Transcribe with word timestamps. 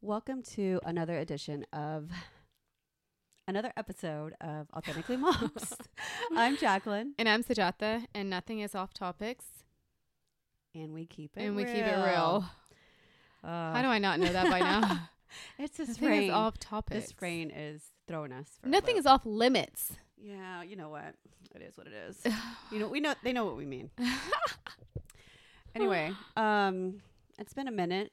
Welcome 0.00 0.42
to 0.54 0.80
another 0.84 1.18
edition 1.18 1.66
of 1.72 2.10
another 3.48 3.72
episode 3.76 4.34
of 4.40 4.68
Authentically 4.76 5.16
Moms. 5.16 5.74
I'm 6.36 6.56
Jacqueline, 6.56 7.14
And 7.18 7.28
I'm 7.28 7.42
Sajata, 7.42 8.04
and 8.14 8.30
nothing 8.30 8.60
is 8.60 8.74
off 8.74 8.94
topics, 8.94 9.44
and 10.74 10.92
we 10.94 11.06
keep 11.06 11.36
it 11.36 11.42
and 11.42 11.56
we 11.56 11.64
real. 11.64 11.74
keep 11.74 11.84
it 11.84 11.96
real. 11.96 12.44
Uh, 13.42 13.72
How 13.72 13.82
do 13.82 13.88
I 13.88 13.98
not 13.98 14.20
know 14.20 14.32
that 14.32 14.48
by 14.50 14.60
now? 14.60 15.08
it's 15.58 15.76
this 15.76 15.88
nothing 15.88 16.08
rain. 16.08 16.22
is 16.24 16.30
off 16.30 16.58
topics. 16.58 17.06
This 17.06 17.14
rain 17.22 17.50
is 17.50 17.82
throwing 18.06 18.32
us. 18.32 18.48
For 18.62 18.68
Nothing 18.68 18.96
is 18.96 19.06
off 19.06 19.22
limits. 19.24 19.92
Yeah, 20.16 20.62
you 20.62 20.76
know 20.76 20.88
what? 20.90 21.14
It 21.54 21.62
is 21.62 21.76
what 21.76 21.86
it 21.86 21.92
is. 21.92 22.22
you 22.72 22.78
know, 22.78 22.88
we 22.88 23.00
know 23.00 23.14
they 23.24 23.32
know 23.32 23.44
what 23.44 23.56
we 23.56 23.66
mean. 23.66 23.90
Anyway, 25.74 26.10
um, 26.36 26.94
it's 27.38 27.52
been 27.52 27.68
a 27.68 27.70
minute. 27.70 28.10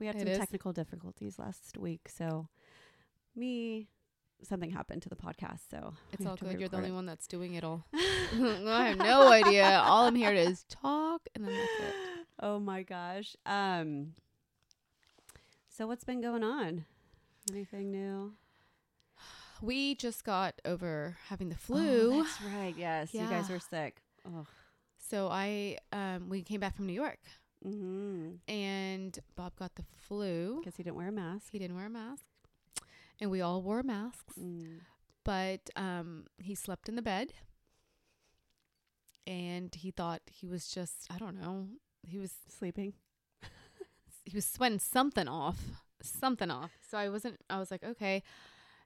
We 0.00 0.06
had 0.06 0.16
It 0.16 0.20
some 0.20 0.28
is. 0.28 0.38
technical 0.38 0.72
difficulties 0.72 1.38
last 1.38 1.78
week, 1.78 2.08
so 2.08 2.48
me 3.36 3.88
something 4.42 4.70
happened 4.70 5.02
to 5.02 5.08
the 5.08 5.16
podcast, 5.16 5.60
so 5.70 5.94
It's 6.12 6.26
all 6.26 6.36
good. 6.36 6.58
You're 6.60 6.68
the 6.68 6.76
only 6.76 6.90
it. 6.90 6.92
one 6.94 7.06
that's 7.06 7.26
doing 7.26 7.54
it 7.54 7.64
all. 7.64 7.86
I 7.92 8.88
have 8.88 8.98
no 8.98 9.28
idea. 9.30 9.64
All 9.84 10.06
I'm 10.06 10.14
here 10.16 10.32
to 10.32 10.38
is 10.38 10.64
talk, 10.68 11.22
and 11.34 11.44
then 11.44 11.52
that's 11.54 11.88
it. 11.88 11.94
Oh 12.40 12.58
my 12.58 12.82
gosh. 12.82 13.36
Um 13.46 14.14
So 15.68 15.86
what's 15.86 16.02
been 16.04 16.20
going 16.20 16.42
on? 16.42 16.84
Anything 17.50 17.90
new? 17.92 18.32
We 19.62 19.94
just 19.94 20.24
got 20.24 20.60
over 20.64 21.16
having 21.28 21.48
the 21.48 21.54
Oh, 21.54 21.58
flu, 21.66 22.22
that's 22.24 22.42
right. 22.42 22.74
Yes, 22.76 23.14
you 23.14 23.20
guys 23.20 23.48
were 23.48 23.60
sick. 23.60 24.02
Oh. 24.26 24.46
so 24.98 25.28
I 25.30 25.78
um 25.92 26.28
we 26.28 26.42
came 26.42 26.58
back 26.60 26.74
from 26.76 26.86
New 26.86 26.92
York, 26.92 27.20
Mhm. 27.66 28.40
and 28.48 29.18
Bob 29.36 29.56
got 29.56 29.74
the 29.76 29.84
flu. 30.06 30.60
Cuz 30.62 30.76
he 30.76 30.82
didn't 30.82 30.96
wear 30.96 31.08
a 31.08 31.12
mask. 31.12 31.50
He 31.52 31.58
didn't 31.58 31.76
wear 31.76 31.86
a 31.86 31.90
mask, 31.90 32.24
and 33.20 33.30
we 33.30 33.40
all 33.40 33.62
wore 33.62 33.82
masks. 33.82 34.34
Mm. 34.38 34.80
but 35.24 35.70
um 35.76 36.26
he 36.38 36.54
slept 36.54 36.86
in 36.88 36.96
the 36.96 37.02
bed 37.02 37.32
and 39.26 39.74
he 39.74 39.90
thought 39.90 40.20
he 40.30 40.46
was 40.46 40.68
just 40.68 41.06
i 41.10 41.16
don't 41.18 41.40
know 41.40 41.68
he 42.06 42.18
was 42.18 42.32
Sleeping. 42.58 42.92
he 44.26 44.36
was 44.36 44.44
sweating 44.44 44.78
something 44.78 45.26
off 45.28 45.58
something 46.02 46.50
off 46.50 46.72
so 46.86 46.98
i 46.98 47.08
wasn't 47.08 47.40
i 47.48 47.58
was 47.58 47.70
like 47.70 47.82
okay 47.82 48.22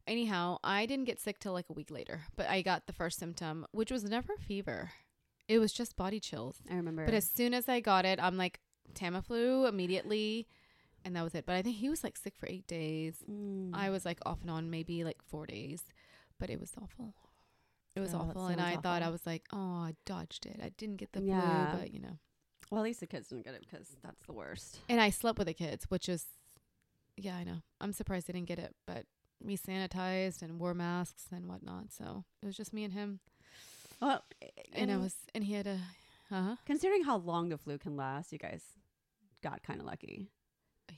anyhow 0.07 0.57
i 0.63 0.87
didn't 0.87 1.07
get 1.07 1.19
sick 1.21 1.41
till 1.41 1.53
like 1.53 1.69
a 1.69 1.73
week 1.73 1.91
later 1.91 2.21
but 2.37 2.49
i 2.49 2.63
got 2.63 2.87
the 2.87 2.93
first 2.93 3.19
symptom 3.19 3.67
which 3.73 3.91
was 3.91 4.05
never 4.05 4.37
fever 4.37 4.93
it 5.49 5.59
was 5.59 5.73
just 5.73 5.97
body 5.97 6.21
chills 6.21 6.59
I 6.71 6.75
remember. 6.77 7.05
but 7.05 7.15
as 7.15 7.29
soon 7.29 7.53
as 7.53 7.69
i 7.69 7.81
got 7.81 8.05
it 8.05 8.23
i'm 8.23 8.37
like 8.37 8.61
tamiflu 8.95 9.69
immediately 9.69 10.47
and 11.05 11.15
that 11.17 11.23
was 11.23 11.35
it 11.35 11.45
but 11.47 11.55
i 11.55 11.63
think 11.63 11.77
he 11.77 11.89
was 11.89 12.03
like 12.05 12.17
sick 12.17 12.35
for 12.37 12.47
eight 12.49 12.67
days 12.67 13.23
Mm. 13.31 13.71
I 13.75 13.91
was 13.91 14.05
like 14.05 14.19
off 14.27 14.41
and 14.41 14.51
on 14.51 14.71
maybe 14.71 15.05
like 15.05 15.21
four 15.23 15.45
days, 15.47 15.83
but 16.41 16.49
it 16.51 16.59
was 16.59 16.73
awful. 16.83 17.15
It 17.95 18.01
was 18.01 18.15
Oh, 18.15 18.19
awful, 18.21 18.47
and 18.47 18.61
I 18.61 18.73
sounds 18.73 18.83
thought 18.83 19.03
I 19.03 19.11
was 19.11 19.27
like, 19.27 19.45
oh, 19.53 19.81
I 19.89 19.95
dodged 20.07 20.47
it. 20.47 20.59
I 20.63 20.71
didn't 20.81 20.97
get 20.97 21.13
the 21.13 21.21
Yeah. 21.23 21.71
flu, 21.71 21.79
but 21.81 21.93
you 21.95 22.01
know. 22.01 22.17
Well, 22.71 22.81
at 22.81 22.85
least 22.85 23.01
the 23.01 23.07
kids 23.07 23.29
didn't 23.29 23.45
get 23.45 23.55
it 23.55 23.61
because 23.67 23.97
that's 24.03 24.23
the 24.27 24.33
worst. 24.33 24.81
And 24.89 25.01
I 25.01 25.11
slept 25.11 25.39
with 25.39 25.49
the 25.49 25.55
kids, 25.55 25.85
which 25.91 26.09
is, 26.09 26.25
yeah, 27.17 27.37
I 27.37 27.45
know. 27.45 27.61
I'm 27.81 27.93
surprised 27.93 28.27
they 28.27 28.33
didn't 28.33 28.49
get 28.49 28.59
it, 28.59 28.75
but 28.87 29.05
we 29.45 29.57
sanitized 29.57 30.41
and 30.43 30.59
wore 30.59 30.75
masks 30.75 31.27
and 31.31 31.47
whatnot, 31.47 31.93
so 31.93 32.25
it 32.43 32.47
was 32.47 32.57
just 32.57 32.73
me 32.73 32.85
and 32.85 32.95
him. 32.95 33.21
Well, 34.01 34.25
And, 34.73 34.91
I 34.91 34.97
was, 34.97 35.15
and 35.35 35.45
he 35.45 35.53
had 35.55 35.67
a, 35.67 35.79
uh 36.31 36.43
huh. 36.43 36.57
considering 36.65 37.05
how 37.05 37.17
long 37.19 37.49
the 37.51 37.59
flu 37.59 37.77
can 37.79 37.97
last, 37.97 38.33
you 38.33 38.39
guys 38.39 38.63
got 39.43 39.63
kind 39.63 39.81
of 39.81 39.87
lucky. 39.87 40.29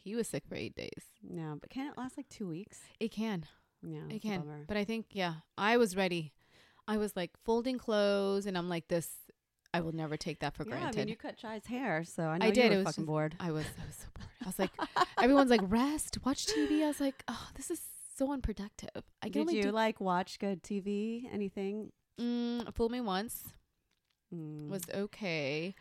He 0.03 0.15
was 0.15 0.29
sick 0.29 0.45
for 0.49 0.55
eight 0.55 0.75
days. 0.75 1.05
No, 1.23 1.59
but 1.61 1.71
can 1.71 1.87
it 1.89 1.99
last 1.99 2.17
like 2.17 2.29
two 2.29 2.47
weeks? 2.49 2.81
It 2.99 3.11
can. 3.11 3.47
Yeah, 3.83 4.01
It 4.11 4.23
can. 4.23 4.43
But 4.69 4.77
I 4.77 4.85
think, 4.85 5.07
yeah, 5.13 5.35
I 5.59 5.77
was 5.77 5.97
ready. 5.97 6.33
I 6.87 6.97
was 6.97 7.17
like 7.17 7.31
folding 7.45 7.79
clothes, 7.79 8.47
and 8.47 8.57
I'm 8.59 8.69
like, 8.69 8.89
this, 8.89 9.09
I 9.73 9.81
will 9.81 9.93
never 9.93 10.17
take 10.17 10.41
that 10.41 10.55
for 10.55 10.65
yeah, 10.65 10.71
granted. 10.79 10.97
I 10.97 11.03
mean, 11.03 11.09
you 11.09 11.17
cut 11.17 11.37
Chai's 11.37 11.67
hair, 11.67 12.05
so 12.05 12.25
I 12.25 12.39
know 12.39 12.45
I 12.45 12.49
you 12.49 12.55
did, 12.55 12.69
were 12.71 12.75
it 12.75 12.79
was 12.79 12.85
fucking 12.87 13.03
just- 13.05 13.07
bored. 13.07 13.37
I 13.41 13.51
was 13.53 13.65
I 13.65 13.87
was 13.87 13.97
so 13.97 14.07
bored. 14.15 14.29
I 14.43 14.47
was 14.47 14.59
like, 14.59 14.71
everyone's 15.19 15.51
like, 15.51 15.61
rest, 15.65 16.19
watch 16.25 16.47
TV. 16.47 16.83
I 16.83 16.89
was 16.89 17.01
like, 17.01 17.23
oh, 17.29 17.49
this 17.55 17.71
is 17.71 17.81
so 18.17 18.33
unproductive. 18.33 18.91
I 19.23 19.29
can 19.29 19.47
Did 19.47 19.57
you 19.57 19.63
do 19.65 19.71
like 19.71 20.01
watch 20.01 20.39
good 20.39 20.63
TV? 20.63 21.25
Anything? 21.33 21.91
mm, 22.21 22.75
fool 22.75 22.89
me 22.91 23.01
once 23.01 23.45
Mm. 24.35 24.69
was 24.69 24.83
okay. 24.95 25.75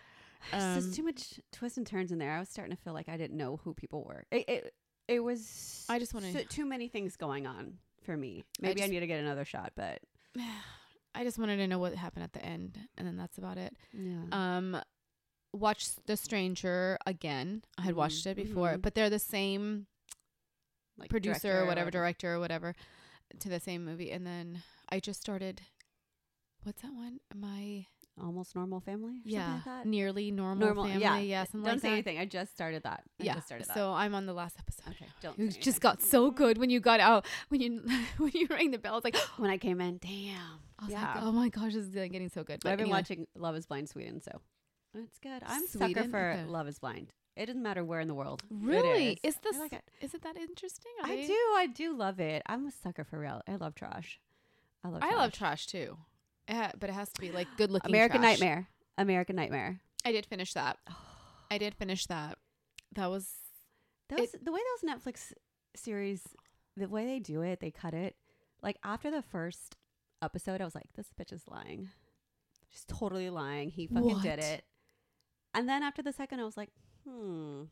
There's 0.52 0.64
um, 0.64 0.76
just 0.76 0.96
too 0.96 1.04
much 1.04 1.40
twists 1.52 1.78
and 1.78 1.86
turns 1.88 2.12
in 2.12 2.18
there. 2.18 2.32
I 2.32 2.40
was 2.40 2.50
starting 2.50 2.76
to 2.76 2.82
feel 2.82 2.94
like 2.94 3.10
I 3.10 3.18
didn't 3.18 3.38
know 3.38 3.60
who 3.64 3.74
people 3.74 4.04
were. 4.04 4.26
It 4.32 4.46
it, 4.48 4.74
it 5.08 5.20
was. 5.24 5.86
I 5.90 6.00
just 6.00 6.14
wanted 6.14 6.34
so, 6.34 6.44
too 6.50 6.66
many 6.66 6.88
things 6.88 7.16
going 7.18 7.46
on 7.48 7.74
for 8.04 8.16
me. 8.16 8.44
Maybe 8.62 8.82
I, 8.82 8.86
just- 8.86 8.92
need 8.92 9.00
to 9.02 9.08
get 9.08 9.20
another 9.20 9.46
shot, 9.46 9.74
but 9.76 10.00
I 11.16 11.24
just 11.24 11.38
wanted 11.40 11.58
to 11.58 11.68
know 11.68 11.80
what 11.80 11.94
happened 11.96 12.24
at 12.24 12.34
the 12.34 12.44
end, 12.46 12.80
and 12.98 13.08
then 13.08 13.18
that's 13.18 13.38
about 13.38 13.58
it. 13.58 13.76
yeah. 13.94 14.22
Um, 14.32 14.80
watch 15.52 15.88
The 16.06 16.16
Stranger 16.16 16.98
again. 17.08 17.64
I 17.78 17.82
had 17.82 17.96
watched 17.96 18.26
Mhm, 18.26 18.32
it 18.32 18.36
before, 18.38 18.74
mhm. 18.74 18.82
but 18.84 18.94
they're 18.96 19.10
the 19.10 19.18
same 19.20 19.88
like 20.98 21.10
producer 21.10 21.62
or 21.62 21.66
whatever, 21.66 21.90
director 21.90 22.36
or 22.36 22.40
whatever, 22.40 22.76
to 23.40 23.50
the 23.50 23.60
same 23.60 23.84
movie. 23.86 24.12
And 24.12 24.26
then 24.28 24.62
I 24.90 25.00
just 25.00 25.20
started. 25.22 25.62
What's 26.64 26.82
that 26.82 26.94
one? 26.94 27.20
My 27.34 27.86
Almost 28.22 28.56
normal 28.56 28.80
family. 28.80 29.22
Yeah, 29.24 29.62
like 29.66 29.86
nearly 29.86 30.32
normal, 30.32 30.68
Normal. 30.68 30.84
family. 30.86 31.02
yeah. 31.02 31.18
Yeah, 31.20 31.46
Don't 31.52 31.64
like 31.64 31.80
say 31.80 31.88
that. 31.90 31.94
anything. 31.94 32.18
I 32.18 32.26
just 32.26 32.52
started 32.52 32.84
that. 32.84 33.04
I 33.20 33.24
yeah. 33.24 33.36
just 33.36 33.48
started 33.48 33.68
that. 33.68 33.74
So 33.76 33.92
I'm 33.94 34.14
on 34.14 34.26
the 34.26 34.34
last 34.34 34.58
episode. 34.60 34.90
okay. 34.90 35.08
Don't. 35.22 35.40
It 35.40 35.54
say 35.54 35.60
just 35.60 35.68
anything. 35.68 35.80
got 35.82 36.02
so 36.02 36.32
good 36.32 36.58
when 36.58 36.70
you 36.70 36.80
got 36.80 37.00
out 37.00 37.26
when 37.50 37.62
you 37.62 37.82
when 38.18 38.32
you 38.34 38.48
rang 38.50 38.72
the 38.72 38.78
bell. 38.78 38.98
It's 38.98 39.06
like 39.06 39.16
when 39.38 39.50
I 39.50 39.58
came 39.58 39.80
in. 39.82 39.98
Damn. 39.98 40.60
I 40.80 40.84
was 40.86 40.92
yeah. 40.92 41.14
like, 41.16 41.24
oh 41.24 41.32
my 41.32 41.50
gosh, 41.50 41.74
this 41.74 41.86
is 41.86 41.96
like 41.96 42.12
getting 42.12 42.30
so 42.30 42.44
good. 42.44 42.60
But 42.64 42.72
I've 42.72 42.78
been 42.78 42.86
anyway, 42.86 42.98
watching 43.00 43.28
Love 43.36 43.56
Is 43.56 43.66
Blind 43.66 43.90
Sweden, 43.90 44.22
so 44.22 44.32
it's 44.96 45.20
good. 45.20 45.42
I'm 45.46 45.64
a 45.64 45.68
sucker 45.68 46.04
for 46.10 46.32
Okay. 46.32 46.46
Love 46.46 46.68
Is 46.68 46.80
Blind. 46.80 47.14
It 47.36 47.46
doesn't 47.46 47.64
matter 47.64 47.86
where 47.86 48.02
in 48.02 48.08
the 48.10 48.14
world. 48.16 48.44
Really, 48.50 49.18
is. 49.24 49.36
is 49.36 49.42
this 49.42 49.56
I 49.56 49.60
like 49.60 49.74
it. 49.74 49.84
is 50.02 50.14
it 50.14 50.22
that 50.24 50.36
interesting? 50.36 50.92
Are 51.04 51.10
I 51.10 51.16
they- 51.16 51.28
do. 51.28 51.34
I 51.56 51.68
do 51.74 51.96
love 51.96 52.20
it. 52.20 52.42
I'm 52.48 52.66
a 52.66 52.72
sucker 52.72 53.04
for 53.06 53.18
real. 53.20 53.42
I 53.48 53.56
love 53.56 53.76
trash. 53.76 54.20
I 54.84 54.90
love. 54.90 55.04
I 55.04 55.16
love 55.16 55.32
trash 55.34 55.68
too, 55.68 55.98
it 56.50 56.76
but 56.80 56.90
it 56.90 56.94
has 56.94 57.10
to 57.14 57.22
be 57.22 57.32
like 57.32 57.48
good 57.58 57.72
looking. 57.72 57.92
American 57.92 58.22
trash. 58.22 58.40
Nightmare. 58.40 58.68
American 58.98 59.36
Nightmare. 59.36 59.80
I 60.06 60.12
did 60.12 60.26
finish 60.26 60.54
that. 60.54 60.78
I 61.52 61.58
did 61.58 61.76
finish 61.76 62.06
that. 62.08 62.38
That 62.96 63.10
was 63.10 63.30
Those 64.10 64.32
the 64.42 64.52
way 64.52 64.60
those 64.82 64.90
Netflix 64.92 65.34
series, 65.76 66.24
the 66.76 66.88
way 66.90 67.06
they 67.06 67.20
do 67.20 67.42
it, 67.42 67.60
they 67.60 67.72
cut 67.72 67.94
it. 67.94 68.16
Like 68.62 68.78
after 68.84 69.10
the 69.12 69.22
first 69.22 69.76
episode, 70.22 70.60
I 70.62 70.66
was 70.66 70.76
like, 70.76 70.92
"This 70.96 71.08
bitch 71.20 71.32
is 71.32 71.44
lying. 71.48 71.90
She's 72.70 72.86
totally 72.86 73.30
lying. 73.30 73.70
He 73.70 73.88
fucking 73.88 74.04
What? 74.04 74.24
did 74.24 74.40
it." 74.40 74.64
And 75.54 75.68
then 75.70 75.82
after 75.84 76.02
the 76.02 76.12
second, 76.14 76.40
I 76.40 76.46
was 76.46 76.58
like, 76.58 76.70
"Hmm, 77.08 77.64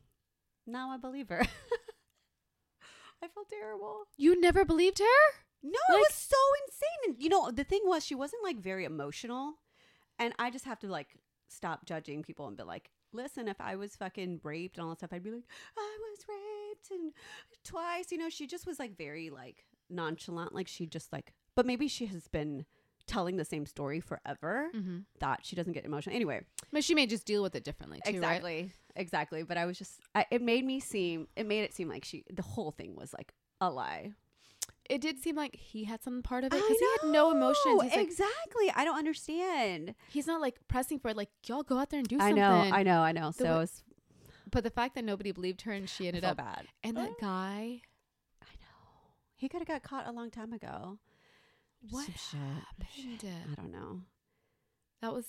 now 0.65 0.89
I 0.91 0.97
believe 0.97 1.29
her." 1.29 1.41
I 3.23 3.27
felt 3.27 3.49
terrible. 3.49 4.03
you 4.15 4.39
never 4.39 4.63
believed 4.63 4.99
her. 4.99 5.43
No, 5.63 5.71
it 5.89 5.93
was 5.97 6.13
so 6.13 6.37
insane. 6.65 7.13
And 7.15 7.23
you 7.23 7.29
know, 7.29 7.51
the 7.51 7.63
thing 7.63 7.81
was, 7.85 8.05
she 8.05 8.15
wasn't 8.15 8.43
like 8.43 8.57
very 8.57 8.85
emotional, 8.85 9.55
and 10.19 10.33
I 10.39 10.49
just 10.51 10.65
have 10.65 10.79
to 10.79 10.87
like 10.87 11.17
stop 11.49 11.85
judging 11.85 12.23
people 12.23 12.47
and 12.47 12.57
be 12.57 12.63
like, 12.63 12.91
listen, 13.13 13.47
if 13.47 13.59
I 13.61 13.75
was 13.75 13.95
fucking 13.95 14.41
raped 14.43 14.77
and 14.77 14.83
all 14.83 14.89
that 14.91 14.99
stuff, 14.99 15.13
I'd 15.13 15.23
be 15.23 15.31
like, 15.31 15.45
I 15.77 15.97
was 16.11 16.19
raped 16.29 16.91
and 16.91 17.13
twice. 17.63 18.11
You 18.11 18.17
know, 18.17 18.29
she 18.29 18.47
just 18.47 18.67
was 18.67 18.79
like 18.79 18.97
very 18.97 19.29
like 19.29 19.65
nonchalant, 19.89 20.53
like 20.53 20.67
she 20.67 20.85
just 20.85 21.11
like, 21.13 21.33
but 21.55 21.65
maybe 21.65 21.87
she 21.87 22.05
has 22.07 22.27
been 22.27 22.65
telling 23.07 23.37
the 23.37 23.45
same 23.45 23.65
story 23.65 24.01
forever 24.01 24.67
Mm-hmm. 24.75 24.97
that 25.21 25.39
she 25.45 25.55
doesn't 25.55 25.71
get 25.71 25.85
emotional. 25.85 26.13
Anyway, 26.15 26.41
But 26.73 26.83
she 26.83 26.93
may 26.93 27.07
just 27.07 27.25
deal 27.25 27.41
with 27.41 27.55
it 27.55 27.63
differently 27.63 27.99
too, 28.05 28.09
right? 28.11 28.15
exactly, 28.15 28.71
exactly. 28.97 29.43
But 29.43 29.55
I 29.57 29.65
was 29.65 29.77
just, 29.77 30.01
I, 30.13 30.25
it 30.29 30.41
made 30.41 30.65
me 30.65 30.81
seem, 30.81 31.29
it 31.37 31.45
made 31.47 31.61
it 31.61 31.73
seem 31.73 31.87
like 31.87 32.03
she, 32.03 32.25
the 32.29 32.41
whole 32.41 32.71
thing 32.71 32.95
was 32.97 33.13
like 33.13 33.31
a 33.61 33.69
lie. 33.71 34.11
It 34.89 35.01
did 35.01 35.19
seem 35.19 35.35
like 35.35 35.55
he 35.55 35.83
had 35.83 36.01
some 36.01 36.21
part 36.23 36.43
of 36.43 36.53
it 36.53 36.55
because 36.61 36.77
he 36.79 36.87
had 37.01 37.11
no 37.11 37.31
emotions. 37.31 37.81
He's 37.83 37.91
like, 37.91 37.99
exactly. 38.07 38.71
I 38.75 38.85
don't 38.85 38.97
understand. 38.97 39.95
he's 40.09 40.27
not 40.27 40.39
like 40.41 40.55
pressing 40.67 40.99
for 40.99 41.09
it. 41.09 41.17
Like 41.17 41.29
y'all 41.45 41.63
go 41.63 41.77
out 41.77 41.89
there 41.89 41.99
and 41.99 42.07
do 42.07 42.17
something. 42.17 42.41
I 42.41 42.47
something. 42.47 42.69
know, 42.71 42.75
I 42.77 42.83
know, 42.83 43.01
I 43.01 43.11
know. 43.11 43.27
The 43.31 43.43
So 43.45 43.57
way- 43.57 43.63
it's 43.63 43.83
But 44.51 44.63
the 44.63 44.69
fact 44.69 44.95
that 44.95 45.03
nobody 45.03 45.31
believed 45.31 45.61
her 45.63 45.71
and 45.73 45.89
she 45.89 46.07
ended 46.07 46.23
so 46.23 46.29
up 46.29 46.37
bad. 46.37 46.67
and 46.83 46.95
that 46.97 47.11
guy, 47.21 47.81
I 48.41 48.53
know. 48.61 49.11
He 49.35 49.49
could 49.49 49.59
have 49.61 49.67
got 49.67 49.83
caught 49.83 50.07
a 50.07 50.11
long 50.11 50.31
time 50.31 50.53
ago. 50.53 50.99
what 51.89 52.05
Some 52.05 52.15
shit. 52.85 53.25
I 53.57 53.61
don't 53.61 53.71
know. 53.71 54.01
That 55.01 55.13
was 55.13 55.25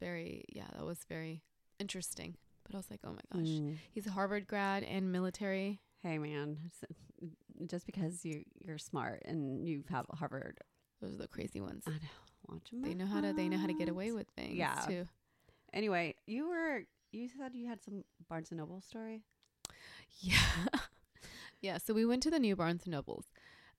very 0.00 0.44
yeah, 0.52 0.66
that 0.74 0.84
was 0.84 1.00
very 1.08 1.42
interesting. 1.78 2.36
But 2.64 2.74
I 2.74 2.78
was 2.78 2.90
like, 2.90 3.00
oh 3.04 3.10
my 3.12 3.20
gosh, 3.32 3.48
Mm. 3.50 3.76
he's 3.92 4.06
a 4.06 4.10
Harvard 4.12 4.46
grad 4.46 4.84
and 4.84 5.12
military. 5.12 5.80
Hey 6.02 6.18
man, 6.18 6.70
just 7.66 7.86
because 7.86 8.24
you 8.24 8.44
you're 8.58 8.78
smart 8.78 9.22
and 9.24 9.66
you 9.68 9.84
have 9.90 10.06
Harvard, 10.14 10.58
Those 11.00 11.14
are 11.14 11.18
the 11.18 11.28
crazy 11.28 11.60
ones. 11.60 11.84
I 11.86 11.90
know. 11.90 11.98
Watch 12.48 12.70
'em 12.72 12.82
They 12.82 12.94
know 12.94 13.06
how 13.06 13.20
to 13.20 13.32
they 13.32 13.48
know 13.48 13.58
how 13.58 13.66
to 13.66 13.74
get 13.74 13.88
away 13.88 14.12
with 14.12 14.26
things. 14.36 14.54
Yeah. 14.54 14.74
Too. 14.86 15.08
Anyway, 15.72 16.14
you 16.26 16.48
were 16.48 16.82
you 17.12 17.28
said 17.28 17.54
you 17.54 17.66
had 17.66 17.82
some 17.82 18.04
Barnes 18.28 18.50
and 18.50 18.58
Noble 18.58 18.80
story. 18.80 19.22
Yeah. 20.20 20.36
Yeah, 21.60 21.78
so 21.78 21.94
we 21.94 22.04
went 22.04 22.22
to 22.24 22.30
the 22.30 22.38
new 22.40 22.56
Barnes 22.56 22.82
and 22.84 22.92
Nobles. 22.92 23.26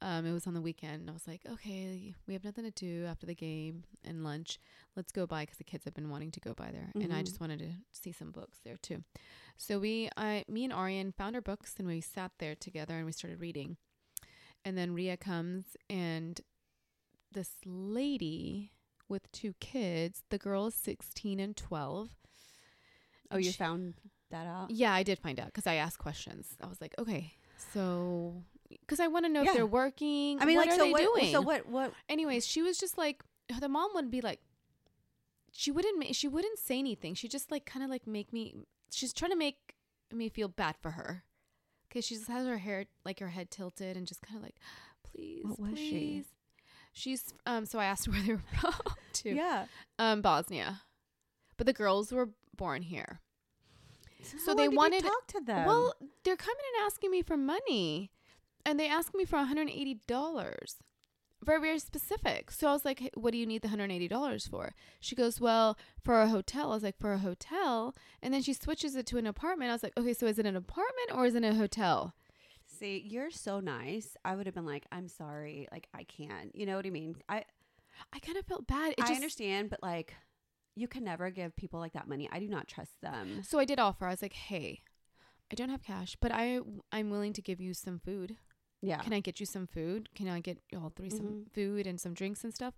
Um, 0.05 0.25
it 0.25 0.33
was 0.33 0.47
on 0.47 0.53
the 0.53 0.61
weekend. 0.61 1.01
And 1.01 1.09
I 1.09 1.13
was 1.13 1.25
like, 1.27 1.41
okay, 1.49 2.13
we 2.27 2.33
have 2.33 2.43
nothing 2.43 2.65
to 2.65 2.71
do 2.71 3.05
after 3.05 3.25
the 3.25 3.33
game 3.33 3.85
and 4.03 4.23
lunch. 4.23 4.59
Let's 4.97 5.13
go 5.13 5.25
by 5.25 5.43
because 5.43 5.57
the 5.59 5.63
kids 5.63 5.85
have 5.85 5.93
been 5.93 6.09
wanting 6.09 6.31
to 6.31 6.39
go 6.41 6.53
by 6.53 6.71
there, 6.71 6.89
and 6.95 7.13
I 7.13 7.23
just 7.23 7.39
wanted 7.39 7.59
to 7.59 7.69
see 7.91 8.11
some 8.11 8.31
books 8.31 8.59
there 8.65 8.75
too. 8.81 9.03
So 9.57 9.79
we, 9.79 10.09
I, 10.17 10.43
me 10.49 10.65
and 10.65 10.73
Arian 10.73 11.13
found 11.13 11.35
our 11.35 11.41
books 11.41 11.75
and 11.79 11.87
we 11.87 12.01
sat 12.01 12.31
there 12.39 12.53
together 12.55 12.95
and 12.97 13.05
we 13.05 13.11
started 13.13 13.39
reading. 13.39 13.77
And 14.65 14.77
then 14.77 14.93
Ria 14.93 15.15
comes 15.17 15.65
and 15.89 16.41
this 17.31 17.51
lady 17.65 18.71
with 19.07 19.31
two 19.31 19.53
kids. 19.59 20.23
The 20.29 20.37
girl 20.37 20.67
is 20.67 20.75
sixteen 20.75 21.39
and 21.39 21.55
twelve. 21.55 22.09
Oh, 23.31 23.35
And 23.37 23.45
you 23.45 23.51
she- 23.51 23.57
found 23.57 23.93
that 24.31 24.47
out? 24.47 24.69
yeah, 24.71 24.93
I 24.93 25.03
did 25.03 25.19
find 25.19 25.39
out 25.39 25.47
because 25.47 25.67
I 25.67 25.75
asked 25.75 25.97
questions. 25.99 26.57
I 26.61 26.67
was 26.67 26.81
like, 26.81 26.93
okay, 26.99 27.33
so 27.73 28.43
because 28.81 28.99
I 28.99 29.07
want 29.07 29.25
to 29.25 29.31
know 29.31 29.41
Yeah. 29.43 29.49
if 29.51 29.55
they're 29.55 29.65
working. 29.65 30.39
I 30.41 30.45
mean, 30.45 30.57
what 30.57 30.67
like, 30.67 30.75
are 30.75 30.79
so 30.79 30.85
they 30.85 30.91
what? 30.91 31.01
doing? 31.01 31.31
So 31.31 31.41
what? 31.41 31.67
What? 31.67 31.93
Anyways, 32.09 32.45
she 32.45 32.61
was 32.61 32.77
just 32.77 32.97
like 32.97 33.23
the 33.59 33.69
mom 33.69 33.89
would 33.95 34.11
be 34.11 34.21
like, 34.21 34.39
she 35.51 35.71
wouldn't 35.71 36.15
she 36.15 36.27
wouldn't 36.27 36.59
say 36.59 36.79
anything. 36.79 37.13
She 37.15 37.27
just 37.27 37.51
like 37.51 37.65
kind 37.65 37.83
of 37.83 37.89
like 37.89 38.07
make 38.07 38.31
me. 38.33 38.55
She's 38.91 39.13
trying 39.13 39.31
to 39.31 39.37
make 39.37 39.75
me 40.11 40.29
feel 40.29 40.47
bad 40.47 40.75
for 40.81 40.91
her 40.91 41.23
because 41.89 42.05
she 42.05 42.15
just 42.15 42.27
has 42.27 42.45
her 42.45 42.57
hair 42.59 42.85
like 43.05 43.19
her 43.19 43.29
head 43.29 43.49
tilted 43.51 43.97
and 43.97 44.05
just 44.07 44.21
kind 44.21 44.37
of 44.37 44.43
like, 44.43 44.55
please, 45.11 45.43
What 45.43 45.59
was 45.59 45.79
she? 45.79 46.23
She's 46.91 47.33
um. 47.45 47.65
So 47.65 47.79
I 47.79 47.85
asked 47.85 48.07
where 48.09 48.21
they 48.21 48.33
were 48.33 48.41
from 48.59 48.73
too. 49.13 49.31
Yeah. 49.35 49.65
Um, 49.99 50.21
Bosnia, 50.21 50.81
but 51.57 51.65
the 51.67 51.73
girls 51.73 52.11
were 52.11 52.29
born 52.55 52.83
here. 52.83 53.19
So 54.23 54.51
how 54.51 54.53
they 54.55 54.69
wanted 54.69 55.01
to 55.01 55.07
talk 55.07 55.27
to 55.27 55.41
them. 55.41 55.65
Well, 55.67 55.93
they're 56.23 56.37
coming 56.37 56.55
and 56.77 56.85
asking 56.85 57.11
me 57.11 57.21
for 57.23 57.35
money, 57.35 58.09
and 58.65 58.79
they 58.79 58.87
asked 58.87 59.15
me 59.15 59.25
for 59.25 59.37
one 59.37 59.47
hundred 59.47 59.69
eighty 59.69 59.99
dollars. 60.07 60.77
Very 61.43 61.59
very 61.59 61.79
specific. 61.79 62.51
So 62.51 62.67
I 62.67 62.73
was 62.73 62.85
like, 62.85 62.99
"Hey, 62.99 63.11
"What 63.15 63.31
do 63.31 63.37
you 63.37 63.45
need 63.45 63.61
the 63.61 63.67
hundred 63.67 63.91
eighty 63.91 64.07
dollars 64.07 64.47
for?" 64.47 64.73
She 64.99 65.15
goes, 65.15 65.41
"Well, 65.41 65.77
for 66.03 66.21
a 66.21 66.29
hotel." 66.29 66.71
I 66.71 66.75
was 66.75 66.83
like, 66.83 66.97
"For 66.97 67.13
a 67.13 67.17
hotel," 67.19 67.95
and 68.21 68.33
then 68.33 68.41
she 68.41 68.53
switches 68.53 68.95
it 68.95 69.05
to 69.07 69.17
an 69.17 69.27
apartment. 69.27 69.69
I 69.69 69.73
was 69.73 69.83
like, 69.83 69.97
"Okay, 69.97 70.13
so 70.13 70.25
is 70.27 70.39
it 70.39 70.45
an 70.45 70.55
apartment 70.55 71.11
or 71.13 71.25
is 71.25 71.35
it 71.35 71.43
a 71.43 71.53
hotel?" 71.53 72.13
see, 72.83 73.03
you're 73.05 73.31
so 73.31 73.59
nice. 73.59 74.17
I 74.25 74.35
would 74.35 74.45
have 74.45 74.55
been 74.55 74.65
like, 74.65 74.85
I'm 74.91 75.07
sorry, 75.07 75.67
like 75.71 75.87
I 75.93 76.03
can't. 76.03 76.55
You 76.55 76.65
know 76.65 76.75
what 76.75 76.85
I 76.85 76.89
mean? 76.89 77.15
I 77.29 77.43
I 78.11 78.19
kind 78.19 78.37
of 78.37 78.45
felt 78.45 78.67
bad. 78.67 78.93
It 78.93 78.99
I 78.99 79.07
just, 79.07 79.13
understand, 79.13 79.69
but 79.69 79.81
like, 79.81 80.15
you 80.75 80.87
can 80.87 81.03
never 81.03 81.29
give 81.29 81.55
people 81.55 81.79
like 81.79 81.93
that 81.93 82.07
money. 82.07 82.27
I 82.31 82.39
do 82.39 82.47
not 82.47 82.67
trust 82.67 82.99
them. 83.01 83.41
So 83.43 83.59
I 83.59 83.65
did 83.65 83.79
offer. 83.79 84.05
I 84.05 84.11
was 84.11 84.21
like, 84.21 84.33
"Hey, 84.33 84.81
I 85.51 85.55
don't 85.55 85.69
have 85.69 85.83
cash, 85.83 86.17
but 86.19 86.31
I 86.33 86.59
I'm 86.91 87.09
willing 87.09 87.33
to 87.33 87.41
give 87.41 87.61
you 87.61 87.73
some 87.73 87.99
food. 87.99 88.37
Yeah. 88.83 88.97
Can 88.99 89.13
I 89.13 89.19
get 89.21 89.39
you 89.39 89.45
some 89.45 89.65
food? 89.65 90.09
Can 90.13 90.27
I 90.27 90.39
get 90.41 90.59
y'all 90.71 90.91
3 90.95 91.09
some 91.09 91.19
Mhm. 91.45 91.51
food 91.53 91.87
and 91.87 91.99
some 91.99 92.13
drinks 92.13 92.43
and 92.43 92.53
stuff?" 92.53 92.73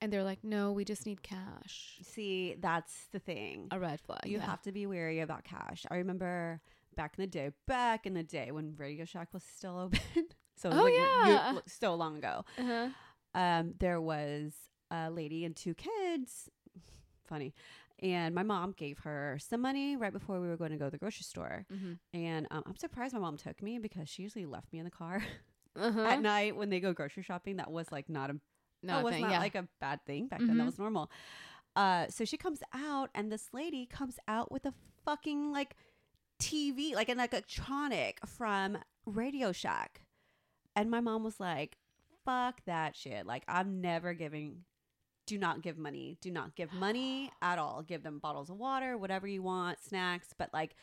And 0.00 0.12
they're 0.12 0.22
like, 0.24 0.44
"No, 0.44 0.70
we 0.72 0.84
just 0.84 1.06
need 1.06 1.22
cash." 1.22 1.98
See, 2.02 2.54
that's 2.60 3.06
the 3.12 3.18
thing. 3.18 3.68
A 3.70 3.80
red 3.80 4.00
flag. 4.00 4.20
you 4.26 4.36
yeah. 4.38 4.44
have 4.46 4.60
to 4.62 4.72
be 4.72 4.86
wary 4.86 5.20
about 5.20 5.44
cash. 5.44 5.86
I 5.90 5.96
remember 5.96 6.60
back 6.94 7.14
in 7.18 7.22
the 7.22 7.26
day, 7.26 7.50
back 7.66 8.06
in 8.06 8.12
the 8.14 8.22
day 8.22 8.52
when 8.52 8.76
Radio 8.76 9.04
Shack 9.06 9.32
was 9.32 9.42
still 9.42 9.78
open. 10.14 10.26
so 10.56 10.70
Oh, 10.70 10.84
like 10.84 10.94
yeah. 10.94 11.52
lo- 11.54 11.62
so 11.66 11.94
long 11.94 12.16
ago. 12.18 12.44
Uh-huh. 12.58 12.88
Um, 13.34 13.74
there 13.78 14.00
was 14.00 14.52
a 14.90 15.10
lady 15.10 15.44
and 15.44 15.56
two 15.56 15.74
kids. 15.74 16.50
Funny. 17.26 17.54
And 18.02 18.34
my 18.34 18.42
mom 18.42 18.72
gave 18.76 18.98
her 19.00 19.38
some 19.40 19.62
money 19.62 19.96
right 19.96 20.12
before 20.12 20.38
we 20.40 20.48
were 20.48 20.56
going 20.58 20.70
to 20.72 20.76
go 20.76 20.84
to 20.86 20.90
the 20.90 20.98
grocery 20.98 21.22
store. 21.22 21.64
Mm-hmm. 21.72 21.92
And 22.12 22.46
um, 22.50 22.62
I'm 22.66 22.76
surprised 22.76 23.14
my 23.14 23.20
mom 23.20 23.38
took 23.38 23.62
me 23.62 23.78
because 23.78 24.08
she 24.08 24.22
usually 24.22 24.44
left 24.44 24.70
me 24.72 24.78
in 24.80 24.84
the 24.84 24.90
car 24.90 25.22
Uh-huh. 25.78 26.00
at 26.02 26.20
night 26.22 26.56
when 26.56 26.68
they 26.70 26.80
go 26.80 26.92
grocery 26.92 27.22
shopping. 27.22 27.56
That 27.56 27.70
was 27.70 27.90
like 27.92 28.08
not 28.08 28.30
a 28.30 28.34
no, 28.82 28.96
that 28.96 29.04
was 29.04 29.12
thing, 29.14 29.22
not 29.22 29.30
yeah. 29.32 29.38
like 29.38 29.54
a 29.54 29.66
bad 29.80 30.00
thing 30.06 30.26
back 30.28 30.40
then. 30.40 30.56
That 30.58 30.62
Mhm. 30.62 30.66
was 30.66 30.78
normal. 30.78 31.10
Uh, 31.74 32.06
so 32.08 32.24
she 32.24 32.36
comes 32.38 32.60
out, 32.72 33.10
and 33.14 33.30
this 33.32 33.48
lady 33.52 33.84
comes 33.86 34.18
out 34.28 34.50
with 34.52 34.64
a 34.66 34.72
fucking 35.04 35.52
like 35.52 35.76
TV, 36.40 36.94
like 36.94 37.08
an 37.08 37.18
electronic 37.18 38.18
from 38.26 38.78
Radio 39.06 39.52
Shack, 39.52 40.02
and 40.74 40.90
my 40.90 41.00
mom 41.00 41.24
was 41.24 41.40
like, 41.40 41.76
"Fuck 42.24 42.62
that 42.66 42.94
shit! 42.96 43.26
Like 43.26 43.44
I'm 43.48 43.80
never 43.80 44.14
giving." 44.14 44.64
Do 45.26 45.38
not 45.38 45.62
give 45.62 45.76
money. 45.78 46.16
Do 46.20 46.30
not 46.30 46.54
give 46.54 46.72
money 46.72 47.30
at 47.42 47.58
all. 47.58 47.82
Give 47.82 48.02
them 48.02 48.18
bottles 48.18 48.50
of 48.50 48.56
water, 48.56 48.96
whatever 48.96 49.26
you 49.26 49.42
want, 49.42 49.80
snacks, 49.82 50.28
but 50.36 50.50
like 50.52 50.76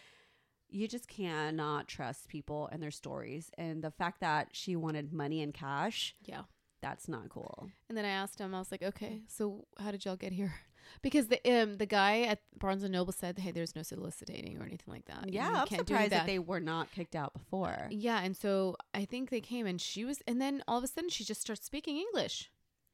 you 0.69 0.87
just 0.87 1.07
cannot 1.07 1.87
trust 1.87 2.27
people 2.27 2.67
and 2.71 2.81
their 2.81 2.91
stories. 2.91 3.51
And 3.57 3.83
the 3.83 3.91
fact 3.91 4.21
that 4.21 4.49
she 4.51 4.75
wanted 4.75 5.13
money 5.13 5.41
and 5.41 5.53
cash, 5.53 6.15
yeah. 6.25 6.41
that's 6.81 7.07
not 7.07 7.29
cool. 7.29 7.69
And 7.87 7.97
then 7.97 8.05
I 8.05 8.09
asked 8.09 8.39
him, 8.39 8.55
I 8.55 8.59
was 8.59 8.71
like, 8.71 8.81
okay, 8.81 9.21
so 9.27 9.65
how 9.77 9.91
did 9.91 10.03
y'all 10.03 10.15
get 10.15 10.33
here? 10.33 10.53
Because 11.01 11.27
the 11.27 11.39
um 11.49 11.77
the 11.77 11.85
guy 11.85 12.23
at 12.23 12.39
Barnes 12.59 12.83
and 12.83 12.91
Noble 12.91 13.13
said, 13.13 13.39
hey, 13.39 13.51
there's 13.51 13.73
no 13.73 13.83
soliciting 13.83 14.57
or 14.59 14.65
anything 14.65 14.93
like 14.93 15.05
that. 15.05 15.31
Yeah, 15.31 15.49
you 15.49 15.55
I'm 15.55 15.65
can't 15.67 15.85
do 15.87 15.93
surprised 15.93 16.11
that. 16.11 16.25
they 16.25 16.39
were 16.39 16.59
not 16.59 16.91
kicked 16.91 17.15
out 17.15 17.33
before. 17.33 17.87
Yeah, 17.89 18.19
and 18.21 18.35
so 18.35 18.75
I 18.93 19.05
think 19.05 19.29
they 19.29 19.39
came 19.39 19.65
and 19.65 19.79
she 19.79 20.03
was, 20.03 20.21
and 20.27 20.41
then 20.41 20.61
all 20.67 20.77
of 20.77 20.83
a 20.83 20.87
sudden 20.87 21.09
she 21.09 21.23
just 21.23 21.39
starts 21.39 21.65
speaking 21.65 21.97
English, 21.97 22.51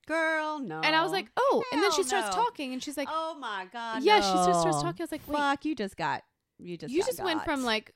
Girl, 0.09 0.59
no. 0.59 0.81
and 0.81 0.95
I 0.95 1.03
was 1.03 1.11
like, 1.11 1.27
oh, 1.37 1.63
and 1.71 1.81
then 1.83 1.91
she 1.93 2.03
starts 2.03 2.35
no. 2.35 2.43
talking, 2.43 2.73
and 2.73 2.83
she's 2.83 2.97
like, 2.97 3.07
oh 3.11 3.35
my 3.39 3.67
god. 3.71 4.03
yeah, 4.03 4.17
she 4.21 4.33
just 4.33 4.59
starts 4.61 4.77
no. 4.77 4.81
talking. 4.83 5.01
I 5.01 5.03
was 5.03 5.11
like, 5.11 5.21
wait, 5.27 5.37
Fuck, 5.37 5.65
you 5.65 5.75
just 5.75 5.95
got, 5.95 6.23
you 6.57 6.77
just, 6.77 6.91
you 6.91 7.01
got 7.01 7.07
just 7.07 7.23
went 7.23 7.43
from 7.45 7.63
like, 7.63 7.93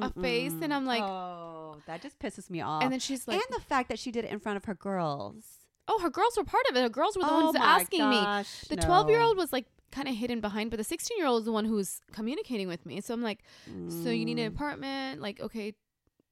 a 0.00 0.10
face, 0.20 0.52
and 0.62 0.72
I'm 0.72 0.86
like- 0.86 1.02
oh, 1.02 1.76
that 1.86 2.00
just 2.02 2.18
pisses 2.20 2.48
me 2.50 2.60
off. 2.60 2.82
and 2.84 2.92
then 2.92 3.00
she's 3.00 3.26
like, 3.26 3.36
and 3.42 3.56
the 3.56 3.60
fact 3.64 3.88
that 3.88 3.98
she 3.98 4.10
did 4.12 4.24
it 4.24 4.30
in 4.30 4.38
front 4.38 4.56
of 4.56 4.64
her 4.66 4.74
girls. 4.74 5.44
oh, 5.88 5.98
her 6.00 6.10
girls 6.10 6.36
were 6.36 6.44
part 6.44 6.64
of 6.70 6.76
it. 6.76 6.82
Her 6.82 6.88
girls 6.88 7.16
were 7.16 7.24
the 7.24 7.30
oh 7.32 7.44
ones 7.46 7.58
my 7.58 7.64
asking 7.64 8.08
me. 8.08 8.16
gosh, 8.16 8.60
The 8.68 8.76
no. 8.76 8.82
12 8.82 9.10
year 9.10 9.20
old 9.20 9.36
was 9.36 9.52
like 9.52 9.66
kind 9.90 10.06
of 10.06 10.14
hidden 10.14 10.40
behind, 10.40 10.70
but 10.70 10.76
the 10.76 10.84
16 10.84 11.18
year 11.18 11.26
old 11.26 11.40
is 11.40 11.46
the 11.46 11.52
one 11.52 11.64
who's 11.64 12.00
communicating 12.12 12.68
with 12.68 12.86
me. 12.86 13.00
So 13.00 13.12
I'm 13.12 13.22
like, 13.22 13.40
so 13.88 14.08
you 14.10 14.24
need 14.24 14.38
an 14.38 14.52
Mm. 14.52 14.54
apartment? 14.54 15.20
Like, 15.20 15.40
okay, 15.40 15.74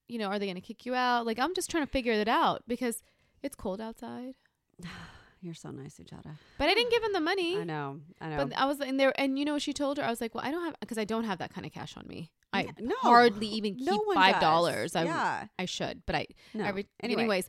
you 0.06 0.18
know, 0.18 0.28
are 0.28 0.38
they 0.38 0.46
going 0.46 0.54
to 0.54 0.60
kick 0.60 0.86
you 0.86 0.94
out? 0.94 1.26
Like, 1.26 1.40
I'm 1.40 1.54
just 1.56 1.68
trying 1.68 1.84
to 1.84 1.90
figure 1.90 2.12
it 2.12 2.28
out 2.28 2.62
because 2.68 3.02
it's 3.42 3.56
cold 3.56 3.80
outside. 3.80 4.34
You're 5.40 5.54
so 5.54 5.70
nice, 5.70 5.94
Sujata. 5.98 6.36
But 6.58 6.69
I 6.69 6.75
didn't 6.75 6.90
give 6.90 7.02
him 7.02 7.12
the 7.12 7.20
money. 7.20 7.56
I 7.58 7.62
know. 7.64 8.00
I 8.20 8.28
know. 8.30 8.46
But 8.46 8.58
I 8.58 8.64
was 8.64 8.80
in 8.80 8.96
there, 8.96 9.12
and 9.20 9.38
you 9.38 9.44
know 9.44 9.56
she 9.58 9.72
told 9.72 9.96
her? 9.98 10.04
I 10.04 10.10
was 10.10 10.20
like, 10.20 10.34
well, 10.34 10.44
I 10.44 10.50
don't 10.50 10.64
have, 10.64 10.75
because 10.80 10.98
I 10.98 11.04
don't 11.04 11.22
have 11.25 11.38
that 11.38 11.54
kind 11.54 11.64
of 11.64 11.72
cash 11.72 11.96
on 11.96 12.06
me. 12.08 12.32
I 12.52 12.62
Yeah, 12.62 12.70
no, 12.80 12.94
hardly 13.02 13.46
even 13.46 13.76
keep 13.76 13.86
no 13.86 14.02
five 14.14 14.40
dollars. 14.40 14.96
I 14.96 15.04
yeah. 15.04 15.46
I 15.58 15.64
should, 15.66 16.02
but 16.06 16.16
I 16.16 16.26
No. 16.54 16.64
every 16.64 16.86
anyway. 17.00 17.22
anyways. 17.22 17.48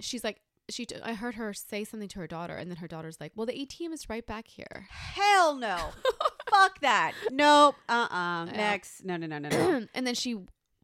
She's 0.00 0.24
like, 0.24 0.40
she. 0.70 0.86
T- 0.86 0.96
I 1.02 1.14
heard 1.14 1.34
her 1.34 1.52
say 1.52 1.84
something 1.84 2.08
to 2.10 2.20
her 2.20 2.26
daughter, 2.26 2.54
and 2.54 2.70
then 2.70 2.76
her 2.78 2.88
daughter's 2.88 3.18
like, 3.20 3.32
"Well, 3.34 3.46
the 3.46 3.52
ATM 3.52 3.92
is 3.92 4.08
right 4.08 4.24
back 4.26 4.46
here." 4.48 4.86
Hell 4.90 5.56
no. 5.56 5.90
Fuck 6.50 6.80
that. 6.80 7.12
Nope. 7.30 7.74
Uh 7.88 8.06
uh 8.10 8.46
Yeah. 8.46 8.52
Next. 8.56 9.04
No, 9.04 9.16
no, 9.16 9.26
no, 9.26 9.38
no, 9.38 9.48
no. 9.48 9.86
and 9.94 10.06
then 10.06 10.14
she 10.14 10.36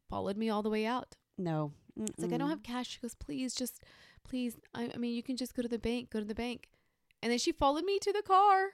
followed 0.09 0.37
me 0.37 0.49
all 0.49 0.61
the 0.61 0.69
way 0.69 0.85
out. 0.85 1.15
no. 1.37 1.71
It's 1.95 2.17
like 2.23 2.33
I 2.33 2.37
don't 2.37 2.49
have 2.49 2.63
cash. 2.63 2.89
She 2.89 2.99
goes, 2.99 3.13
please, 3.13 3.53
just 3.53 3.83
please. 4.23 4.57
I, 4.73 4.89
I 4.93 4.97
mean, 4.97 5.13
you 5.13 5.23
can 5.23 5.37
just 5.37 5.55
go 5.55 5.61
to 5.61 5.67
the 5.67 5.79
bank. 5.79 6.09
Go 6.11 6.19
to 6.19 6.25
the 6.25 6.35
bank. 6.35 6.69
And 7.21 7.31
then 7.31 7.39
she 7.39 7.51
followed 7.51 7.85
me 7.85 7.99
to 7.99 8.11
the 8.11 8.21
car. 8.21 8.67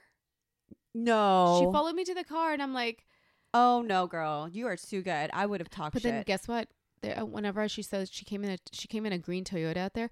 No. 0.94 1.60
She 1.60 1.72
followed 1.72 1.94
me 1.94 2.04
to 2.04 2.14
the 2.14 2.24
car, 2.24 2.52
and 2.52 2.62
I'm 2.62 2.74
like, 2.74 3.06
oh 3.54 3.82
no, 3.82 4.06
girl. 4.06 4.48
You 4.50 4.66
are 4.66 4.76
too 4.76 5.02
good. 5.02 5.30
I 5.32 5.46
would 5.46 5.60
have 5.60 5.70
talked 5.70 5.92
but 5.94 6.02
shit. 6.02 6.12
then 6.12 6.22
guess 6.26 6.48
what? 6.48 6.68
There, 7.02 7.18
uh, 7.20 7.24
whenever 7.24 7.66
she 7.68 7.82
says 7.82 8.10
she 8.12 8.24
came 8.24 8.44
in 8.44 8.50
a 8.50 8.58
she 8.72 8.88
came 8.88 9.06
in 9.06 9.12
a 9.12 9.18
green 9.18 9.44
Toyota 9.44 9.78
out 9.78 9.94
there, 9.94 10.10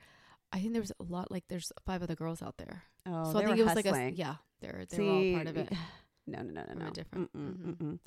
I 0.53 0.61
think 0.61 0.73
there 0.73 0.81
was 0.83 0.93
a 1.01 1.03
lot 1.03 1.31
like 1.31 1.45
there's 1.49 1.73
five 1.85 2.03
other 2.03 2.15
girls 2.15 2.41
out 2.43 2.57
there. 2.59 2.85
oh, 3.07 3.33
so 3.33 3.39
I 3.39 3.47
think 3.47 3.59
it 3.59 3.65
was 3.65 3.75
like 3.75 3.87
a 3.87 4.13
yeah, 4.15 4.37
they're 4.61 4.85
they 4.89 5.03
were 5.03 5.11
all 5.11 5.33
part 5.35 5.47
of 5.49 5.57
it. 5.57 5.73
No, 6.31 6.43
no, 6.43 6.53
no, 6.53 6.75
no, 6.75 6.85
no. 6.85 6.91
different- 6.91 7.33
Mm-mm, 7.35 7.57
mhm. 7.57 7.77
mm-mm. 7.79 7.99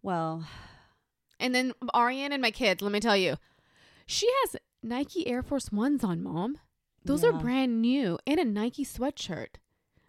Well, 0.00 0.46
And 1.40 1.52
then 1.52 1.72
Ariane 1.92 2.32
and 2.32 2.40
my 2.40 2.52
kids, 2.52 2.80
let 2.82 2.92
me 2.92 3.00
tell 3.00 3.16
you, 3.16 3.36
she 4.06 4.28
has 4.42 4.54
Nike 4.82 5.26
Air 5.26 5.42
Force 5.42 5.70
Ones 5.72 6.04
on, 6.04 6.22
mom. 6.22 6.58
Those 7.04 7.24
are 7.24 7.32
brand 7.32 7.80
new, 7.80 8.18
and 8.26 8.38
a 8.38 8.44
Nike 8.44 8.84
sweatshirt. 8.84 9.56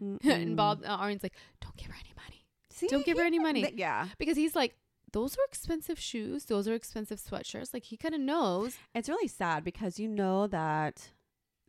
and. 0.00 0.56
Bob 0.56 0.82
uh, 0.84 0.96
like, 1.22 1.34
"Don't 1.60 1.76
give 1.76 1.88
her 1.88 1.96
any 1.98 2.12
money," 2.16 2.46
See, 2.70 2.88
don't 2.88 3.04
give 3.04 3.18
her 3.18 3.24
any 3.24 3.38
money. 3.38 3.62
th- 3.62 3.74
Yeah, 3.76 4.08
because 4.18 4.36
he's 4.36 4.54
like, 4.54 4.76
"Those 5.12 5.34
are 5.34 5.44
expensive 5.48 5.98
shoes. 5.98 6.44
Those 6.46 6.68
are 6.68 6.74
expensive 6.74 7.20
sweatshirts." 7.20 7.72
Like 7.72 7.84
he 7.84 7.96
kind 7.96 8.14
of 8.14 8.20
knows. 8.20 8.76
it's 8.94 9.08
really 9.08 9.28
sad 9.28 9.64
because 9.64 9.98
you 9.98 10.08
know 10.08 10.46
that 10.48 11.10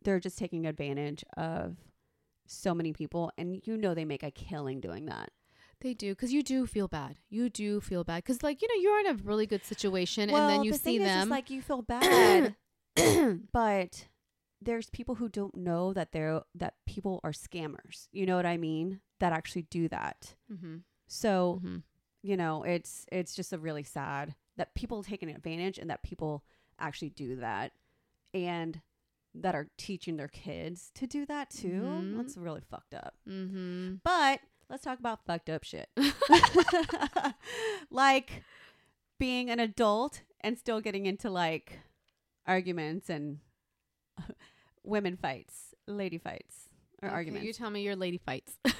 they're 0.02 0.20
just 0.20 0.38
taking 0.38 0.66
advantage 0.66 1.24
of 1.36 1.76
so 2.46 2.74
many 2.74 2.92
people, 2.92 3.30
and 3.38 3.62
you 3.64 3.76
know 3.76 3.94
they 3.94 4.04
make 4.04 4.22
a 4.22 4.30
killing 4.30 4.80
doing 4.80 5.06
that. 5.06 5.30
They 5.80 5.94
do 5.94 6.12
because 6.14 6.32
you 6.32 6.42
do 6.42 6.66
feel 6.66 6.86
bad. 6.88 7.16
You 7.28 7.48
do 7.50 7.80
feel 7.80 8.04
bad 8.04 8.22
because, 8.22 8.42
like, 8.42 8.62
you 8.62 8.68
know, 8.68 8.80
you're 8.82 9.00
in 9.00 9.06
a 9.08 9.14
really 9.14 9.46
good 9.46 9.64
situation, 9.64 10.30
well, 10.30 10.48
and 10.48 10.58
then 10.58 10.64
you 10.64 10.72
the 10.72 10.78
see 10.78 10.98
thing 10.98 11.00
is, 11.02 11.08
them. 11.08 11.28
like 11.28 11.50
you 11.50 11.60
feel 11.60 11.82
bad, 11.96 12.54
but 13.52 14.06
there's 14.60 14.90
people 14.90 15.16
who 15.16 15.28
don't 15.28 15.56
know 15.56 15.92
that 15.92 16.12
they're 16.12 16.42
that 16.54 16.74
people 16.86 17.20
are 17.24 17.32
scammers. 17.32 18.08
You 18.12 18.26
know 18.26 18.36
what 18.36 18.46
I 18.46 18.56
mean? 18.56 19.00
That 19.20 19.32
actually 19.32 19.62
do 19.62 19.88
that. 19.88 20.34
mm-hmm. 20.52 20.76
So 21.08 21.60
you 22.22 22.36
know, 22.36 22.62
it's 22.62 23.04
it's 23.10 23.34
just 23.34 23.52
a 23.52 23.58
really 23.58 23.82
sad 23.82 24.34
that 24.56 24.74
people 24.74 25.02
taking 25.02 25.30
advantage 25.30 25.78
and 25.78 25.90
that 25.90 26.02
people 26.02 26.44
actually 26.78 27.10
do 27.10 27.36
that 27.36 27.72
and 28.34 28.80
that 29.34 29.54
are 29.54 29.68
teaching 29.78 30.16
their 30.16 30.28
kids 30.28 30.90
to 30.94 31.06
do 31.06 31.24
that 31.26 31.50
too. 31.50 31.82
Mhm. 31.82 32.16
That's 32.16 32.36
really 32.36 32.60
fucked 32.60 32.94
up. 32.94 33.14
Mm-hmm. 33.28 33.94
But 34.04 34.40
let's 34.68 34.84
talk 34.84 34.98
about 34.98 35.24
fucked 35.26 35.48
up 35.50 35.64
shit. 35.64 35.88
like 37.90 38.42
being 39.18 39.50
an 39.50 39.58
adult 39.58 40.22
and 40.40 40.58
still 40.58 40.80
getting 40.80 41.06
into 41.06 41.30
like 41.30 41.80
arguments 42.46 43.08
and 43.10 43.38
women 44.84 45.16
fights, 45.16 45.74
lady 45.86 46.18
fights, 46.18 46.68
or 47.02 47.08
arguments. 47.08 47.46
You 47.46 47.52
tell 47.52 47.70
me 47.70 47.82
your 47.82 47.96
lady 47.96 48.18
fights. 48.18 48.52
well, 48.64 48.74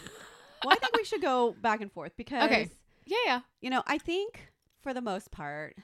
I 0.73 0.76
think 0.76 0.97
we 0.97 1.04
should 1.04 1.23
go 1.23 1.54
back 1.62 1.81
and 1.81 1.90
forth 1.92 2.12
because, 2.16 2.45
Okay. 2.45 2.69
yeah, 3.07 3.16
yeah. 3.26 3.40
you 3.61 3.71
know, 3.71 3.83
I 3.87 3.99
think 3.99 4.52
for 4.81 4.92
the 4.95 5.00
most 5.00 5.31
part, 5.31 5.76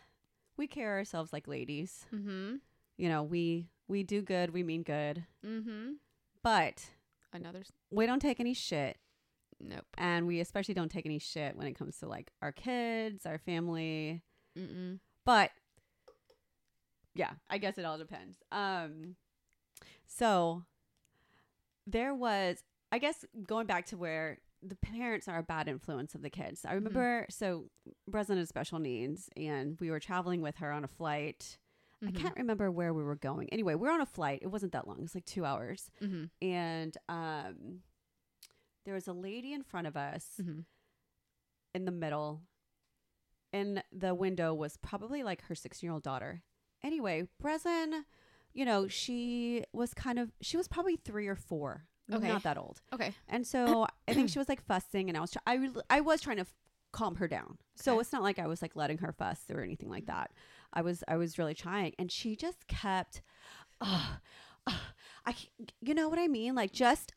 we 0.56 0.66
carry 0.66 0.98
ourselves 0.98 1.32
like 1.32 1.46
ladies. 1.48 2.04
Mm-hmm. 2.14 2.56
You 2.96 3.08
know, 3.08 3.22
we 3.22 3.68
we 3.86 4.02
do 4.02 4.22
good, 4.22 4.52
we 4.52 4.62
mean 4.62 4.82
good, 4.82 5.24
Mm-hmm. 5.46 5.92
but 6.42 6.84
Another. 7.32 7.62
we 7.90 8.06
don't 8.06 8.20
take 8.20 8.40
any 8.40 8.54
shit 8.54 8.96
Nope. 9.60 9.84
and 9.96 10.26
we 10.26 10.40
especially 10.40 10.74
don't 10.74 10.90
take 10.90 11.06
any 11.06 11.18
shit 11.18 11.56
when 11.56 11.66
it 11.66 11.74
comes 11.74 11.98
to 11.98 12.08
like 12.08 12.30
our 12.42 12.52
kids, 12.52 13.24
our 13.24 13.38
family. 13.38 14.22
Mm-mm. 14.58 14.98
But 15.24 15.50
yeah, 17.18 17.32
I 17.50 17.58
guess 17.58 17.76
it 17.78 17.84
all 17.84 17.98
depends. 17.98 18.38
Um 18.52 19.16
so 20.06 20.62
there 21.86 22.14
was 22.14 22.62
I 22.90 22.98
guess 22.98 23.24
going 23.46 23.66
back 23.66 23.86
to 23.86 23.96
where 23.98 24.38
the 24.62 24.76
parents 24.76 25.28
are 25.28 25.38
a 25.38 25.42
bad 25.42 25.68
influence 25.68 26.14
of 26.14 26.22
the 26.22 26.30
kids. 26.30 26.64
I 26.64 26.72
remember 26.72 27.26
so 27.30 27.70
Breslin 28.08 28.38
has 28.38 28.48
special 28.48 28.78
needs 28.78 29.28
and 29.36 29.78
we 29.80 29.90
were 29.90 30.00
traveling 30.00 30.40
with 30.40 30.56
her 30.56 30.72
on 30.72 30.84
a 30.84 30.88
flight. 30.88 31.58
Mhm. 32.02 32.08
I 32.08 32.20
can't 32.20 32.36
remember 32.36 32.70
where 32.70 32.94
we 32.94 33.02
were 33.02 33.16
going. 33.16 33.48
Anyway, 33.50 33.74
we 33.74 33.82
we're 33.88 33.92
on 33.92 34.00
a 34.00 34.06
flight. 34.06 34.38
It 34.42 34.48
wasn't 34.48 34.72
that 34.72 34.86
long. 34.86 34.98
It 34.98 35.02
was 35.02 35.14
like 35.14 35.24
2 35.26 35.44
hours. 35.44 35.90
Mm-hmm. 36.02 36.24
And 36.46 36.96
um 37.08 37.80
there 38.84 38.94
was 38.94 39.08
a 39.08 39.12
lady 39.12 39.52
in 39.52 39.62
front 39.62 39.86
of 39.86 39.96
us 39.96 40.24
Mm-hmm. 40.40 40.60
in 41.74 41.84
the 41.84 41.92
middle 41.92 42.42
and 43.52 43.82
the 43.92 44.14
window 44.14 44.52
was 44.54 44.76
probably 44.76 45.22
like 45.22 45.42
her 45.48 45.54
16 45.54 45.86
year 45.86 45.92
old 45.94 46.02
daughter 46.02 46.42
anyway 46.82 47.24
breslin 47.40 48.04
you 48.52 48.64
know 48.64 48.86
she 48.88 49.64
was 49.72 49.94
kind 49.94 50.18
of 50.18 50.30
she 50.40 50.56
was 50.56 50.68
probably 50.68 50.96
three 50.96 51.26
or 51.26 51.36
four 51.36 51.84
Okay. 52.12 52.28
not 52.28 52.42
that 52.44 52.56
old 52.56 52.80
Okay. 52.94 53.12
and 53.28 53.46
so 53.46 53.86
i 54.08 54.14
think 54.14 54.30
she 54.30 54.38
was 54.38 54.48
like 54.48 54.62
fussing 54.64 55.08
and 55.08 55.16
i 55.16 55.20
was 55.20 55.30
try- 55.30 55.42
I, 55.46 55.54
re- 55.56 55.70
I 55.90 56.00
was 56.00 56.20
trying 56.20 56.36
to 56.36 56.42
f- 56.42 56.54
calm 56.92 57.16
her 57.16 57.28
down 57.28 57.58
so 57.76 57.92
Okay. 57.92 58.00
it's 58.00 58.12
not 58.12 58.22
like 58.22 58.38
i 58.38 58.46
was 58.46 58.62
like 58.62 58.74
letting 58.76 58.98
her 58.98 59.12
fuss 59.12 59.40
or 59.52 59.60
anything 59.62 59.90
like 59.90 60.06
that 60.06 60.30
i 60.72 60.80
was 60.80 61.04
i 61.08 61.16
was 61.16 61.38
really 61.38 61.54
trying 61.54 61.92
and 61.98 62.10
she 62.10 62.34
just 62.34 62.66
kept 62.66 63.20
uh, 63.82 64.14
uh, 64.66 64.72
i 65.26 65.32
c- 65.32 65.50
you 65.82 65.92
know 65.94 66.08
what 66.08 66.18
i 66.18 66.26
mean 66.28 66.54
like 66.54 66.72
just 66.72 67.12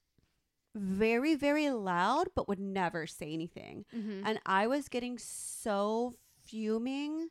very 0.75 1.35
very 1.35 1.69
loud 1.69 2.27
but 2.35 2.47
would 2.47 2.59
never 2.59 3.05
say 3.07 3.31
anything 3.33 3.85
Mm-hmm. 3.95 4.25
and 4.25 4.39
I 4.45 4.67
was 4.67 4.87
getting 4.87 5.17
so 5.17 6.13
fuming. 6.45 7.27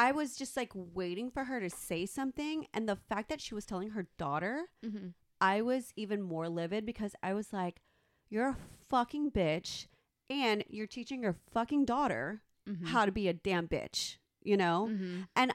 I 0.00 0.12
was 0.12 0.36
just 0.36 0.56
like 0.56 0.72
waiting 0.74 1.30
for 1.30 1.44
her 1.44 1.60
to 1.60 1.68
say 1.70 2.06
something. 2.06 2.66
And 2.72 2.88
the 2.88 2.96
fact 2.96 3.28
that 3.28 3.40
she 3.40 3.54
was 3.54 3.66
telling 3.66 3.90
her 3.90 4.06
daughter, 4.18 4.64
mm-hmm. 4.84 5.08
I 5.40 5.60
was 5.62 5.92
even 5.96 6.22
more 6.22 6.48
livid 6.48 6.86
because 6.86 7.14
I 7.22 7.34
was 7.34 7.52
like, 7.52 7.80
you're 8.28 8.48
a 8.48 8.56
fucking 8.88 9.30
bitch. 9.32 9.86
And 10.28 10.64
you're 10.68 10.86
teaching 10.86 11.22
your 11.22 11.36
fucking 11.52 11.84
daughter 11.84 12.42
Mm-hmm. 12.68 12.86
how 12.86 13.04
to 13.06 13.10
be 13.10 13.26
a 13.26 13.32
damn 13.32 13.66
bitch, 13.66 14.18
you 14.42 14.56
know? 14.56 14.88
Mm-hmm. 14.90 15.50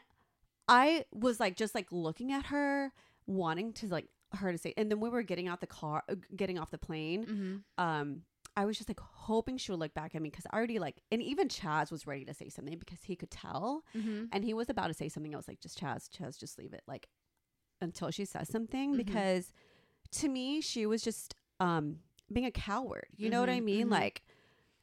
I 0.67 1.05
was 1.13 1.39
like, 1.39 1.55
just 1.55 1.75
like 1.75 1.87
looking 1.91 2.31
at 2.31 2.47
her, 2.47 2.91
wanting 3.27 3.73
to 3.73 3.87
like 3.87 4.07
her 4.33 4.51
to 4.51 4.57
say, 4.57 4.73
and 4.75 4.89
then 4.89 4.99
we 4.99 5.09
were 5.09 5.21
getting 5.21 5.47
out 5.47 5.61
the 5.61 5.67
car, 5.67 6.03
uh, 6.09 6.15
getting 6.35 6.57
off 6.57 6.71
the 6.71 6.77
plane 6.79 7.25
Mm-hmm. 7.25 7.83
um 7.83 8.21
I 8.57 8.65
was 8.65 8.77
just 8.77 8.89
like 8.89 8.99
hoping 9.01 9.57
she 9.57 9.71
would 9.71 9.79
look 9.79 9.93
back 9.93 10.15
at 10.15 10.21
me 10.21 10.29
because 10.29 10.45
I 10.51 10.55
already 10.55 10.79
like 10.79 11.01
and 11.11 11.21
even 11.21 11.47
Chaz 11.49 11.91
was 11.91 12.07
ready 12.07 12.23
to 12.25 12.33
say 12.33 12.49
something 12.49 12.77
because 12.77 12.99
he 13.03 13.15
could 13.15 13.31
tell 13.31 13.83
Mm-hmm. 13.95 14.25
and 14.31 14.43
he 14.45 14.53
was 14.53 14.69
about 14.69 14.87
to 14.87 14.93
say 14.93 15.09
something. 15.09 15.33
I 15.33 15.37
was 15.37 15.47
like, 15.47 15.59
just 15.59 15.79
Chaz, 15.79 16.09
Chaz, 16.09 16.39
just 16.39 16.57
leave 16.57 16.73
it 16.73 16.83
like 16.87 17.07
until 17.81 18.11
she 18.11 18.25
says 18.25 18.47
something 18.49 18.93
Mhm. 18.93 18.97
because 18.97 19.51
to 20.11 20.29
me 20.29 20.61
she 20.61 20.85
was 20.85 21.01
just 21.03 21.35
um 21.59 21.99
being 22.31 22.45
a 22.45 22.51
coward. 22.51 23.07
You 23.17 23.29
know 23.29 23.39
what 23.41 23.49
I 23.49 23.59
Mhm, 23.59 23.63
mean? 23.63 23.87
mhm. 23.87 23.91
Like 23.91 24.23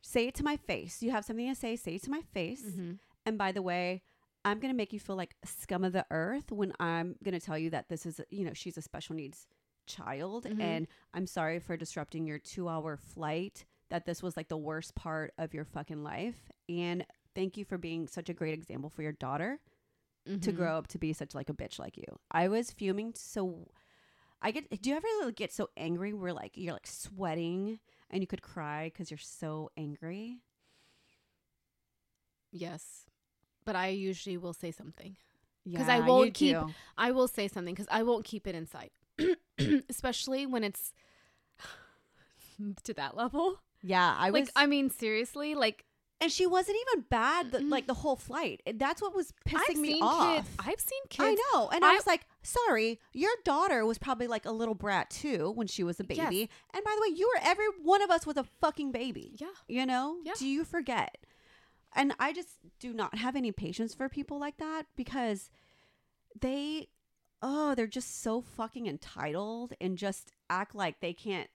say 0.03 0.27
it 0.29 0.35
to 0.37 0.45
my 0.45 0.57
face. 0.57 1.03
You 1.03 1.11
have 1.13 1.25
something 1.25 1.49
to 1.49 1.55
say, 1.55 1.77
say 1.77 1.95
it 1.95 2.03
to 2.05 2.11
my 2.11 2.23
face. 2.35 2.63
Mm-hmm. 2.65 2.93
And 3.25 3.39
by 3.39 3.53
the 3.53 3.63
way, 3.63 4.03
I'm 4.45 4.59
gonna 4.59 4.75
make 4.75 4.93
you 4.93 4.99
feel 5.01 5.15
like 5.17 5.37
scum 5.45 5.85
of 5.85 5.93
the 5.93 6.05
earth 6.11 6.51
when 6.51 6.73
I'm 6.81 7.15
gonna 7.25 7.41
tell 7.41 7.57
you 7.57 7.71
that 7.71 7.89
this 7.89 8.05
is 8.05 8.21
you 8.31 8.45
know 8.45 8.53
she's 8.53 8.77
a 8.77 8.83
special 8.83 9.15
needs 9.15 9.47
child 9.87 10.45
Mhm. 10.47 10.61
and 10.61 10.89
I'm 11.15 11.27
sorry 11.27 11.59
for 11.59 11.77
disrupting 11.77 12.27
your 12.27 12.39
two 12.39 12.69
hour 12.69 12.97
flight. 12.97 13.65
That 13.91 14.07
this 14.07 14.23
was 14.23 14.37
like 14.37 14.49
the 14.49 14.57
worst 14.57 14.95
part 14.95 15.35
of 15.37 15.53
your 15.53 15.65
fucking 15.67 16.03
life. 16.03 16.51
And 16.69 17.05
thank 17.35 17.57
you 17.59 17.65
for 17.65 17.77
being 17.77 18.07
such 18.09 18.29
a 18.31 18.35
great 18.35 18.55
example 18.55 18.89
for 18.91 19.03
your 19.03 19.13
daughter 19.13 19.61
Mm-hmm. 20.27 20.39
to 20.41 20.53
grow 20.53 20.79
up 20.79 20.87
to 20.87 20.99
be 20.99 21.13
such 21.13 21.35
like 21.35 21.51
a 21.51 21.53
bitch 21.53 21.79
like 21.81 21.97
you. 21.97 22.05
I 22.31 22.47
was 22.47 22.71
fuming 22.71 23.13
so 23.15 23.69
I 24.41 24.53
get 24.53 24.71
do 24.81 24.91
you 24.91 24.97
ever 24.97 25.07
like, 25.25 25.35
get 25.35 25.53
so 25.53 25.69
angry 25.77 26.13
where 26.13 26.33
like 26.33 26.57
you're 26.57 26.73
like 26.75 26.87
sweating 26.87 27.81
and 28.09 28.23
you 28.23 28.27
could 28.29 28.41
cry 28.43 28.85
because 28.87 29.11
you're 29.11 29.19
so 29.19 29.71
angry? 29.77 30.39
Yes, 32.51 33.07
but 33.65 33.77
I 33.77 33.89
usually 33.89 34.37
will 34.37 34.53
say 34.53 34.71
something. 34.71 35.17
Yeah, 35.65 35.79
'Cause 35.79 35.89
I 35.89 36.01
won't 36.01 36.35
keep- 36.35 36.57
do. 36.57 36.75
I 36.99 37.13
will 37.13 37.29
say 37.29 37.49
something 37.49 37.75
because 37.75 37.89
I 37.91 38.03
won't 38.03 38.25
keep 38.25 38.47
it 38.47 38.55
inside, 38.55 38.91
especially 39.89 40.47
when 40.47 40.65
it's 40.65 40.93
to 42.85 42.95
that 42.95 43.17
level. 43.17 43.61
Yeah, 43.83 44.15
I 44.19 44.31
was 44.31 44.43
like, 44.43 44.51
I 44.57 44.67
mean, 44.67 44.91
seriously, 44.91 45.55
like 45.55 45.85
and 46.21 46.31
she 46.31 46.47
wasn't 46.47 46.77
even 46.93 47.05
bad 47.11 47.51
the, 47.51 47.59
like 47.59 47.89
the 47.89 47.95
whole 47.95 48.15
flight. 48.15 48.63
That's 48.77 49.03
what 49.03 49.13
was 49.13 49.33
pissing 49.45 49.61
I've 49.71 49.77
me 49.77 49.93
seen 49.95 50.03
off. 50.05 50.37
kids. 50.37 50.49
I've 50.61 50.79
seen 50.79 51.01
kids 51.11 51.41
I 51.41 51.53
know. 51.53 51.69
And 51.71 51.85
I, 51.85 51.91
I- 51.91 51.95
was 51.97 52.07
like, 52.07 52.27
sorry, 52.45 53.01
your 53.13 53.33
daughter 53.45 53.85
was 53.85 53.99
probably 53.99 54.29
like 54.29 54.47
a 54.47 54.53
little 54.53 54.77
brat 54.77 55.11
too 55.11 55.51
when 55.57 55.67
she 55.67 55.83
was 55.83 55.99
a 55.99 56.05
Yes. 56.09 56.19
baby. 56.29 56.49
And 56.73 56.85
by 56.85 56.93
the 56.95 57.03
way, 57.11 57.17
you 57.17 57.29
were 57.35 57.41
every 57.43 57.67
one 57.83 58.03
of 58.03 58.11
us 58.13 58.25
was 58.25 58.37
a 58.37 58.45
fucking 58.61 58.93
baby. 58.93 59.35
Yeah. 59.41 59.49
You 59.67 59.85
know? 59.85 60.19
Yeah. 60.25 60.35
Do 60.39 60.47
you 60.47 60.65
forget? 60.65 61.19
And 61.93 62.15
I 62.21 62.33
just 62.33 62.51
do 62.79 62.93
not 62.95 63.17
have 63.19 63.35
any 63.35 63.51
patience 63.51 63.93
for 63.93 64.09
people 64.09 64.39
like 64.39 64.59
that 64.59 64.85
because 64.95 65.51
they 66.41 66.87
oh, 67.43 67.75
they're 67.75 67.87
just 67.87 68.23
so 68.23 68.41
fucking 68.41 68.87
entitled 68.87 69.73
and 69.81 69.99
just 69.99 70.31
act 70.49 70.75
like 70.75 71.01
they 71.01 71.13
can't 71.13 71.49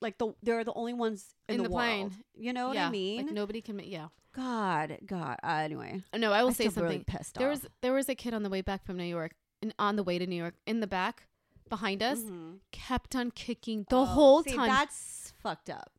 like 0.00 0.18
the 0.18 0.34
they're 0.42 0.64
the 0.64 0.72
only 0.74 0.92
ones 0.94 1.34
in, 1.48 1.56
In 1.56 1.62
the, 1.62 1.68
the 1.68 1.74
plane. 1.74 2.00
world. 2.02 2.12
You 2.34 2.52
know 2.52 2.68
what 2.68 2.76
I 2.78 2.90
mean? 2.90 3.26
Like 3.26 3.34
nobody 3.34 3.60
can. 3.60 3.78
Yeah. 3.80 4.08
God, 4.34 4.98
God. 5.06 5.38
Uh, 5.44 5.60
anyway, 5.62 6.02
No, 6.16 6.32
I 6.32 6.42
will 6.42 6.48
I'm 6.48 6.54
say 6.54 6.68
still 6.68 6.82
really 6.82 6.96
something. 6.96 7.16
pissed 7.16 7.34
there 7.36 7.48
off. 7.50 7.62
was 7.62 7.70
there 7.82 7.92
was 7.92 8.08
a 8.08 8.14
kid 8.14 8.34
on 8.34 8.42
the 8.42 8.50
way 8.50 8.62
back 8.62 8.84
from 8.84 8.96
New 8.96 9.04
York, 9.04 9.32
and 9.62 9.72
on 9.78 9.96
the 9.96 10.02
way 10.02 10.18
to 10.18 10.26
New 10.26 10.34
York, 10.36 10.54
in 10.66 10.80
the 10.80 10.86
back, 10.88 11.28
behind 11.68 12.02
us, 12.02 12.18
Mhm. 12.20 12.58
kept 12.72 13.14
on 13.14 13.30
kicking 13.30 13.86
the 13.88 13.96
Oh, 13.96 14.04
whole 14.04 14.42
see, 14.42 14.54
time. 14.56 14.68
That's 14.68 15.32
fucked 15.38 15.70
up. 15.70 15.92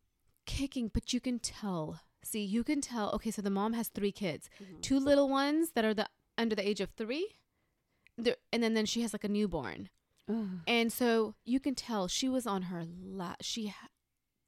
kicking, 0.45 0.89
but 0.93 1.13
you 1.13 1.19
can 1.19 1.39
tell. 1.39 2.01
See, 2.23 2.43
you 2.43 2.63
can 2.63 2.81
tell. 2.81 3.11
Okay, 3.13 3.31
so 3.31 3.41
the 3.41 3.49
mom 3.49 3.73
has 3.73 3.87
three 3.87 4.11
kids, 4.11 4.49
Mhm. 4.61 4.81
two 4.81 4.99
little 4.99 5.29
ones 5.29 5.71
that 5.71 5.85
are 5.85 5.93
the 5.93 6.09
under 6.37 6.55
the 6.55 6.67
age 6.67 6.81
of 6.81 6.89
three, 6.91 7.29
They're- 8.17 8.38
and 8.53 8.63
then 8.63 8.74
then 8.74 8.86
she 8.86 9.01
has 9.01 9.13
like 9.13 9.24
a 9.24 9.29
newborn, 9.29 9.89
Ugh. 10.29 10.60
and 10.67 10.91
so 10.91 11.36
you 11.45 11.60
can 11.60 11.75
tell 11.75 12.07
she 12.07 12.29
was 12.29 12.48
on 12.48 12.63
her 12.63 12.86
la 12.88 13.36
She 13.41 13.67
ha- 13.67 13.89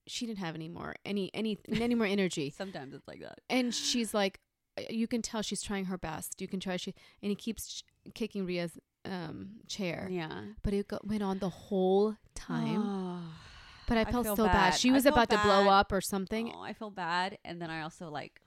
she 0.08 0.26
didn't 0.26 0.40
have 0.40 0.56
any 0.56 0.70
more 0.70 0.96
any 1.06 1.30
any 1.34 1.58
any 1.70 1.96
more 1.96 2.08
energy, 2.08 2.50
Sometimes 2.58 2.94
it's 2.94 3.08
like 3.08 3.22
that. 3.22 3.40
and 3.50 3.74
she's 3.76 4.14
like, 4.14 4.40
uh, 4.78 4.84
you 4.90 5.08
can 5.08 5.22
tell 5.22 5.42
she's 5.42 5.62
trying 5.62 5.86
her 5.86 5.98
best. 5.98 6.40
You 6.42 6.48
can 6.48 6.60
try 6.60 6.78
she 6.78 6.94
and 7.22 7.30
he 7.30 7.36
keeps 7.36 7.68
ch- 7.82 7.84
kicking 8.14 8.46
Ria's 8.46 8.78
um 9.04 9.60
chair, 9.68 10.08
Yeah. 10.10 10.44
but 10.64 10.74
it 10.74 10.88
go- 10.88 11.00
went 11.04 11.24
on 11.24 11.40
the 11.40 11.50
whole 11.50 12.16
time. 12.36 12.82
Oh, 12.82 13.20
But 13.88 13.98
I 13.98 14.02
I 14.02 14.12
felt 14.12 14.26
so 14.28 14.36
bad. 14.46 14.52
bad. 14.54 14.70
She 14.72 14.90
I 14.90 14.94
was 14.94 15.06
about 15.06 15.30
to 15.30 15.38
blow 15.38 15.70
up 15.70 15.92
or 15.94 16.02
something. 16.02 16.52
Oh, 16.54 16.62
I 16.62 16.74
feel 16.74 16.90
bad, 16.92 17.38
and 17.46 17.62
then 17.62 17.70
I 17.70 17.82
also 17.84 18.10
like, 18.10 18.42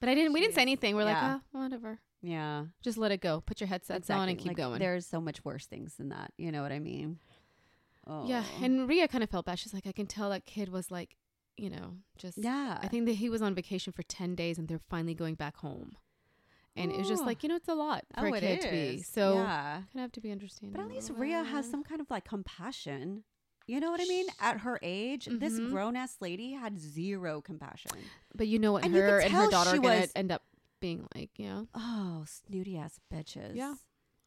But 0.00 0.08
I 0.10 0.14
didn't. 0.14 0.32
We 0.34 0.40
didn't 0.40 0.54
say 0.56 0.62
anything. 0.70 0.94
We're 0.94 1.04
Yeah. 1.08 1.32
like, 1.34 1.40
oh, 1.54 1.58
whatever. 1.62 2.00
Yeah, 2.20 2.64
Just 2.82 2.98
let 2.98 3.12
it 3.12 3.20
go. 3.20 3.40
Put 3.40 3.60
your 3.60 3.68
headsets 3.68 4.10
on 4.10 4.28
and 4.28 4.36
keep 4.36 4.48
Like, 4.48 4.56
going. 4.56 4.78
There's 4.80 5.06
so 5.06 5.20
much 5.20 5.44
worse 5.44 5.66
things 5.66 5.94
than 5.94 6.08
that. 6.08 6.32
You 6.36 6.50
know 6.50 6.62
what 6.62 6.72
I 6.72 6.80
mean? 6.80 7.18
Oh. 8.06 8.26
Yeah. 8.26 8.42
And 8.62 8.88
Ria 8.88 9.06
kind 9.06 9.22
of 9.22 9.30
felt 9.30 9.46
bad. 9.46 9.58
She's 9.58 9.72
like, 9.74 9.86
I 9.86 9.92
can 9.92 10.06
tell 10.06 10.30
that 10.30 10.44
kid 10.44 10.68
was 10.70 10.90
like, 10.90 11.16
you 11.56 11.70
know, 11.70 11.94
just. 12.16 12.38
yeah, 12.38 12.78
I 12.82 12.88
think 12.88 13.06
that 13.06 13.14
he 13.14 13.28
was 13.28 13.42
on 13.42 13.54
vacation 13.54 13.92
for 13.92 14.02
ten 14.04 14.34
days 14.34 14.58
and 14.58 14.66
they're 14.68 14.80
finally 14.90 15.14
going 15.14 15.34
back 15.36 15.56
home. 15.58 15.96
And 16.76 16.92
it 16.92 16.98
was 16.98 17.08
just 17.08 17.22
Oh. 17.22 17.26
like, 17.26 17.42
you 17.42 17.48
know, 17.48 17.56
it's 17.56 17.68
a 17.68 17.74
lot 17.74 18.04
for 18.16 18.28
oh, 18.28 18.34
a 18.34 18.40
kid 18.40 18.60
to 18.62 18.70
be. 18.70 19.02
So 19.02 19.34
yeah, 19.34 19.72
kind 19.74 19.86
of 19.96 20.00
have 20.00 20.12
to 20.12 20.20
be 20.20 20.30
understanding. 20.32 20.76
but 20.80 20.88
at 20.88 20.88
least 20.94 21.10
Ria 21.16 21.42
has 21.42 21.68
some 21.70 21.82
kind 21.82 22.00
of 22.00 22.08
like 22.10 22.24
compassion. 22.24 23.24
You 23.66 23.80
know 23.80 23.90
what 23.90 24.00
I 24.00 24.04
mean? 24.06 24.26
At 24.40 24.60
her 24.60 24.78
age, 24.82 25.26
this 25.30 25.54
Mhm. 25.58 25.70
grown 25.70 25.94
ass 25.96 26.16
lady 26.20 26.52
had 26.52 26.78
zero 26.78 27.40
compassion. 27.42 27.90
But 28.34 28.46
you 28.46 28.58
know 28.58 28.72
what 28.72 28.84
And 28.84 28.94
her 28.94 29.18
and 29.18 29.32
her 29.32 29.50
daughter 29.50 29.70
are 29.70 29.78
gonna 29.78 30.06
end 30.16 30.32
up 30.32 30.42
being 30.80 31.06
like, 31.14 31.30
you 31.36 31.46
know, 31.48 31.68
Oh, 31.74 32.24
snooty 32.26 32.76
ass 32.78 32.98
bitches. 33.12 33.54
Yeah. 33.54 33.74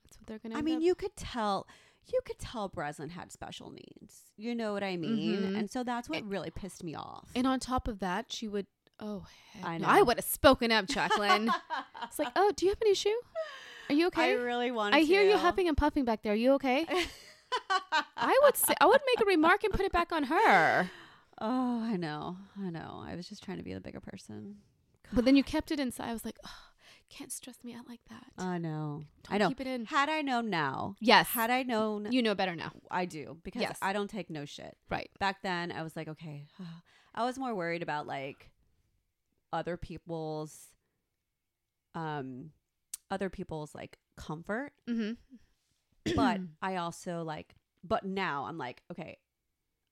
that's 0.03 0.17
what 0.19 0.27
they're 0.27 0.39
gonna. 0.39 0.57
I 0.57 0.61
mean, 0.61 0.77
up- 0.77 0.83
you 0.83 0.95
could 0.95 1.15
tell. 1.15 1.67
You 2.11 2.19
could 2.25 2.39
tell 2.39 2.67
Breslin 2.67 3.09
had 3.09 3.31
special 3.31 3.69
needs. 3.71 4.23
You 4.35 4.55
know 4.55 4.73
what 4.73 4.83
I 4.83 4.97
mean? 4.97 5.39
Mhm. 5.53 5.57
And 5.57 5.69
so 5.69 5.83
that's 5.83 6.09
what 6.09 6.19
And- 6.23 6.31
really 6.31 6.49
pissed 6.49 6.83
me 6.83 6.95
off. 6.95 7.29
And 7.35 7.45
on 7.45 7.59
top 7.59 7.87
of 7.87 7.99
that, 7.99 8.31
she 8.31 8.47
would. 8.47 8.65
Oh, 8.99 9.25
I 9.63 9.77
no. 9.77 9.85
know. 9.85 9.93
I 9.93 10.01
would 10.01 10.17
have 10.17 10.25
spoken 10.25 10.71
up, 10.71 10.87
Jacqueline. 10.87 11.49
it's 12.03 12.17
like, 12.19 12.29
oh, 12.35 12.51
do 12.55 12.65
you 12.65 12.71
have 12.71 12.81
an 12.81 12.87
issue? 12.91 13.09
Are 13.89 13.93
you 13.95 14.07
okay? 14.13 14.31
I 14.31 14.33
really 14.33 14.71
wanted. 14.71 14.97
I 14.97 15.01
hear 15.01 15.21
you 15.23 15.37
huffing 15.37 15.67
and 15.67 15.75
puffing 15.77 16.05
back 16.05 16.21
there. 16.23 16.33
Are 16.33 16.35
you 16.35 16.53
okay? 16.53 16.85
I 18.17 18.39
would 18.43 18.55
say 18.55 18.73
I 18.79 18.85
would 18.85 19.01
make 19.05 19.21
a 19.21 19.25
remark 19.25 19.63
and 19.63 19.73
put 19.73 19.85
it 19.85 19.91
back 19.91 20.11
on 20.11 20.23
her. 20.25 20.89
Oh, 21.43 21.81
I 21.83 21.97
know. 21.97 22.37
I 22.63 22.69
know. 22.69 23.01
I 23.03 23.15
was 23.15 23.27
just 23.27 23.41
trying 23.43 23.57
to 23.57 23.63
be 23.63 23.73
the 23.73 23.81
bigger 23.81 23.99
person. 23.99 24.57
But 25.13 25.25
then 25.25 25.35
you 25.35 25.43
kept 25.43 25.71
it 25.71 25.79
inside. 25.79 26.09
I 26.09 26.13
was 26.13 26.23
like, 26.25 26.37
oh, 26.45 26.49
can't 27.09 27.31
stress 27.31 27.57
me 27.63 27.73
out 27.73 27.87
like 27.89 27.99
that. 28.09 28.23
I 28.37 28.57
know. 28.57 29.03
Don't 29.23 29.35
I 29.35 29.37
know. 29.37 29.49
keep 29.49 29.59
it 29.61 29.67
in. 29.67 29.85
Had 29.85 30.07
I 30.09 30.21
known 30.21 30.49
now, 30.49 30.95
Yes, 31.01 31.27
had 31.27 31.49
I 31.49 31.63
known, 31.63 32.07
you 32.11 32.21
know 32.21 32.33
better 32.35 32.55
now. 32.55 32.71
I 32.89 33.03
do 33.05 33.37
because 33.43 33.61
Yes. 33.61 33.77
I 33.81 33.91
don't 33.93 34.09
take 34.09 34.29
no 34.29 34.45
shit. 34.45 34.77
Right. 34.89 35.09
Back 35.19 35.41
then, 35.43 35.71
I 35.73 35.83
was 35.83 35.95
like, 35.95 36.07
okay. 36.07 36.45
I 37.15 37.25
was 37.25 37.37
more 37.37 37.53
worried 37.53 37.83
about 37.83 38.07
like 38.07 38.49
other 39.51 39.75
people's, 39.75 40.67
um, 41.95 42.51
other 43.09 43.29
people's 43.29 43.75
like 43.75 43.97
comfort, 44.15 44.71
Mm-hmm. 44.89 46.13
but 46.15 46.39
I 46.61 46.77
also 46.77 47.23
like, 47.23 47.55
but 47.83 48.05
now 48.05 48.45
I'm 48.45 48.57
like, 48.57 48.81
okay, 48.91 49.17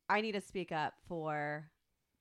I 0.09 0.21
need 0.21 0.31
to 0.33 0.41
speak 0.41 0.71
up 0.71 0.93
for 1.07 1.69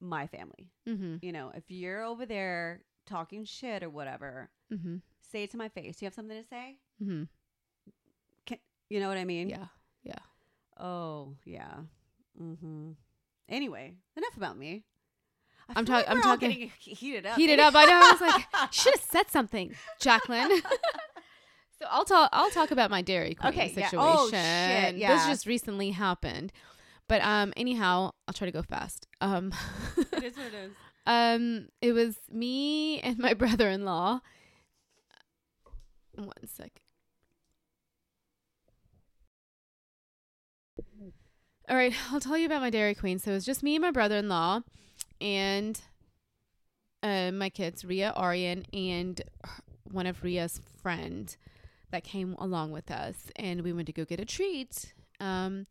my 0.01 0.27
family. 0.27 0.71
mm-hmm. 0.89 1.17
You 1.23 1.33
know, 1.33 1.53
if 1.55 1.65
you're 1.69 2.03
over 2.03 2.27
there 2.27 2.83
talking 3.09 3.45
shit 3.45 3.83
or 3.83 3.91
whatever, 3.91 4.51
Mm-hmm. 4.73 4.97
say 5.33 5.43
it 5.45 5.51
to 5.53 5.57
my 5.57 5.69
face. 5.69 6.01
You 6.03 6.07
have 6.07 6.15
something 6.15 6.41
to 6.41 6.49
say? 6.49 6.77
Mm-hmm. 7.03 7.25
You 8.91 9.01
know 9.01 9.09
what 9.09 9.19
I 9.19 9.25
mean? 9.27 9.51
Yeah. 9.51 9.67
Yeah. 10.03 10.19
Oh, 10.83 11.35
yeah. 11.45 11.75
Mm-hmm. 12.41 12.93
Anyway, 13.49 13.95
enough 14.17 14.37
about 14.37 14.57
me. 14.57 14.85
I 15.69 15.75
I'm 15.77 15.85
feel 15.85 15.97
talk- 15.97 16.07
like 16.09 16.17
I'm 16.17 16.23
talking- 16.23 16.51
getting 16.51 16.71
heated 16.79 17.27
up. 17.27 17.37
Heated 17.37 17.61
up. 17.61 17.75
I 17.75 17.85
know. 17.85 17.93
I 18.03 18.13
was 18.13 18.21
like, 18.23 18.73
should 18.73 18.95
have 18.95 19.03
said 19.03 19.31
something, 19.31 19.75
Jacqueline. 20.01 20.49
so 21.79 21.87
I'll 21.91 22.07
talk. 22.07 22.31
I'll 22.33 22.51
talk 22.51 22.71
about 22.71 22.91
my 22.91 23.03
Dairy 23.03 23.35
Queen 23.35 23.53
Okay, 23.53 23.67
yeah. 23.77 23.89
situation. 23.91 23.99
Oh, 23.99 24.29
shit, 24.31 24.97
This 24.99 25.27
just 25.27 25.45
recently 25.47 25.91
happened, 25.91 26.51
but 27.09 27.21
um, 27.23 27.53
anyhow, 27.57 28.13
I'll 28.27 28.33
try 28.35 28.47
to 28.47 28.53
go 28.53 28.63
fast. 28.63 29.07
Um, 29.21 29.53
it 30.13 30.25
is 30.25 30.37
what 30.39 30.47
it 30.47 30.55
is. 30.55 30.71
Um, 31.09 31.69
it 31.81 31.93
was 31.93 32.17
me 32.31 33.01
and 33.01 33.19
my 33.19 33.35
brother-in-law. 33.35 34.21
One 36.15 36.33
sec. 36.47 36.83
All 41.69 41.77
right, 41.77 41.95
I'll 42.11 42.21
tell 42.21 42.37
you 42.37 42.47
about 42.47 42.61
my 42.61 42.71
Dairy 42.71 42.95
Queen. 42.95 43.19
So 43.19 43.31
it 43.31 43.35
was 43.35 43.45
just 43.45 43.63
me 43.63 43.75
and 43.75 43.83
my 43.83 43.91
brother-in-law, 43.91 44.61
and 45.21 45.81
uh, 47.03 47.31
my 47.33 47.51
kids, 47.51 47.85
Ria, 47.85 48.13
Arian, 48.17 48.65
and 48.73 49.21
one 49.91 50.07
of 50.07 50.23
Ria's 50.23 50.61
friend 50.81 51.35
that 51.91 52.05
came 52.05 52.35
along 52.39 52.71
with 52.73 52.91
us, 52.91 53.31
and 53.37 53.63
we 53.63 53.73
went 53.73 53.87
to 53.87 53.93
go 53.93 54.05
get 54.05 54.21
a 54.21 54.25
treat. 54.25 54.93
Um, 55.21 55.67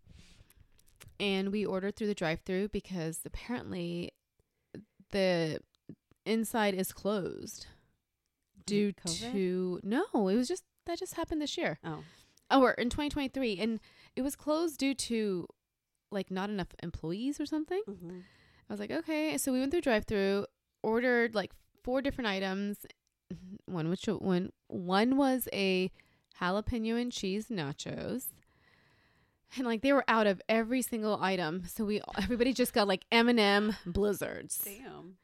and 1.20 1.51
we 1.51 1.65
ordered 1.65 1.96
through 1.96 2.08
the 2.08 2.13
drive-through 2.13 2.70
because 2.70 3.22
apparently 3.25 4.12
the 5.12 5.60
inside 6.26 6.74
is 6.74 6.92
closed 6.92 7.68
due 8.66 8.94
COVID? 8.94 9.32
to 9.32 9.80
no, 9.84 10.06
it 10.14 10.36
was 10.36 10.48
just 10.48 10.64
that 10.86 11.00
just 11.00 11.16
happened 11.16 11.42
this 11.42 11.58
year. 11.58 11.80
Oh. 11.84 12.04
Oh, 12.50 12.62
or 12.62 12.72
in 12.72 12.90
2023, 12.90 13.60
and 13.60 13.80
it 14.16 14.22
was 14.22 14.36
closed 14.38 14.80
due 14.80 14.94
to 14.94 15.48
like 16.12 16.32
not 16.32 16.50
enough 16.50 16.70
employees 16.82 17.40
or 17.40 17.46
something. 17.46 17.82
Mm-hmm. 17.88 18.20
I 18.70 18.74
was 18.74 18.80
like, 18.80 18.91
okay. 18.91 19.38
So 19.38 19.52
we 19.52 19.60
went 19.60 19.72
through 19.72 19.82
drive 19.82 20.06
through, 20.06 20.46
ordered 20.82 21.36
like 21.36 21.52
four 21.84 22.02
different 22.02 22.30
items. 22.30 22.86
One 23.65 23.89
which 23.89 24.06
one 24.06 24.52
one 24.67 25.17
was 25.17 25.50
a 25.52 25.91
jalapeno 26.39 27.00
and 27.02 27.12
cheese 27.12 27.48
nachos. 27.48 28.28
And 29.55 29.65
like 29.65 29.81
they 29.81 29.93
were 29.93 30.03
out 30.07 30.27
of 30.27 30.41
every 30.49 30.81
single 30.81 31.17
item, 31.21 31.63
so 31.67 31.86
we 31.86 32.01
everybody 32.17 32.53
just 32.53 32.73
got 32.73 32.88
like 32.88 33.05
M 33.12 33.29
and 33.29 33.39
M 33.39 33.75
blizzards, 33.86 34.57
Damn. 34.63 35.15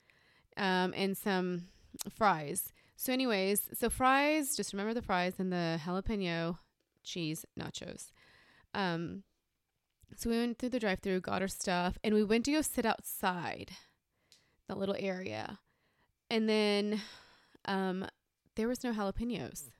um, 0.56 0.94
and 0.96 1.18
some 1.18 1.66
fries. 2.10 2.72
So, 2.96 3.12
anyways, 3.12 3.70
so 3.74 3.90
fries, 3.90 4.56
just 4.56 4.72
remember 4.72 4.94
the 4.94 5.02
fries 5.02 5.34
and 5.40 5.52
the 5.52 5.80
jalapeno 5.86 6.60
cheese 7.04 7.46
nachos. 7.60 8.12
Um, 8.74 9.24
so 10.16 10.30
we 10.30 10.38
went 10.38 10.58
through 10.58 10.70
the 10.70 10.80
drive-through, 10.80 11.22
got 11.22 11.42
our 11.42 11.48
stuff, 11.48 11.98
and 12.04 12.14
we 12.16 12.24
went 12.24 12.46
to 12.46 12.52
go 12.54 12.62
sit 12.62 12.86
outside 12.86 13.72
that 14.70 14.78
little 14.78 14.96
area, 14.98 15.60
and 16.30 16.48
then 16.48 17.02
um, 17.66 18.06
there 18.56 18.68
was 18.70 18.84
no 18.84 18.94
jalapenos, 18.94 19.72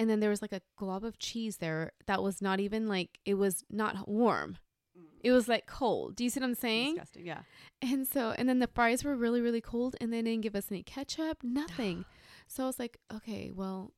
and 0.00 0.08
then 0.08 0.20
there 0.20 0.30
was 0.30 0.40
like 0.40 0.52
a 0.52 0.62
glob 0.76 1.04
of 1.04 1.18
cheese 1.18 1.58
there 1.58 1.92
that 2.06 2.22
was 2.22 2.40
not 2.40 2.58
even 2.58 2.88
like 2.88 3.18
it 3.26 3.34
was 3.34 3.64
not 3.68 4.08
warm. 4.08 4.56
Mm. 4.98 5.02
It 5.22 5.30
was 5.30 5.46
like 5.46 5.66
cold. 5.66 6.16
Do 6.16 6.24
you 6.24 6.30
see 6.30 6.40
what 6.40 6.46
I'm 6.46 6.54
saying? 6.54 6.94
Disgusting. 6.94 7.26
Yeah. 7.26 7.40
And 7.82 8.08
so, 8.08 8.34
and 8.38 8.48
then 8.48 8.60
the 8.60 8.66
fries 8.66 9.04
were 9.04 9.14
really, 9.14 9.42
really 9.42 9.60
cold, 9.60 9.96
and 10.00 10.10
they 10.10 10.22
didn't 10.22 10.40
give 10.40 10.56
us 10.56 10.68
any 10.70 10.82
ketchup, 10.82 11.42
nothing. 11.42 12.06
so 12.48 12.64
I 12.64 12.66
was 12.66 12.78
like, 12.78 12.96
okay, 13.14 13.50
well, 13.54 13.92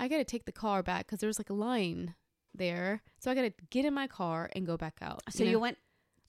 I 0.00 0.08
got 0.08 0.16
to 0.16 0.24
take 0.24 0.46
the 0.46 0.52
car 0.52 0.82
back 0.82 1.06
because 1.06 1.20
there 1.20 1.28
was 1.28 1.38
like 1.38 1.50
a 1.50 1.54
line 1.54 2.16
there. 2.52 3.00
So 3.20 3.30
I 3.30 3.36
got 3.36 3.42
to 3.42 3.52
get 3.70 3.84
in 3.84 3.94
my 3.94 4.08
car 4.08 4.50
and 4.56 4.66
go 4.66 4.76
back 4.76 4.98
out. 5.00 5.22
So 5.30 5.44
know? 5.44 5.50
you 5.50 5.60
went. 5.60 5.78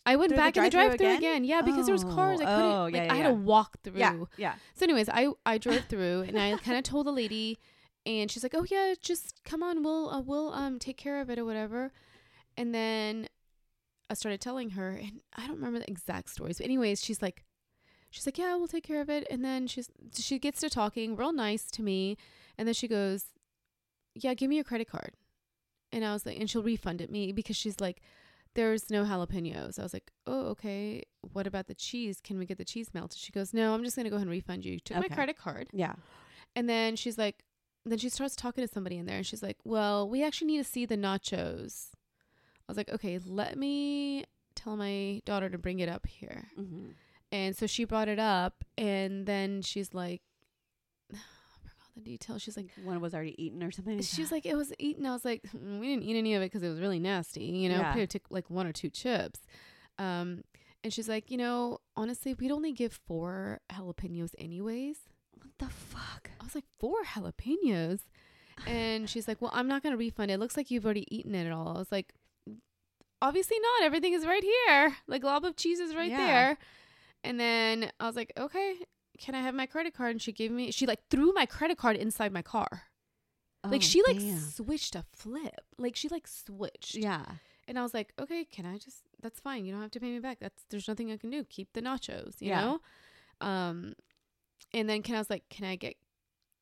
I 0.05 0.15
went 0.15 0.29
through 0.29 0.37
the 0.37 0.41
back 0.41 0.57
in 0.57 0.63
the 0.63 0.69
drive-through 0.69 1.07
again? 1.07 1.17
again? 1.17 1.43
Yeah, 1.43 1.61
because 1.61 1.85
there 1.87 1.93
was 1.93 2.03
cars. 2.03 2.39
I 2.39 2.43
Oh, 2.43 2.47
couldn't. 2.47 2.71
oh, 2.71 2.83
like, 2.83 2.93
yeah, 2.93 3.13
I 3.13 3.15
had 3.15 3.25
yeah. 3.25 3.29
to 3.29 3.33
walk 3.33 3.77
through. 3.83 3.97
Yeah. 3.97 4.15
Yeah. 4.37 4.53
So, 4.75 4.83
anyways, 4.83 5.09
I 5.09 5.29
I 5.43 5.57
drove 5.57 5.85
through 5.85 6.25
and 6.27 6.39
I 6.39 6.57
kind 6.57 6.77
of 6.77 6.83
told 6.83 7.07
the 7.07 7.11
lady, 7.11 7.59
and 8.05 8.29
she's 8.31 8.43
like, 8.43 8.55
"Oh 8.55 8.65
yeah, 8.69 8.93
just 8.99 9.43
come 9.43 9.61
on, 9.63 9.83
we'll 9.83 10.09
uh, 10.09 10.21
we'll 10.21 10.53
um 10.53 10.79
take 10.79 10.97
care 10.97 11.21
of 11.21 11.29
it 11.29 11.37
or 11.39 11.45
whatever." 11.45 11.91
And 12.57 12.73
then 12.73 13.27
I 14.09 14.13
started 14.13 14.41
telling 14.41 14.71
her, 14.71 14.89
and 14.89 15.21
I 15.35 15.47
don't 15.47 15.55
remember 15.57 15.79
the 15.79 15.89
exact 15.89 16.29
stories, 16.29 16.57
but 16.57 16.65
anyways, 16.65 17.03
she's 17.03 17.21
like, 17.21 17.43
she's 18.09 18.25
like, 18.25 18.37
"Yeah, 18.37 18.55
we'll 18.55 18.67
take 18.67 18.83
care 18.83 19.01
of 19.01 19.09
it." 19.09 19.25
And 19.29 19.43
then 19.43 19.67
she's 19.67 19.89
she 20.17 20.39
gets 20.39 20.59
to 20.61 20.69
talking 20.69 21.15
real 21.15 21.33
nice 21.33 21.69
to 21.71 21.83
me, 21.83 22.17
and 22.57 22.67
then 22.67 22.73
she 22.73 22.87
goes, 22.87 23.25
"Yeah, 24.15 24.33
give 24.33 24.49
me 24.49 24.55
your 24.55 24.65
credit 24.65 24.89
card," 24.89 25.11
and 25.91 26.03
I 26.03 26.13
was 26.13 26.25
like, 26.25 26.39
and 26.39 26.49
she'll 26.49 26.63
refund 26.63 27.01
it 27.01 27.11
me 27.11 27.31
because 27.31 27.55
she's 27.55 27.79
like. 27.79 28.01
There's 28.53 28.89
no 28.89 29.05
jalapenos. 29.05 29.79
I 29.79 29.83
was 29.83 29.93
like, 29.93 30.11
oh, 30.27 30.47
okay. 30.47 31.03
What 31.21 31.47
about 31.47 31.67
the 31.67 31.73
cheese? 31.73 32.19
Can 32.21 32.37
we 32.37 32.45
get 32.45 32.57
the 32.57 32.65
cheese 32.65 32.89
melted? 32.93 33.17
She 33.17 33.31
goes, 33.31 33.53
no, 33.53 33.73
I'm 33.73 33.81
just 33.81 33.95
going 33.95 34.03
to 34.03 34.09
go 34.09 34.17
ahead 34.17 34.27
and 34.27 34.29
refund 34.31 34.65
you. 34.65 34.77
Took 34.77 34.97
Okay. 34.97 35.07
my 35.09 35.15
credit 35.15 35.37
card. 35.37 35.69
Yeah. 35.71 35.93
And 36.53 36.67
then 36.67 36.97
she's 36.97 37.17
like, 37.17 37.45
then 37.85 37.97
she 37.97 38.09
starts 38.09 38.35
talking 38.35 38.65
to 38.65 38.71
somebody 38.71 38.97
in 38.97 39.05
there 39.05 39.17
and 39.17 39.25
she's 39.25 39.41
like, 39.43 39.57
well, 39.63 40.07
we 40.07 40.23
actually 40.23 40.47
need 40.47 40.57
to 40.59 40.63
see 40.69 40.85
the 40.85 40.97
nachos. 40.97 41.87
I 41.93 42.71
was 42.71 42.77
like, 42.77 42.89
okay, 42.89 43.19
let 43.25 43.57
me 43.57 44.25
tell 44.55 44.75
my 44.77 45.21
daughter 45.25 45.49
to 45.49 45.57
bring 45.57 45.79
it 45.79 45.89
up 45.89 46.05
here. 46.05 46.47
Mm-hmm. 46.59 46.89
And 47.31 47.55
so 47.57 47.65
she 47.65 47.85
brought 47.85 48.07
it 48.07 48.19
up 48.19 48.63
and 48.77 49.25
then 49.25 49.61
she's 49.61 49.93
like, 49.93 50.21
I 51.13 51.17
forgot 51.63 51.95
the 51.95 52.01
details. 52.01 52.41
She's 52.41 52.55
like, 52.57 52.69
One 52.83 53.01
was 53.01 53.13
already 53.13 53.41
eaten 53.43 53.63
or 53.63 53.71
something. 53.71 54.01
she's 54.01 54.31
like, 54.31 54.45
it 54.45 54.55
was 54.55 54.73
eaten. 54.77 55.05
I 55.05 55.11
was 55.13 55.25
like, 55.25 55.41
"Mm, 55.55 55.79
we 55.79 55.87
didn't 55.87 56.03
eat 56.03 56.17
any 56.17 56.35
of 56.35 56.41
it 56.41 56.45
because 56.51 56.61
it 56.63 56.69
was 56.69 56.79
really 56.79 56.99
nasty. 56.99 57.43
You 57.45 57.69
know, 57.69 57.77
Yeah. 57.77 58.05
took 58.05 58.23
like 58.29 58.49
one 58.49 58.67
or 58.67 58.73
two 58.73 58.89
chips. 58.89 59.39
Um, 59.97 60.43
and 60.83 60.91
she's 60.93 61.07
like, 61.09 61.29
you 61.31 61.37
know, 61.37 61.79
honestly, 61.95 62.33
we'd 62.33 62.51
only 62.51 62.71
give 62.73 62.93
four 62.93 63.61
jalapenos 63.71 64.31
anyways. 64.37 64.97
The 65.61 65.69
fuck? 65.69 66.29
I 66.39 66.43
was 66.43 66.55
like, 66.55 66.65
four 66.79 67.03
jalapenos? 67.03 68.01
And 68.67 69.09
she's 69.09 69.27
like, 69.27 69.41
well, 69.41 69.51
I'm 69.53 69.67
not 69.67 69.81
going 69.81 69.93
to 69.93 69.97
refund 69.97 70.29
it. 70.29 70.35
It 70.35 70.39
looks 70.39 70.55
like 70.57 70.69
you've 70.69 70.85
already 70.85 71.07
eaten 71.15 71.33
it 71.33 71.51
all. 71.51 71.69
I 71.69 71.79
was 71.79 71.91
like, 71.91 72.13
obviously 73.21 73.57
not. 73.59 73.85
Everything 73.85 74.13
is 74.13 74.25
right 74.25 74.43
here. 74.43 74.95
The 75.07 75.19
glob 75.19 75.45
of 75.45 75.55
cheese 75.55 75.79
is 75.79 75.95
right 75.95 76.09
Yeah. 76.11 76.17
there. 76.17 76.57
And 77.23 77.39
then 77.39 77.91
I 77.99 78.07
was 78.07 78.15
like, 78.15 78.33
okay, 78.37 78.75
can 79.19 79.35
I 79.35 79.41
have 79.41 79.55
my 79.55 79.65
credit 79.65 79.93
card? 79.93 80.11
And 80.11 80.21
she 80.21 80.31
gave 80.31 80.51
me, 80.51 80.71
she 80.71 80.85
like 80.85 80.99
threw 81.09 81.31
my 81.33 81.45
credit 81.45 81.77
card 81.77 81.95
inside 81.95 82.31
my 82.31 82.41
car. 82.41 82.83
like 83.63 83.81
Oh, 83.81 83.85
she 83.85 84.01
like 84.07 84.17
damn. 84.19 84.39
switched 84.39 84.95
a 84.95 85.05
flip. 85.13 85.61
Like 85.77 85.95
she 85.95 86.09
like 86.09 86.27
switched. 86.27 86.95
Yeah. 86.95 87.25
And 87.67 87.77
I 87.79 87.83
was 87.83 87.93
like, 87.93 88.11
okay, 88.19 88.43
can 88.45 88.65
I 88.65 88.77
just, 88.77 89.03
that's 89.21 89.39
fine. 89.39 89.65
You 89.65 89.71
don't 89.71 89.81
have 89.81 89.91
to 89.91 89.99
pay 89.99 90.09
me 90.11 90.19
back. 90.19 90.39
That's, 90.41 90.63
there's 90.69 90.87
nothing 90.87 91.11
I 91.11 91.17
can 91.17 91.29
do. 91.29 91.43
Keep 91.45 91.73
the 91.73 91.81
nachos, 91.81 92.41
you 92.41 92.49
Yeah. 92.49 92.61
know? 92.61 92.79
Um, 93.47 93.93
and 94.73 94.89
then 94.89 95.01
can 95.01 95.15
I 95.15 95.19
was 95.19 95.29
like, 95.29 95.43
can 95.49 95.65
I 95.65 95.75
get 95.75 95.95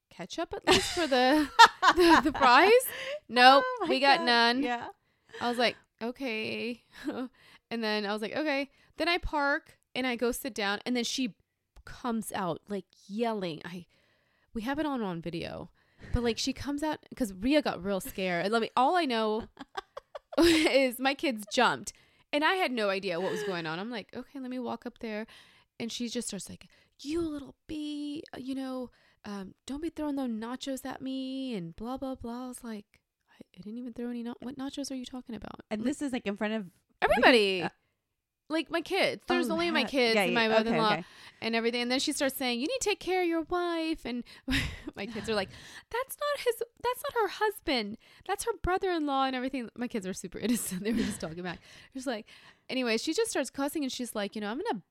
ketchup 0.10 0.54
at 0.54 0.67
least 0.74 0.91
for 0.93 1.08
the, 1.08 1.50
the, 1.95 2.22
the 2.24 2.38
fries? 2.38 2.72
Nope. 3.28 3.63
Oh 3.82 3.88
we 3.88 4.00
got 4.00 4.19
God. 4.19 4.26
none. 4.26 4.63
Yeah. 4.63 4.88
I 5.41 5.50
was 5.50 5.58
like, 5.58 5.76
okay. 6.02 6.84
and 7.72 7.84
then 7.84 8.06
I 8.06 8.13
was 8.13 8.22
like, 8.22 8.36
okay. 8.36 8.69
Then 8.98 9.08
I 9.08 9.17
park 9.17 9.78
and 9.95 10.06
I 10.06 10.15
go 10.15 10.32
sit 10.32 10.54
down 10.54 10.80
and 10.86 10.95
then 10.95 11.04
she 11.04 11.36
comes 11.86 12.32
out 12.34 12.62
like 12.67 12.86
yelling. 13.08 13.62
I 13.65 13.86
we 14.54 14.62
have 14.63 14.80
it 14.80 14.86
on 14.86 15.02
on 15.02 15.22
video. 15.22 15.69
But 16.13 16.24
like 16.24 16.38
she 16.38 16.54
comes 16.54 16.82
out 16.82 17.00
because 17.10 17.34
Ria 17.34 17.62
got 17.62 17.84
real 17.84 18.00
scared. 18.00 18.45
And 18.45 18.54
let 18.54 18.62
me 18.62 18.69
all 18.76 18.95
I 18.95 19.06
know 19.06 19.43
is 20.38 21.00
my 21.00 21.13
kids 21.13 21.45
jumped 21.52 21.93
and 22.32 22.43
I 22.43 22.54
had 22.54 22.72
no 22.72 22.89
idea 22.89 23.19
what 23.19 23.32
was 23.32 23.43
going 23.43 23.65
on. 23.65 23.80
I'm 23.80 23.91
like, 23.91 24.10
okay, 24.15 24.39
let 24.39 24.50
me 24.50 24.60
walk 24.60 24.86
up 24.86 25.00
there. 25.00 25.26
And 25.80 25.91
she 25.91 26.10
just 26.10 26.28
starts 26.28 26.50
like, 26.50 26.67
you 27.01 27.21
little 27.21 27.55
bee, 27.67 28.23
uh, 28.33 28.39
you 28.39 28.55
know, 28.55 28.89
um, 29.25 29.53
don't 29.67 29.81
be 29.81 29.89
throwing 29.89 30.15
those 30.15 30.29
nachos 30.29 30.85
at 30.85 31.01
me 31.01 31.53
and 31.55 31.75
blah, 31.75 31.97
blah, 31.97 32.15
blah. 32.15 32.45
I 32.45 32.47
was 32.47 32.63
like, 32.63 32.85
I, 33.29 33.43
I 33.57 33.62
didn't 33.62 33.77
even 33.79 33.93
throw 33.93 34.09
any, 34.09 34.23
na- 34.23 34.33
what 34.41 34.57
nachos 34.57 34.91
are 34.91 34.95
you 34.95 35.05
talking 35.05 35.35
about? 35.35 35.62
And 35.69 35.83
this 35.83 36.01
is 36.01 36.13
like 36.13 36.25
in 36.25 36.38
front 36.38 36.53
of 36.53 36.65
Everybody. 37.01 37.63
uh, 37.63 37.69
like 38.49 38.71
my 38.71 38.81
kids. 38.81 39.21
There's 39.27 39.49
Oh, 39.49 39.53
only 39.53 39.69
my 39.71 39.83
kids 39.83 40.15
yeah, 40.15 40.23
and 40.23 40.33
my 40.33 40.47
mother-in-law 40.47 40.93
okay. 40.93 41.03
and 41.41 41.55
everything. 41.55 41.81
And 41.83 41.91
then 41.91 41.99
she 41.99 42.12
starts 42.12 42.35
saying, 42.35 42.59
"You 42.59 42.65
need 42.67 42.79
to 42.81 42.89
take 42.89 42.99
care 42.99 43.21
of 43.21 43.27
your 43.27 43.43
wife." 43.43 44.05
And 44.05 44.23
my 44.95 45.05
kids 45.05 45.29
are 45.29 45.35
like, 45.35 45.49
"That's 45.91 46.17
not 46.19 46.45
his. 46.45 46.55
That's 46.83 47.03
not 47.03 47.21
her 47.21 47.27
husband. 47.27 47.97
That's 48.27 48.45
her 48.45 48.51
brother-in-law." 48.63 49.25
And 49.25 49.35
everything. 49.35 49.69
My 49.77 49.88
kids 49.88 50.07
were 50.07 50.13
super 50.13 50.39
innocent. 50.45 50.83
They 50.83 50.91
were 50.91 50.97
just 51.03 51.21
talking 51.21 51.43
back. 51.43 51.59
Just 51.93 52.07
like, 52.07 52.25
anyway, 52.69 52.97
she 52.97 53.13
just 53.13 53.29
starts 53.29 53.51
cussing 53.51 53.83
and 53.83 53.91
she's 53.91 54.15
like, 54.15 54.33
"You 54.35 54.41
know, 54.41 54.49
I'm 54.49 54.57
gonna 54.57 54.81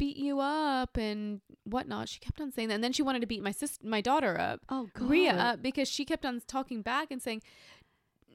beat 0.00 0.16
you 0.16 0.40
up 0.40 0.96
and 0.96 1.40
whatnot." 1.64 2.08
She 2.08 2.18
kept 2.18 2.40
on 2.40 2.50
saying 2.50 2.68
that, 2.68 2.74
and 2.76 2.84
then 2.84 2.92
she 2.92 3.02
wanted 3.02 3.20
to 3.20 3.26
beat 3.28 3.42
my 3.42 3.52
sister, 3.52 3.86
my 3.86 4.00
daughter 4.00 4.34
up, 4.38 4.60
Oh 4.68 4.88
god. 4.94 5.08
Ria 5.10 5.32
up, 5.48 5.62
because 5.62 5.88
she 5.88 6.04
kept 6.04 6.24
on 6.26 6.40
talking 6.46 6.82
back 6.82 7.10
and 7.12 7.22
saying. 7.22 7.42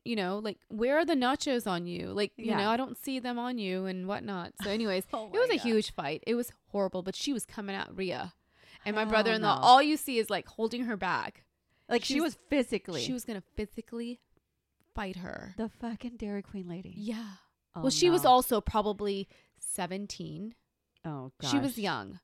You 0.07 0.15
know, 0.15 0.37
like 0.37 0.59
where 0.67 0.99
are 0.99 1.05
the 1.05 1.15
nachos 1.15 1.65
on 1.65 1.87
you? 1.87 2.09
Like, 2.09 2.31
you 2.37 2.45
Yeah. 2.51 2.57
know, 2.57 2.69
I 2.69 2.77
don't 2.77 2.95
see 2.95 3.17
them 3.17 3.39
on 3.39 3.57
you 3.57 3.85
and 3.87 4.07
whatnot. 4.07 4.53
So, 4.61 4.69
anyways, 4.69 5.03
Oh 5.13 5.31
it 5.33 5.39
was 5.39 5.49
my 5.49 5.55
a 5.55 5.57
huge 5.57 5.93
fight. 5.95 6.23
It 6.27 6.35
was 6.35 6.51
horrible, 6.67 7.01
but 7.01 7.15
she 7.15 7.33
was 7.33 7.43
coming 7.43 7.75
at 7.75 7.89
Ria. 7.91 8.35
And 8.85 8.95
my 8.95 9.03
brother 9.05 9.31
in 9.33 9.41
law, 9.41 9.55
no. 9.55 9.61
all 9.63 9.81
you 9.81 9.97
see 9.97 10.19
is 10.19 10.29
like 10.29 10.45
holding 10.47 10.83
her 10.83 10.95
back. 10.95 11.43
Like 11.89 12.03
she 12.05 12.13
she's- 12.13 12.21
was 12.23 12.37
physically 12.51 13.01
She 13.01 13.13
was 13.13 13.25
going 13.25 13.41
to 13.41 13.47
physically 13.55 14.19
fight 14.93 15.15
her. 15.15 15.55
the 15.57 15.69
fucking 15.69 16.17
Dairy 16.17 16.43
Queen 16.43 16.67
lady. 16.69 16.93
Yeah. 16.95 17.37
Oh, 17.75 17.81
well, 17.81 17.89
she 17.89 18.11
was 18.11 18.25
also 18.25 18.61
probably 18.61 19.27
17. 19.57 20.53
Oh 21.05 21.31
gosh. 21.39 21.51
She 21.51 21.59
was 21.59 21.77
young. 21.77 22.19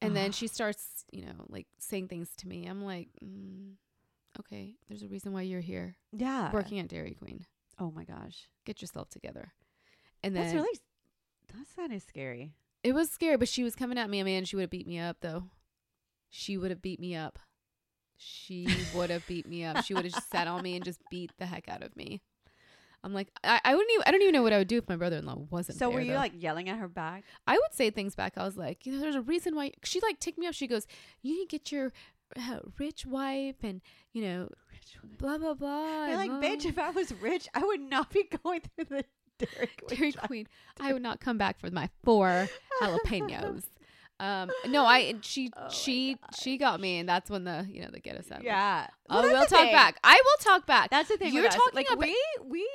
And 0.00 0.14
then 0.14 0.30
she 0.30 0.46
starts, 0.46 1.04
you 1.10 1.22
know, 1.26 1.44
like 1.48 1.66
saying 1.80 2.06
things 2.06 2.30
to 2.38 2.46
me. 2.48 2.66
I'm 2.66 2.84
like, 2.84 3.08
mm, 3.22 3.72
okay, 4.38 4.74
there's 4.86 5.02
a 5.02 5.08
reason 5.08 5.32
why 5.32 5.42
you're 5.42 5.60
here 5.60 5.96
Yeah. 6.12 6.52
working 6.52 6.78
at 6.78 6.86
Dairy 6.86 7.14
Queen. 7.14 7.44
Oh 7.80 7.90
my 7.90 8.04
gosh. 8.04 8.48
Get 8.64 8.80
yourself 8.80 9.08
together. 9.10 9.52
And 10.22 10.36
then 10.36 10.44
That's 10.44 10.54
really 10.54 10.78
that's 11.52 11.72
kind 11.72 11.92
of 11.92 12.00
scary. 12.02 12.54
It 12.84 12.92
was 12.94 13.10
scary, 13.10 13.36
but 13.36 13.48
she 13.48 13.64
was 13.64 13.74
coming 13.74 13.98
at 13.98 14.08
me. 14.08 14.20
I 14.20 14.22
mean, 14.22 14.44
she 14.44 14.54
would 14.54 14.62
have 14.62 14.70
beat 14.70 14.86
me 14.86 15.00
up 15.00 15.16
though. 15.20 15.44
She 16.30 16.56
would 16.56 16.70
have 16.70 16.82
beat 16.82 17.00
me 17.00 17.16
up. 17.16 17.38
She 18.16 18.68
would 18.94 19.10
have 19.10 19.26
beat 19.26 19.48
me 19.48 19.64
up. 19.64 19.84
She 19.84 19.94
would 19.94 20.04
have 20.04 20.14
just 20.14 20.30
sat 20.30 20.46
on 20.46 20.62
me 20.62 20.76
and 20.76 20.84
just 20.84 21.00
beat 21.10 21.32
the 21.38 21.46
heck 21.46 21.68
out 21.68 21.82
of 21.82 21.96
me. 21.96 22.22
I'm 23.04 23.14
like, 23.14 23.28
I, 23.44 23.60
I 23.64 23.74
wouldn't 23.74 23.90
even, 23.92 24.02
I 24.06 24.10
don't 24.10 24.22
even 24.22 24.32
know 24.32 24.42
what 24.42 24.52
I 24.52 24.58
would 24.58 24.68
do 24.68 24.78
if 24.78 24.88
my 24.88 24.96
brother-in-law 24.96 25.46
wasn't. 25.50 25.78
So 25.78 25.88
there, 25.88 25.94
were 25.94 26.00
you 26.00 26.12
though. 26.12 26.18
like 26.18 26.32
yelling 26.36 26.68
at 26.68 26.78
her 26.78 26.88
back? 26.88 27.24
I 27.46 27.54
would 27.54 27.72
say 27.72 27.90
things 27.90 28.14
back. 28.14 28.34
I 28.36 28.44
was 28.44 28.56
like, 28.56 28.86
you 28.86 28.92
know, 28.92 29.00
there's 29.00 29.14
a 29.14 29.20
reason 29.20 29.54
why 29.54 29.72
she 29.84 30.00
like 30.00 30.18
ticked 30.20 30.38
me 30.38 30.46
up. 30.46 30.54
She 30.54 30.66
goes, 30.66 30.86
you 31.22 31.34
need 31.34 31.48
to 31.48 31.58
get 31.58 31.70
your 31.70 31.92
uh, 32.36 32.58
rich 32.78 33.06
wife 33.06 33.56
and 33.62 33.80
you 34.12 34.22
know, 34.22 34.48
blah 35.18 35.38
blah 35.38 35.54
blah. 35.54 36.06
You're 36.06 36.16
like, 36.16 36.30
blah." 36.30 36.40
bitch, 36.40 36.64
if 36.64 36.78
I 36.78 36.90
was 36.90 37.12
rich, 37.14 37.48
I 37.54 37.64
would 37.64 37.80
not 37.80 38.10
be 38.10 38.24
going 38.44 38.60
through 38.60 38.84
the 38.84 39.04
Dairy 39.38 39.70
Queen. 39.86 39.98
Dairy 39.98 40.12
Queen. 40.12 40.48
I 40.80 40.92
would 40.92 41.02
not 41.02 41.20
come 41.20 41.38
back 41.38 41.60
for 41.60 41.70
my 41.70 41.88
four 42.04 42.48
jalapenos. 42.82 43.64
Um, 44.20 44.50
no, 44.66 44.84
I 44.84 45.14
she 45.22 45.50
Oh 45.56 45.68
she 45.70 46.16
she 46.38 46.56
got 46.58 46.80
me, 46.80 46.98
and 46.98 47.08
that's 47.08 47.30
when 47.30 47.44
the 47.44 47.66
you 47.70 47.82
know 47.82 47.88
the 47.92 48.00
get 48.00 48.16
us 48.16 48.30
out. 48.32 48.42
Yeah. 48.42 48.86
Oh, 49.08 49.22
we'll 49.22 49.46
talk 49.46 49.48
thing. 49.48 49.72
back. 49.72 49.98
I 50.02 50.20
will 50.24 50.44
talk 50.44 50.66
back. 50.66 50.90
That's 50.90 51.08
the 51.08 51.16
thing. 51.16 51.32
You're 51.32 51.48
talking 51.48 51.74
like 51.74 51.86
about- 51.90 52.00
we 52.00 52.16
we 52.44 52.68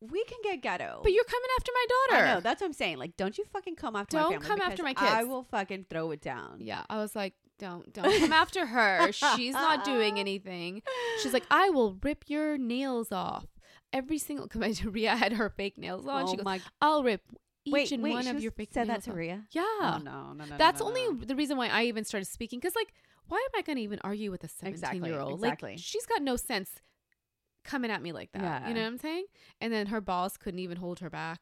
we 0.00 0.24
can 0.24 0.38
get 0.42 0.62
ghetto. 0.62 1.00
but 1.02 1.12
you're 1.12 1.24
coming 1.24 1.48
after 1.58 1.72
my 1.74 1.86
daughter. 1.88 2.24
I 2.24 2.34
know. 2.34 2.40
That's 2.40 2.60
what 2.60 2.68
I'm 2.68 2.72
saying. 2.72 2.98
Like, 2.98 3.16
don't 3.16 3.36
you 3.36 3.44
fucking 3.52 3.76
come 3.76 3.94
after 3.96 4.16
my 4.16 4.22
Don't 4.22 4.42
come 4.42 4.60
after 4.60 4.82
because 4.82 5.10
my 5.10 5.20
I 5.20 5.24
will 5.24 5.44
fucking 5.44 5.86
throw 5.90 6.10
it 6.10 6.22
down. 6.22 6.56
Yeah, 6.60 6.84
I 6.88 6.96
was 6.96 7.14
like, 7.14 7.34
don't 7.58 7.92
don't 7.92 8.18
come 8.18 8.32
after 8.32 8.66
her. 8.66 9.12
She's 9.12 9.52
not 9.52 9.84
doing 9.84 10.18
anything. 10.18 10.82
She's 11.22 11.32
like, 11.32 11.44
I 11.50 11.70
will 11.70 11.98
rip 12.02 12.24
your 12.28 12.56
nails 12.58 13.12
off. 13.12 13.46
Every 13.92 14.18
single 14.18 14.48
to 14.48 14.90
Ria 14.90 15.14
had 15.16 15.34
her 15.34 15.50
fake 15.50 15.76
nails 15.78 16.06
on. 16.06 16.24
Oh 16.24 16.30
she 16.30 16.36
goes, 16.36 16.44
my. 16.44 16.60
I'll 16.80 17.02
rip 17.02 17.22
each 17.70 17.90
Wait, 17.90 17.92
and 17.92 18.02
wait. 18.02 18.12
one 18.12 18.24
she 18.24 18.30
of 18.30 18.42
your 18.42 18.52
fake 18.52 18.70
said 18.72 18.88
that 18.88 18.92
nails 18.92 19.04
to 19.04 19.10
off." 19.10 19.16
Ria. 19.16 19.44
Yeah. 19.52 19.62
Oh 19.80 20.00
no, 20.02 20.32
no, 20.32 20.44
no. 20.44 20.56
That's 20.58 20.80
no, 20.80 20.86
no, 20.86 20.88
only 20.90 21.18
no. 21.20 21.24
the 21.24 21.36
reason 21.36 21.56
why 21.56 21.68
I 21.68 21.84
even 21.84 22.04
started 22.04 22.26
speaking. 22.26 22.58
Because, 22.58 22.74
like, 22.74 22.92
why 23.28 23.38
am 23.38 23.58
I 23.58 23.62
going 23.62 23.76
to 23.76 23.82
even 23.82 23.98
argue 24.02 24.30
with 24.30 24.44
a 24.44 24.48
17 24.48 24.72
Exactly, 24.74 25.10
year 25.10 25.20
old? 25.20 25.34
exactly. 25.34 25.70
Like, 25.72 25.78
she's 25.78 26.06
got 26.06 26.22
no 26.22 26.36
sense 26.36 26.80
coming 27.64 27.90
at 27.90 28.02
me 28.02 28.12
like 28.12 28.32
that. 28.32 28.42
Yeah. 28.42 28.68
You 28.68 28.74
know 28.74 28.80
what 28.80 28.86
I'm 28.88 28.98
saying? 28.98 29.24
And 29.60 29.72
then 29.72 29.86
her 29.86 30.00
boss 30.00 30.36
couldn't 30.36 30.60
even 30.60 30.78
hold 30.78 31.00
her 31.00 31.10
back. 31.10 31.40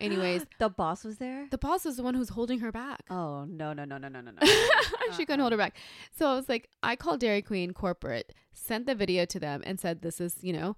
Anyways, 0.00 0.44
the 0.58 0.68
boss 0.68 1.04
was 1.04 1.18
there. 1.18 1.46
the 1.50 1.58
boss 1.58 1.86
is 1.86 1.96
the 1.96 2.02
one 2.02 2.14
who's 2.14 2.30
holding 2.30 2.58
her 2.60 2.72
back. 2.72 3.02
Oh 3.10 3.44
no, 3.44 3.72
no, 3.72 3.84
no, 3.84 3.96
no, 3.96 4.08
no, 4.08 4.20
no, 4.20 4.32
no. 4.32 4.40
she 5.16 5.24
couldn't 5.24 5.40
hold 5.40 5.52
her 5.52 5.58
back. 5.58 5.76
So 6.16 6.26
I 6.28 6.34
was 6.34 6.48
like, 6.48 6.68
I 6.82 6.96
called 6.96 7.20
Dairy 7.20 7.42
Queen 7.42 7.72
corporate, 7.72 8.32
sent 8.52 8.86
the 8.86 8.94
video 8.94 9.24
to 9.26 9.38
them, 9.38 9.62
and 9.64 9.78
said, 9.78 10.02
This 10.02 10.20
is, 10.20 10.36
you 10.42 10.52
know. 10.52 10.76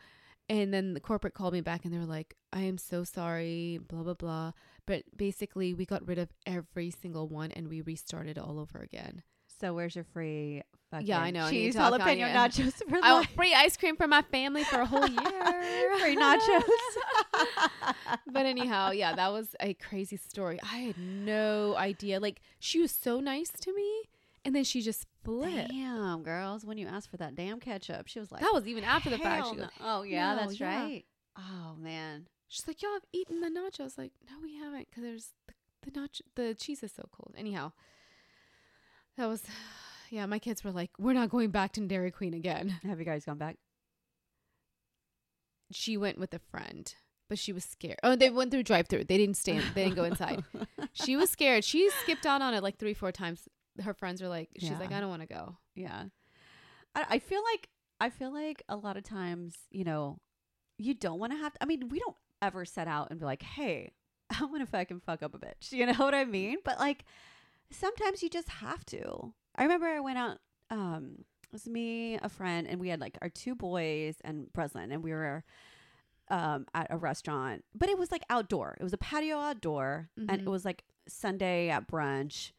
And 0.49 0.73
then 0.73 0.95
the 0.95 1.01
corporate 1.01 1.35
called 1.35 1.53
me 1.53 1.61
back 1.61 1.85
and 1.85 1.93
they 1.93 1.99
were 1.99 2.05
like, 2.05 2.37
I 2.53 2.63
am 2.63 2.79
so 2.79 3.03
sorry, 3.03 3.81
blah, 3.89 4.03
blah, 4.03 4.15
blah. 4.15 4.53
But 4.87 5.03
basically, 5.17 5.75
we 5.75 5.85
got 5.85 6.07
rid 6.07 6.19
of 6.19 6.29
every 6.47 6.91
single 6.91 7.27
one 7.29 7.51
and 7.51 7.69
we 7.69 7.81
restarted 7.81 8.39
all 8.39 8.61
over 8.61 8.79
again. 8.79 9.23
So 9.61 9.75
where's 9.75 9.95
your 9.95 10.05
free 10.05 10.63
fucking 10.91 11.07
Yeah, 11.07 11.21
I 11.21 11.31
know, 11.31 11.49
cheese 11.49 11.75
jalapeno 11.75 12.31
nachos 12.33 12.75
for 12.89 12.97
oh, 12.99 13.01
I 13.03 13.13
want 13.15 13.29
free 13.31 13.55
ice 13.55 13.77
cream 13.77 13.97
for 13.97 14.07
my 14.07 14.23
family 14.23 14.65
for 14.65 14.81
a 14.81 14.87
whole 14.87 15.09
year. 15.09 15.99
Free 15.99 16.17
nachos. 16.21 16.63
but 18.27 18.45
anyhow, 18.47 18.91
yeah, 18.91 19.15
that 19.15 19.33
was 19.33 19.57
a 19.61 19.75
crazy 19.75 20.19
story. 20.19 20.61
I 20.63 20.79
had 20.79 20.99
no 20.99 21.75
idea. 21.77 22.21
Like 22.21 22.41
she 22.59 22.81
was 22.81 22.91
so 22.91 23.19
nice 23.19 23.51
to 23.63 23.75
me, 23.75 24.03
and 24.47 24.55
then 24.55 24.65
she 24.65 24.81
just 24.81 25.07
flipped. 25.25 25.71
Damn, 25.71 26.23
girls, 26.23 26.65
when 26.65 26.79
you 26.79 26.87
asked 26.87 27.11
for 27.11 27.17
that 27.19 27.35
damn 27.35 27.61
ketchup, 27.61 28.07
she 28.09 28.19
was 28.19 28.33
like, 28.33 28.41
That 28.41 28.53
was 28.55 28.67
even 28.67 28.85
after 28.85 29.11
the 29.11 29.19
fact. 29.19 29.43
"Hell 29.45 29.53
She 29.55 29.61
no." 29.61 29.69
oh 29.83 30.03
yeah, 30.03 30.35
"No, 30.35 30.41
that's 30.41 30.59
yeah." 30.61 30.83
right. 30.85 31.05
Oh 31.39 31.75
man. 31.79 32.27
she's 32.49 32.67
like, 32.67 32.81
y'all 32.81 32.93
have 32.95 33.05
eaten 33.13 33.41
the 33.41 33.49
nachos. 33.49 33.99
Like, 33.99 34.13
no, 34.31 34.37
we 34.43 34.55
haven't, 34.57 34.89
because 34.89 35.03
there's 35.03 35.33
the, 35.49 35.91
the 35.91 36.01
nacho. 36.01 36.21
The 36.35 36.55
cheese 36.55 36.83
is 36.83 36.93
so 36.93 37.07
cold. 37.13 37.35
Anyhow, 37.37 37.73
that 39.19 39.27
was, 39.27 39.43
yeah. 40.11 40.25
My 40.27 40.39
kids 40.39 40.65
were 40.65 40.71
like, 40.73 40.91
we're 40.99 41.13
not 41.13 41.29
going 41.31 41.51
back 41.51 41.73
to 41.73 41.81
Dairy 41.81 42.11
Queen 42.11 42.33
again. 42.35 42.69
Have 42.85 42.99
you 42.99 43.05
guys 43.05 43.25
gone 43.25 43.39
back? 43.39 43.57
She 45.73 45.97
went 45.97 46.19
with 46.19 46.33
a 46.33 46.39
friend. 46.39 46.95
But 47.29 47.41
she 47.41 47.53
was 47.53 47.65
scared. 47.65 47.99
Oh, 48.05 48.15
they 48.15 48.31
went 48.31 48.53
through 48.53 48.63
drive-through. 48.63 49.03
They 49.07 49.19
didn't 49.19 49.37
stay. 49.37 49.59
They 49.75 49.83
didn't 49.83 49.97
go 49.97 50.05
inside. 50.05 50.45
she 50.93 51.17
was 51.17 51.29
scared. 51.29 51.65
She 51.65 51.91
skipped 52.05 52.25
out 52.25 52.41
on 52.41 52.55
it 52.55 52.63
like 52.63 52.79
three, 52.79 52.95
four 52.95 53.11
times. 53.11 53.49
Her 53.83 53.95
friends 53.95 54.23
are 54.23 54.29
like, 54.29 54.49
she's 54.59 54.71
like, 54.79 54.93
I 54.93 55.01
don't 55.01 55.09
want 55.11 55.23
to 55.23 55.29
go. 55.29 55.57
Yeah. 55.75 56.05
I, 56.95 57.05
I 57.11 57.19
feel 57.19 57.43
like 57.53 57.69
I 58.01 58.11
feel 58.11 58.33
like 58.33 58.63
a 58.69 58.77
lot 58.77 58.97
of 58.97 59.05
times, 59.05 59.55
you 59.71 59.85
know, 59.85 60.19
you 60.79 60.95
don't 60.95 61.19
want 61.19 61.33
to 61.33 61.39
have 61.39 61.53
to, 61.55 61.63
I 61.63 61.67
mean, 61.67 61.89
we 61.89 61.99
don't 61.99 62.17
ever 62.43 62.65
set 62.65 62.89
out 62.89 63.11
and 63.11 63.19
be 63.19 63.25
like, 63.27 63.43
hey, 63.43 63.93
I'm 64.31 64.51
gonna 64.51 64.67
fucking 64.67 65.01
fuck 65.01 65.23
up 65.23 65.35
a 65.35 65.39
bitch. 65.39 65.73
You 65.73 65.87
know 65.93 65.93
what 65.95 66.15
I 66.15 66.25
mean? 66.25 66.59
But 66.65 66.79
like 66.79 67.05
sometimes 67.71 68.23
you 68.23 68.29
just 68.31 68.49
have 68.49 68.85
to. 68.87 69.33
I 69.57 69.63
remember 69.63 69.87
I 69.87 70.01
went 70.01 70.19
out, 70.19 70.39
um, 70.71 71.25
it 71.45 71.53
was 71.53 71.67
me, 71.67 72.17
a 72.21 72.29
friend, 72.29 72.67
and 72.67 72.81
we 72.81 72.89
had 72.89 73.01
like 73.01 73.17
our 73.23 73.29
two 73.31 73.55
boys 73.55 74.17
and 74.25 74.53
Breslin, 74.53 74.91
and 74.93 75.03
we 75.03 75.13
were 75.13 75.45
um 76.29 76.67
at 76.75 76.89
a 76.91 76.97
restaurant. 76.97 77.65
But 77.75 77.89
it 77.89 77.97
was 77.99 78.11
like 78.11 78.23
outdoor. 78.29 78.77
It 78.81 78.83
was 78.83 78.93
a 78.93 78.99
patio 78.99 79.37
outdoor 79.39 80.09
and 80.17 80.31
it 80.31 80.45
Mhm. 80.45 80.51
was 80.51 80.65
like 80.65 80.83
Sunday 81.09 81.69
at 81.69 81.87
brunch. 81.89 82.51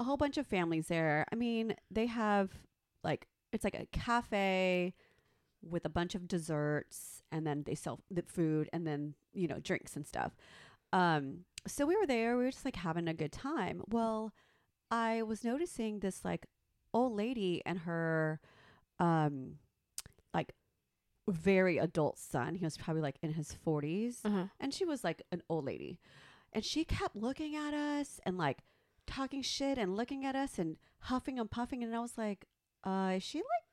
A 0.00 0.04
whole 0.04 0.16
bunch 0.16 0.38
of 0.38 0.46
families 0.46 0.86
there. 0.88 1.26
I 1.32 1.34
mean, 1.34 1.74
they 1.90 2.06
have 2.06 2.50
like 3.02 3.26
it's 3.52 3.64
like 3.64 3.74
a 3.74 3.86
cafe 3.92 4.94
with 5.62 5.84
a 5.84 5.88
bunch 5.88 6.14
of 6.14 6.28
desserts 6.28 7.22
and 7.32 7.46
then 7.46 7.64
they 7.64 7.74
sell 7.74 8.00
the 8.10 8.22
food 8.22 8.68
and 8.72 8.86
then 8.86 9.14
you 9.32 9.48
know 9.48 9.58
drinks 9.58 9.96
and 9.96 10.06
stuff. 10.06 10.36
Um 10.92 11.40
so 11.66 11.84
we 11.86 11.96
were 11.96 12.06
there 12.06 12.36
we 12.36 12.44
were 12.44 12.50
just 12.50 12.64
like 12.64 12.76
having 12.76 13.08
a 13.08 13.14
good 13.14 13.32
time. 13.32 13.82
Well 13.88 14.32
i 14.90 15.20
was 15.22 15.44
noticing 15.44 15.98
this 15.98 16.24
like 16.24 16.46
old 16.94 17.12
lady 17.14 17.60
and 17.66 17.80
her 17.80 18.40
um 18.98 19.56
like 20.32 20.52
very 21.28 21.76
adult 21.78 22.18
son. 22.18 22.54
He 22.54 22.64
was 22.64 22.76
probably 22.78 23.02
like 23.02 23.18
in 23.22 23.32
his 23.34 23.54
40s 23.66 24.18
Uh-huh. 24.24 24.44
and 24.60 24.72
she 24.72 24.84
was 24.84 25.02
like 25.04 25.22
an 25.32 25.42
old 25.50 25.64
lady. 25.66 25.98
And 26.52 26.64
she 26.64 26.84
kept 26.84 27.14
looking 27.16 27.54
at 27.56 27.74
us 27.74 28.20
and 28.24 28.38
like 28.38 28.58
talking 29.08 29.42
shit 29.42 29.78
and 29.78 29.96
looking 29.96 30.24
at 30.24 30.36
us 30.36 30.58
and 30.58 30.76
huffing 31.00 31.38
and 31.38 31.50
puffing 31.50 31.82
and 31.82 31.94
i 31.94 31.98
was 32.00 32.16
like 32.18 32.46
uh 32.84 33.14
is 33.16 33.22
she 33.22 33.38
like 33.38 33.66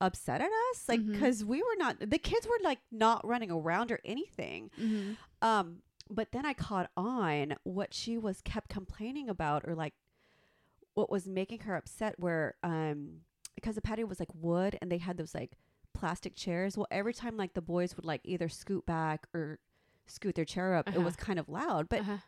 upset 0.00 0.40
at 0.40 0.50
us 0.70 0.84
like 0.88 1.00
Mhm. 1.00 1.12
because 1.12 1.44
we 1.44 1.58
were 1.62 1.76
not 1.78 1.98
the 2.00 2.18
kids 2.18 2.46
were 2.46 2.58
like 2.62 2.78
not 2.92 3.26
running 3.26 3.50
around 3.50 3.90
or 3.90 4.00
anything 4.04 4.70
Mm-hmm. 4.78 5.12
um 5.42 5.82
but 6.10 6.32
then 6.32 6.44
i 6.46 6.52
caught 6.52 6.90
on 6.96 7.56
what 7.64 7.94
she 7.94 8.18
was 8.18 8.40
kept 8.42 8.68
complaining 8.68 9.28
about 9.28 9.62
or 9.66 9.74
like 9.74 9.94
what 10.94 11.10
was 11.10 11.26
making 11.26 11.60
her 11.60 11.76
upset 11.76 12.14
where 12.18 12.54
um 12.62 13.20
because 13.54 13.74
the 13.74 13.80
patio 13.82 14.06
was 14.06 14.20
like 14.20 14.28
wood 14.34 14.78
and 14.80 14.90
they 14.92 14.98
had 14.98 15.16
those 15.16 15.34
like 15.34 15.52
plastic 15.94 16.34
chairs. 16.36 16.76
Well, 16.76 16.86
every 16.90 17.14
time 17.14 17.38
like 17.38 17.54
the 17.54 17.62
boys 17.62 17.96
would 17.96 18.04
like 18.04 18.20
either 18.22 18.50
scoot 18.50 18.84
back 18.84 19.26
or 19.32 19.58
scoot 20.06 20.34
their 20.34 20.44
chair 20.44 20.74
up, 20.74 20.86
it 20.88 20.96
Uh-huh. 20.96 21.04
was 21.04 21.16
kind 21.16 21.38
of 21.38 21.48
loud. 21.48 21.88
But 21.88 22.00
Uh-huh. 22.00 22.18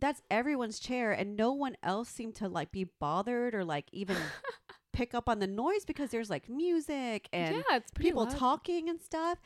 That's 0.00 0.22
everyone's 0.30 0.78
chair 0.78 1.12
and 1.12 1.36
no 1.36 1.52
one 1.52 1.76
else 1.82 2.08
seemed 2.08 2.34
to 2.36 2.48
like 2.48 2.72
be 2.72 2.84
bothered 2.98 3.54
or 3.54 3.64
like 3.64 3.86
even 3.92 4.16
pick 4.92 5.14
up 5.14 5.28
on 5.28 5.38
the 5.38 5.46
noise 5.46 5.84
because 5.84 6.10
there's 6.10 6.30
like 6.30 6.48
music 6.48 7.28
and 7.32 7.56
yeah, 7.56 7.76
it's 7.76 7.90
people 7.92 8.24
loud. 8.24 8.36
talking 8.36 8.88
and 8.88 9.00
stuff. 9.00 9.38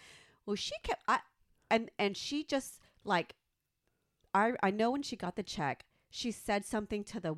Well, 0.47 0.57
she 0.57 0.75
kept 0.83 1.03
I 1.09 1.21
and 1.71 1.91
and 1.99 2.17
she 2.17 2.45
just 2.45 2.81
like 3.05 3.35
I 4.35 4.53
I 4.63 4.71
know 4.71 4.91
when 4.91 5.03
she 5.03 5.17
got 5.17 5.37
the 5.37 5.43
check, 5.43 5.85
she 6.11 6.31
said 6.31 6.65
something 6.65 7.05
to 7.05 7.21
the 7.21 7.35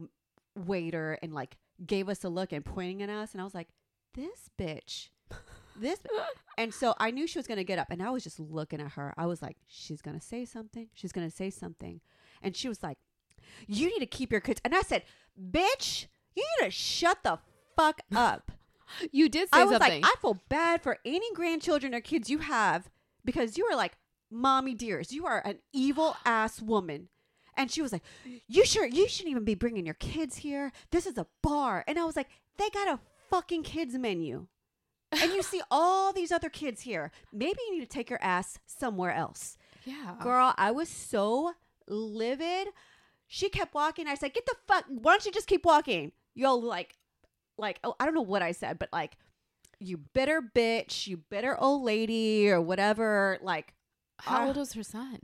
waiter 0.55 1.19
and 1.23 1.33
like 1.35 1.57
gave 1.87 2.09
us 2.09 2.25
a 2.25 2.29
look 2.29 2.53
and 2.53 2.65
pointing 2.65 3.03
at 3.03 3.11
us 3.11 3.33
and 3.33 3.41
I 3.41 3.45
was 3.45 3.55
like, 3.55 3.69
"This 4.15 4.51
bitch." 4.59 5.11
This 5.79 6.01
and 6.59 6.73
so 6.73 6.95
I 6.99 7.11
knew 7.11 7.27
she 7.27 7.39
was 7.39 7.47
going 7.47 7.59
to 7.59 7.65
get 7.65 7.79
up 7.79 7.91
and 7.91 8.03
I 8.03 8.11
was 8.11 8.25
just 8.25 8.41
looking 8.41 8.81
at 8.81 8.93
her. 8.93 9.13
I 9.17 9.27
was 9.27 9.43
like, 9.43 9.57
"She's 9.67 10.01
going 10.01 10.19
to 10.19 10.25
say 10.25 10.45
something. 10.45 10.89
She's 10.95 11.13
going 11.13 11.29
to 11.29 11.35
say 11.35 11.51
something." 11.51 12.01
And 12.43 12.57
she 12.57 12.69
was 12.69 12.83
like, 12.83 12.99
"You 13.67 13.89
need 13.89 14.01
to 14.01 14.07
keep 14.07 14.33
your 14.33 14.41
kids." 14.41 14.61
And 14.65 14.75
I 14.75 14.83
said, 14.83 15.05
"Bitch, 15.41 16.07
you 16.35 16.45
need 16.61 16.67
to 16.67 16.71
shut 16.71 17.23
the 17.23 17.39
fuck 17.77 18.01
up." 18.15 18.53
You 19.11 19.29
did 19.29 19.49
say 19.49 19.61
I 19.61 19.65
was 19.65 19.79
something. 19.79 20.03
like, 20.03 20.11
I 20.11 20.21
feel 20.21 20.41
bad 20.49 20.83
for 20.83 20.99
any 21.05 21.33
grandchildren 21.35 21.93
or 21.95 22.01
kids 22.01 22.31
you 22.31 22.39
have 22.39 22.89
because 23.25 23.59
you 23.59 23.65
are 23.67 23.75
like 23.77 23.97
mommy 24.31 24.75
dears. 24.75 25.13
You 25.13 25.27
are 25.27 25.43
an 25.45 25.59
evil 25.73 26.17
ass 26.25 26.63
woman. 26.63 27.09
And 27.57 27.71
she 27.71 27.81
was 27.83 27.91
like, 27.91 28.03
"You 28.47 28.65
sure 28.67 28.87
you 28.87 29.09
shouldn't 29.09 29.31
even 29.31 29.45
be 29.45 29.55
bringing 29.55 29.87
your 29.87 29.95
kids 29.95 30.37
here. 30.39 30.73
This 30.91 31.07
is 31.07 31.17
a 31.19 31.27
bar." 31.43 31.85
And 31.89 31.99
I 31.99 32.05
was 32.05 32.15
like, 32.17 32.29
"They 32.59 32.69
got 32.71 32.89
a 32.89 33.01
fucking 33.31 33.63
kids 33.65 33.95
menu." 33.97 34.47
And 35.11 35.33
you 35.33 35.43
see 35.43 35.63
all 35.71 36.13
these 36.13 36.31
other 36.31 36.51
kids 36.51 36.83
here. 36.83 37.11
Maybe 37.33 37.59
you 37.67 37.75
need 37.79 37.81
to 37.81 37.87
take 37.87 38.11
your 38.11 38.23
ass 38.23 38.59
somewhere 38.67 39.13
else. 39.13 39.57
yeah. 39.85 40.17
Girl, 40.23 40.53
I 40.59 40.71
was 40.71 40.89
so 40.89 41.55
livid. 41.89 42.69
She 43.27 43.49
kept 43.49 43.75
walking. 43.75 44.07
I 44.07 44.15
said, 44.15 44.35
"Get 44.35 44.47
the 44.47 44.57
fuck! 44.67 44.85
Why 44.89 45.13
don't 45.13 45.25
you 45.27 45.33
just 45.33 45.47
keep 45.49 45.65
walking?" 45.65 46.13
Yo, 46.35 46.55
like, 46.55 46.97
like, 47.59 47.79
oh, 47.83 47.95
I 47.99 48.05
don't 48.05 48.15
know 48.15 48.21
what 48.23 48.43
I 48.43 48.53
said, 48.53 48.79
but 48.79 48.89
like, 48.93 49.17
you 49.81 49.97
bitter 49.99 50.41
bitch, 50.43 51.07
you 51.07 51.19
bitter 51.19 51.57
old 51.61 51.83
lady, 51.83 52.49
or 52.51 52.61
whatever. 52.61 53.39
Like, 53.43 53.75
How 54.21 54.43
Ah. 54.45 54.47
old 54.49 54.57
was 54.57 54.73
her 54.75 54.83
son? 54.83 55.21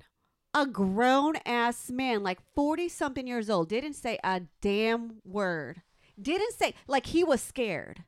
a 0.55 0.67
grown 0.67 1.37
ass 1.47 1.91
man, 1.91 2.23
like 2.23 2.39
forty 2.55 2.87
something 2.89 3.27
years 3.27 3.49
old, 3.49 3.69
didn't 3.71 3.95
say 3.95 4.19
a 4.23 4.43
damn 4.61 5.21
word. 5.25 5.81
Didn't 6.21 6.53
say 6.55 6.75
like 6.87 7.07
he 7.07 7.25
was 7.25 7.41
scared. 7.41 8.05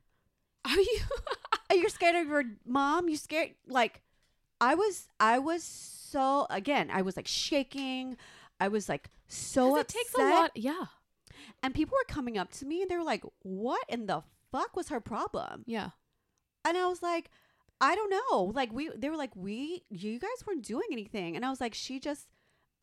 Are 0.66 0.78
you? 0.78 1.00
Are 1.70 1.76
you 1.76 1.88
scared 1.88 2.16
of 2.16 2.26
your 2.28 2.44
mom? 2.66 3.09
You 3.09 3.16
scared? 3.16 3.54
Like, 3.66 4.02
I 4.61 4.74
was, 4.74 5.09
I 5.18 5.38
was 5.38 5.62
so 5.64 6.46
again, 6.50 6.90
I 6.92 7.00
was 7.02 7.16
like 7.16 7.26
shaking. 7.26 8.16
I 8.61 8.68
was 8.68 8.88
like 8.90 9.09
so 9.35 9.77
upset. 9.77 9.85
it 9.85 9.99
takes 9.99 10.14
a 10.14 10.31
lot. 10.31 10.51
Yeah. 10.55 10.85
And 11.62 11.75
people 11.75 11.97
were 11.97 12.12
coming 12.14 12.37
up 12.38 12.51
to 12.55 12.66
me 12.66 12.83
and 12.83 12.90
they 12.90 12.97
were 12.97 13.03
like, 13.05 13.25
"What 13.42 13.85
in 13.88 14.07
the 14.07 14.23
fuck 14.53 14.77
was 14.77 14.88
her 14.88 15.01
problem?" 15.01 15.64
Yeah. 15.66 15.90
And 16.64 16.77
I 16.79 16.87
was 16.87 17.03
like, 17.03 17.31
"I 17.81 17.94
don't 17.94 18.11
know." 18.11 18.53
Like 18.55 18.73
we, 18.73 18.90
they 18.97 19.09
were 19.11 19.16
like, 19.16 19.35
"We, 19.35 19.85
you 19.90 20.18
guys 20.18 20.44
weren't 20.47 20.62
doing 20.64 20.88
anything." 20.92 21.37
And 21.37 21.44
I 21.44 21.51
was 21.51 21.61
like, 21.61 21.75
"She 21.75 21.99
just, 22.01 22.29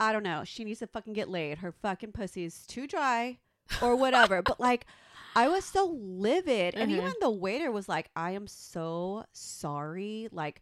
I 0.00 0.12
don't 0.12 0.22
know. 0.22 0.42
She 0.44 0.64
needs 0.64 0.80
to 0.80 0.86
fucking 0.86 1.12
get 1.14 1.28
laid. 1.28 1.58
Her 1.58 1.72
fucking 1.72 2.12
pussy's 2.12 2.66
too 2.66 2.86
dry, 2.86 3.38
or 3.80 3.96
whatever." 3.96 4.42
but 4.42 4.58
like. 4.70 4.86
I 5.34 5.48
was 5.48 5.64
so 5.64 5.86
livid. 5.98 6.74
And 6.74 6.90
Mhm. 6.92 6.96
even 6.98 7.12
the 7.22 7.30
waiter 7.30 7.72
was 7.72 7.88
like, 7.88 8.10
I 8.14 8.32
am 8.32 8.46
so 8.46 9.24
sorry. 9.32 10.28
Like, 10.30 10.60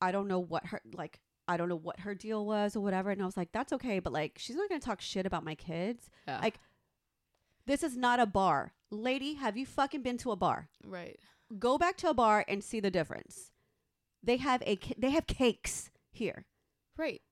I 0.00 0.10
don't 0.10 0.26
know 0.26 0.38
what 0.38 0.64
her, 0.68 0.80
like, 0.94 1.20
I 1.50 1.56
don't 1.56 1.68
know 1.68 1.76
what 1.76 2.00
her 2.00 2.14
deal 2.14 2.46
was 2.46 2.76
or 2.76 2.80
whatever. 2.80 3.10
And 3.10 3.20
I 3.20 3.26
was 3.26 3.36
like, 3.36 3.52
that's 3.52 3.72
okay. 3.72 3.98
But 3.98 4.12
like, 4.12 4.32
she's 4.38 4.56
not 4.56 4.70
to 4.70 4.78
talk 4.78 5.00
shit 5.00 5.26
about 5.26 5.44
my 5.44 5.54
kids. 5.54 6.08
Yeah. 6.28 6.38
Like, 6.40 6.60
This 7.66 7.82
is 7.82 7.96
not 7.96 8.20
a 8.20 8.26
bar. 8.26 8.72
Lady, 8.90 9.34
have 9.34 9.56
you 9.56 9.66
fucking 9.66 10.02
been 10.02 10.16
to 10.18 10.30
a 10.32 10.36
bar? 10.36 10.68
right. 10.84 11.18
Go 11.58 11.78
back 11.78 11.96
to 11.96 12.08
a 12.08 12.14
bar 12.14 12.44
and 12.46 12.62
see 12.62 12.78
the 12.78 12.92
difference. 12.92 13.50
They 14.22 14.36
have 14.36 14.62
a 14.62 14.78
they 14.96 15.10
have 15.10 15.26
cakes 15.26 15.90
here. 16.12 16.46
Right. 16.96 17.22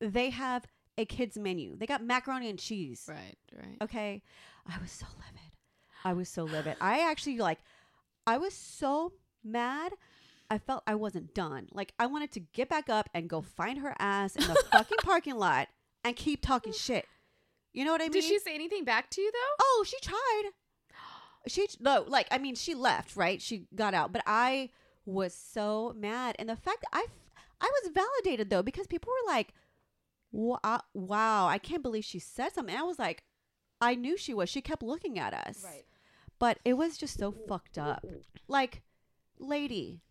They 0.00 0.30
have 0.30 0.64
a 0.96 1.04
kids 1.04 1.36
menu. 1.36 1.76
They 1.76 1.84
got 1.86 2.02
macaroni 2.02 2.48
and 2.48 2.58
cheese. 2.58 3.04
Right. 3.06 3.36
Right. 3.54 3.76
Okay. 3.82 4.22
I 4.66 4.78
was 4.80 4.90
so 4.90 5.06
livid. 5.18 5.52
I 6.04 6.14
was 6.14 6.28
so 6.30 6.44
livid. 6.44 6.76
I 6.80 7.00
actually 7.10 7.36
like 7.36 7.58
I 8.26 8.38
was 8.38 8.54
so 8.54 9.12
mad. 9.44 9.92
I 10.50 10.58
felt 10.58 10.82
I 10.86 10.96
wasn't 10.96 11.34
done. 11.34 11.68
Like 11.72 11.92
I 11.98 12.06
wanted 12.06 12.32
to 12.32 12.40
get 12.40 12.68
back 12.68 12.88
up 12.88 13.08
and 13.14 13.28
go 13.28 13.40
find 13.40 13.78
her 13.78 13.94
ass 13.98 14.34
in 14.34 14.42
the 14.42 14.62
fucking 14.72 14.98
parking 15.02 15.36
lot 15.38 15.68
and 16.04 16.16
keep 16.16 16.42
talking 16.42 16.72
shit. 16.72 17.06
You 17.72 17.84
know 17.84 17.92
what 17.92 18.00
I 18.00 18.04
mean? 18.04 18.12
Did 18.12 18.24
she 18.24 18.38
say 18.40 18.54
anything 18.54 18.84
back 18.84 19.10
to 19.10 19.20
you 19.20 19.30
though? 19.30 19.56
Oh, 19.62 19.84
she 19.86 19.98
tried. 20.00 20.50
She 21.46 21.66
no, 21.80 22.04
like 22.06 22.26
I 22.30 22.36
mean, 22.36 22.54
she 22.54 22.74
left, 22.74 23.16
right? 23.16 23.40
She 23.40 23.66
got 23.74 23.94
out, 23.94 24.12
but 24.12 24.22
I 24.26 24.68
was 25.06 25.34
so 25.34 25.94
mad, 25.96 26.36
and 26.38 26.50
the 26.50 26.56
fact 26.56 26.82
that 26.82 26.90
I, 26.92 27.06
I 27.62 27.70
was 27.82 27.92
validated 27.94 28.50
though 28.50 28.62
because 28.62 28.86
people 28.86 29.10
were 29.10 29.32
like, 29.32 29.54
"Wow, 30.32 30.82
wow, 30.92 31.46
I 31.46 31.56
can't 31.56 31.82
believe 31.82 32.04
she 32.04 32.18
said 32.18 32.52
something." 32.52 32.74
And 32.74 32.82
I 32.82 32.86
was 32.86 32.98
like, 32.98 33.22
I 33.80 33.94
knew 33.94 34.18
she 34.18 34.34
was. 34.34 34.50
She 34.50 34.60
kept 34.60 34.82
looking 34.82 35.18
at 35.18 35.32
us, 35.32 35.64
But 36.38 36.58
it 36.64 36.74
was 36.74 36.98
just 36.98 37.18
so 37.18 37.32
fucked 37.32 37.78
up. 37.78 38.04
Like, 38.46 38.82
lady, 39.38 40.02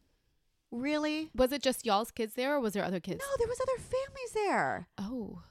really? 0.71 1.29
Was 1.36 1.51
it 1.51 1.62
just 1.62 1.86
y'all's 1.86 2.12
kids 2.12 2.34
there, 2.36 2.55
or 2.55 2.60
was 2.60 2.73
there 2.73 2.84
other 2.86 2.99
kids? 2.99 3.19
No, 3.19 3.38
there 3.38 3.47
was 3.47 3.60
other 3.62 3.77
families 3.82 4.32
there. 4.34 4.88
Oh. 4.97 5.41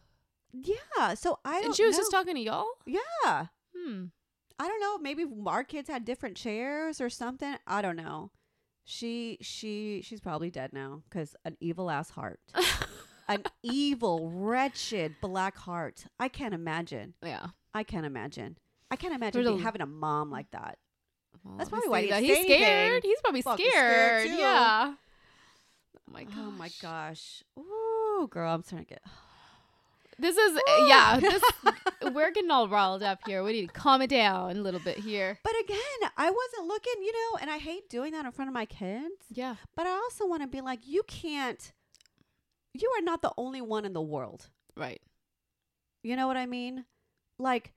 Yeah, 0.53 1.15
so 1.15 1.39
I 1.45 1.57
don't. 1.57 1.67
And 1.67 1.77
she 1.77 1.85
was 1.85 1.97
just 1.97 2.11
talking 2.11 2.35
to 2.35 2.41
y'all. 2.41 2.67
Yeah. 2.87 3.47
Hmm. 3.77 4.05
I 4.59 4.67
don't 4.67 4.81
know. 4.81 4.99
Maybe 4.99 5.25
our 5.47 5.63
kids 5.63 5.89
had 5.89 6.05
different 6.05 6.37
chairs 6.37 7.01
or 7.01 7.11
something. 7.11 7.57
I 7.67 7.83
don't 7.83 7.97
know. 7.97 8.31
She 8.85 9.37
she 9.43 10.01
she's 10.03 10.21
probably 10.21 10.51
dead 10.51 10.73
now 10.73 11.03
because 11.09 11.37
an 11.45 11.57
evil 11.61 11.91
ass 11.91 12.09
heart, 12.11 12.41
an 13.29 13.43
evil, 13.63 14.31
wretched 14.33 15.17
black 15.21 15.57
heart. 15.59 16.07
I 16.19 16.29
can't 16.29 16.55
imagine. 16.55 17.13
Yeah. 17.23 17.49
I 17.75 17.83
can't 17.85 18.07
imagine. 18.07 18.57
I 18.91 18.97
can't 18.97 19.15
imagine 19.15 19.45
There's 19.45 19.61
a- 19.61 19.63
having 19.63 19.83
a 19.83 19.87
mom 19.87 20.31
like 20.31 20.51
that. 20.53 20.79
Well, 21.45 21.59
That's 21.59 21.69
probably 21.69 21.91
why 21.91 22.01
he's 22.03 22.13
anything. 22.13 22.45
scared. 22.47 23.03
He's 23.05 23.21
probably 23.21 23.43
Fucking 23.43 23.67
scared. 23.71 24.23
scared. 24.23 24.39
Yeah. 24.41 24.95
Oh 26.09 26.13
my 26.13 26.25
god. 26.25 26.35
Oh 26.39 26.51
my 26.51 26.71
gosh. 26.81 27.43
Ooh, 27.59 28.29
girl, 28.29 28.55
I'm 28.55 28.63
starting 28.63 28.87
to 28.87 28.95
get. 28.95 29.03
This 30.21 30.37
is 30.37 30.61
yeah. 30.89 31.21
This 31.21 31.41
we're 32.13 32.33
getting 32.33 32.51
all 32.51 32.69
riled 32.69 33.05
up 33.05 33.21
here. 33.25 33.45
We 33.45 33.53
need 33.53 33.69
to 33.69 33.73
calm 33.73 34.03
it 34.03 34.11
down 34.11 34.57
a 34.57 34.61
little 34.61 34.81
bit 34.81 34.99
here. 34.99 35.39
But 35.45 35.53
again, 35.63 36.11
I 36.17 36.29
wasn't 36.29 36.67
looking, 36.67 37.05
you 37.05 37.13
know, 37.13 37.39
and 37.41 37.49
I 37.49 37.59
hate 37.59 37.89
doing 37.89 38.11
that 38.11 38.25
in 38.25 38.33
front 38.33 38.49
of 38.49 38.53
my 38.53 38.65
kids. 38.65 39.15
Yeah. 39.33 39.55
But 39.77 39.87
I 39.87 39.91
also 39.91 40.27
want 40.27 40.43
to 40.43 40.49
be 40.49 40.61
like, 40.61 40.81
you 40.89 41.05
can't. 41.07 41.73
You 42.75 42.93
are 42.99 43.03
not 43.03 43.23
the 43.23 43.33
only 43.39 43.61
one 43.61 43.85
in 43.85 43.93
the 43.93 44.03
world. 44.03 44.49
Right. 44.77 45.01
You 46.03 46.17
know 46.17 46.27
what 46.27 46.37
I 46.37 46.47
mean? 46.47 46.85
Like, 47.39 47.73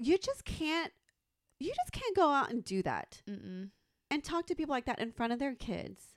you 0.00 0.18
just 0.18 0.44
can't. 0.44 0.92
You 1.60 1.72
just 1.74 1.92
can't 1.92 2.16
go 2.16 2.30
out 2.30 2.50
and 2.50 2.64
do 2.64 2.82
that 2.82 3.22
Mm-mm. 3.28 3.70
and 4.10 4.24
talk 4.24 4.46
to 4.46 4.54
people 4.56 4.72
like 4.72 4.86
that 4.86 5.00
in 5.00 5.12
front 5.12 5.32
of 5.32 5.38
their 5.38 5.54
kids. 5.54 6.14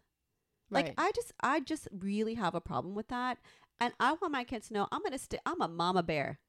Right. 0.71 0.85
Like, 0.87 0.93
I 0.97 1.11
just, 1.15 1.33
I 1.43 1.59
just 1.59 1.87
really 1.91 2.35
have 2.35 2.55
a 2.55 2.61
problem 2.61 2.95
with 2.95 3.09
that, 3.09 3.37
and 3.79 3.93
I 3.99 4.13
want 4.13 4.31
my 4.31 4.43
kids 4.43 4.69
to 4.69 4.73
know 4.73 4.87
I'm 4.91 5.03
gonna 5.03 5.17
stick. 5.17 5.41
I'm 5.45 5.61
a 5.61 5.67
mama 5.67 6.01
bear. 6.01 6.39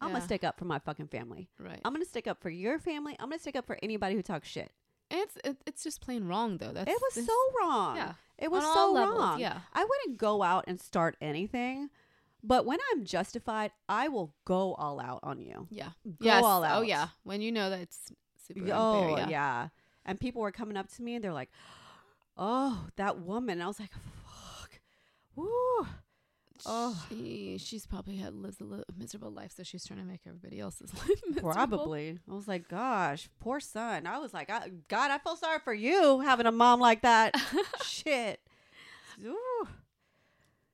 I'm 0.00 0.08
Yeah. 0.08 0.14
gonna 0.14 0.24
stick 0.24 0.44
up 0.44 0.58
for 0.58 0.64
my 0.66 0.78
fucking 0.78 1.08
family. 1.08 1.48
right. 1.58 1.80
I'm 1.84 1.92
gonna 1.92 2.04
stick 2.04 2.26
up 2.26 2.40
for 2.40 2.50
your 2.50 2.78
family. 2.78 3.16
I'm 3.18 3.28
gonna 3.28 3.38
stick 3.40 3.56
up 3.56 3.66
for 3.66 3.78
anybody 3.82 4.14
who 4.14 4.22
talks 4.22 4.46
shit. 4.48 4.70
And 5.10 5.20
it's 5.20 5.36
it, 5.44 5.56
it's 5.66 5.82
just 5.84 6.00
plain 6.00 6.24
wrong 6.24 6.58
though. 6.58 6.72
That's 6.72 6.90
it 6.90 6.98
was 7.00 7.14
this- 7.14 7.26
so 7.26 7.36
wrong. 7.60 7.96
yeah. 7.96 8.12
It 8.38 8.50
was 8.50 8.62
so 8.64 8.92
levels, 8.92 9.18
wrong. 9.18 9.40
Yeah. 9.40 9.60
I 9.72 9.84
wouldn't 9.84 10.18
go 10.18 10.42
out 10.42 10.64
and 10.68 10.78
start 10.80 11.16
anything, 11.22 11.88
but 12.42 12.66
when 12.66 12.78
I'm 12.92 13.04
justified, 13.04 13.70
I 13.88 14.08
will 14.08 14.34
go 14.44 14.74
all 14.74 15.00
out 15.00 15.20
on 15.22 15.40
you. 15.40 15.66
Yeah. 15.70 15.90
Go 16.04 16.12
yes. 16.20 16.44
all 16.44 16.62
Oh 16.64 16.82
yeah. 16.82 17.08
When 17.24 17.40
you 17.40 17.50
know 17.50 17.70
that 17.70 17.80
it's 17.80 18.12
super 18.46 18.68
Oh 18.72 19.14
unfair. 19.14 19.18
yeah. 19.24 19.28
Yeah. 19.30 19.68
And 20.04 20.20
people 20.20 20.42
were 20.42 20.52
coming 20.52 20.76
up 20.76 20.88
to 20.94 21.02
me 21.02 21.14
and 21.14 21.24
they're 21.24 21.32
like, 21.32 21.50
"Oh, 22.36 22.86
that 22.96 23.20
woman." 23.20 23.60
I 23.60 23.66
was 23.66 23.80
like, 23.80 23.92
"Fuck." 23.92 24.80
Woo. 25.34 25.86
Oh. 26.64 27.06
She 27.08 27.58
she's 27.58 27.86
probably 27.86 28.16
had 28.16 28.34
lives 28.34 28.60
a 28.60 28.64
li- 28.64 28.82
miserable 28.96 29.30
life, 29.30 29.52
so 29.54 29.62
she's 29.62 29.84
trying 29.84 30.00
to 30.00 30.06
make 30.06 30.20
everybody 30.26 30.58
else's 30.58 30.92
life 31.08 31.20
miserable. 31.28 31.52
Probably. 31.52 32.18
I 32.30 32.34
was 32.34 32.48
like, 32.48 32.68
"Gosh, 32.68 33.28
poor 33.40 33.60
son." 33.60 34.06
I 34.06 34.18
was 34.18 34.32
like, 34.32 34.50
I, 34.50 34.70
"God, 34.88 35.10
I 35.10 35.18
feel 35.18 35.36
sorry 35.36 35.58
for 35.60 35.74
you 35.74 36.20
having 36.20 36.46
a 36.46 36.52
mom 36.52 36.80
like 36.80 37.02
that." 37.02 37.34
Shit. 37.84 38.40
Ooh. 39.24 39.68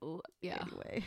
Ooh, 0.03 0.21
yeah. 0.41 0.59
Anyway. 0.61 1.03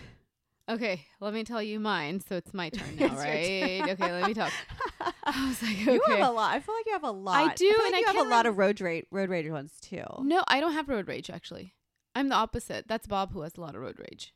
Okay, 0.68 1.06
let 1.20 1.32
me 1.32 1.44
tell 1.44 1.62
you 1.62 1.78
mine. 1.78 2.20
So 2.20 2.36
it's 2.36 2.52
my 2.52 2.70
turn 2.70 2.96
now, 2.98 3.14
right? 3.16 3.80
turn. 3.80 3.90
okay, 3.90 4.12
let 4.12 4.26
me 4.26 4.34
talk. 4.34 4.52
I 5.24 5.48
was 5.48 5.62
like, 5.62 5.78
You 5.84 6.02
have 6.08 6.28
a 6.28 6.32
lot. 6.32 6.52
I 6.54 6.60
feel 6.60 6.74
like 6.74 6.86
you 6.86 6.92
have 6.92 7.04
a 7.04 7.10
lot. 7.10 7.36
I 7.50 7.54
do, 7.54 7.68
like 7.68 7.94
and 7.94 7.94
I 7.94 8.12
have 8.12 8.26
a 8.26 8.28
lot 8.28 8.46
of 8.46 8.58
road 8.58 8.80
rage, 8.80 9.04
road 9.10 9.28
rage 9.30 9.48
ones 9.50 9.72
too. 9.80 10.02
no, 10.22 10.42
I 10.48 10.60
don't 10.60 10.72
have 10.72 10.88
road 10.88 11.06
rage 11.08 11.30
actually. 11.30 11.74
I'm 12.14 12.28
the 12.28 12.34
opposite. 12.34 12.88
That's 12.88 13.06
Bob 13.06 13.32
who 13.32 13.42
has 13.42 13.56
a 13.56 13.60
lot 13.60 13.74
of 13.74 13.80
road 13.82 13.98
rage. 13.98 14.32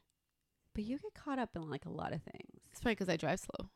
But 0.75 0.85
you 0.85 0.99
get 0.99 1.15
caught 1.15 1.39
up 1.39 1.51
in 1.57 1.69
like 1.69 1.85
a 1.87 1.91
lot 1.91 2.13
of 2.13 2.23
things. 2.23 2.61
It's 2.71 2.81
probably 2.81 2.95
because 2.95 3.09
I 3.09 3.17
drive 3.17 3.41
slow. 3.41 3.69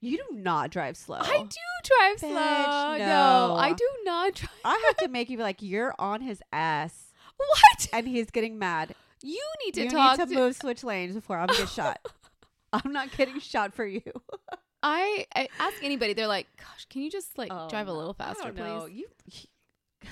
You 0.00 0.16
do 0.16 0.24
not 0.36 0.70
drive 0.70 0.96
slow. 0.96 1.18
I 1.20 1.38
do 1.38 1.56
drive 1.84 2.16
Bitch, 2.16 2.32
slow. 2.32 2.98
no. 2.98 3.56
I 3.56 3.72
do 3.76 3.88
not 4.04 4.34
drive. 4.34 4.50
I 4.64 4.82
have 4.88 4.96
to 4.96 5.08
make 5.08 5.30
you 5.30 5.36
be 5.36 5.42
like 5.44 5.62
you're 5.62 5.94
on 5.98 6.20
his 6.22 6.42
ass 6.52 7.12
What? 7.36 7.88
and 7.92 8.08
he's 8.08 8.30
getting 8.30 8.58
mad. 8.58 8.94
You 9.26 9.42
need 9.64 9.74
to 9.74 9.82
you 9.84 9.90
talk 9.90 10.18
need 10.18 10.28
to, 10.28 10.34
move 10.34 10.54
switch 10.56 10.84
lanes 10.84 11.14
before 11.14 11.38
I'm 11.38 11.48
get 11.48 11.68
shot. 11.68 11.98
I'm 12.72 12.92
not 12.92 13.10
getting 13.16 13.40
shot 13.40 13.74
for 13.74 13.84
you. 13.84 14.02
I, 14.82 15.26
I 15.34 15.48
ask 15.58 15.82
anybody. 15.82 16.12
They're 16.12 16.26
like, 16.26 16.46
"Gosh, 16.58 16.84
can 16.90 17.02
you 17.02 17.10
just 17.10 17.36
like 17.36 17.50
Oh, 17.52 17.68
drive 17.68 17.88
a 17.88 17.92
little 17.92 18.14
faster, 18.14 18.42
I 18.42 18.46
don't 18.46 18.56
know. 18.56 18.86
please?" 18.88 19.06
You. 19.32 20.08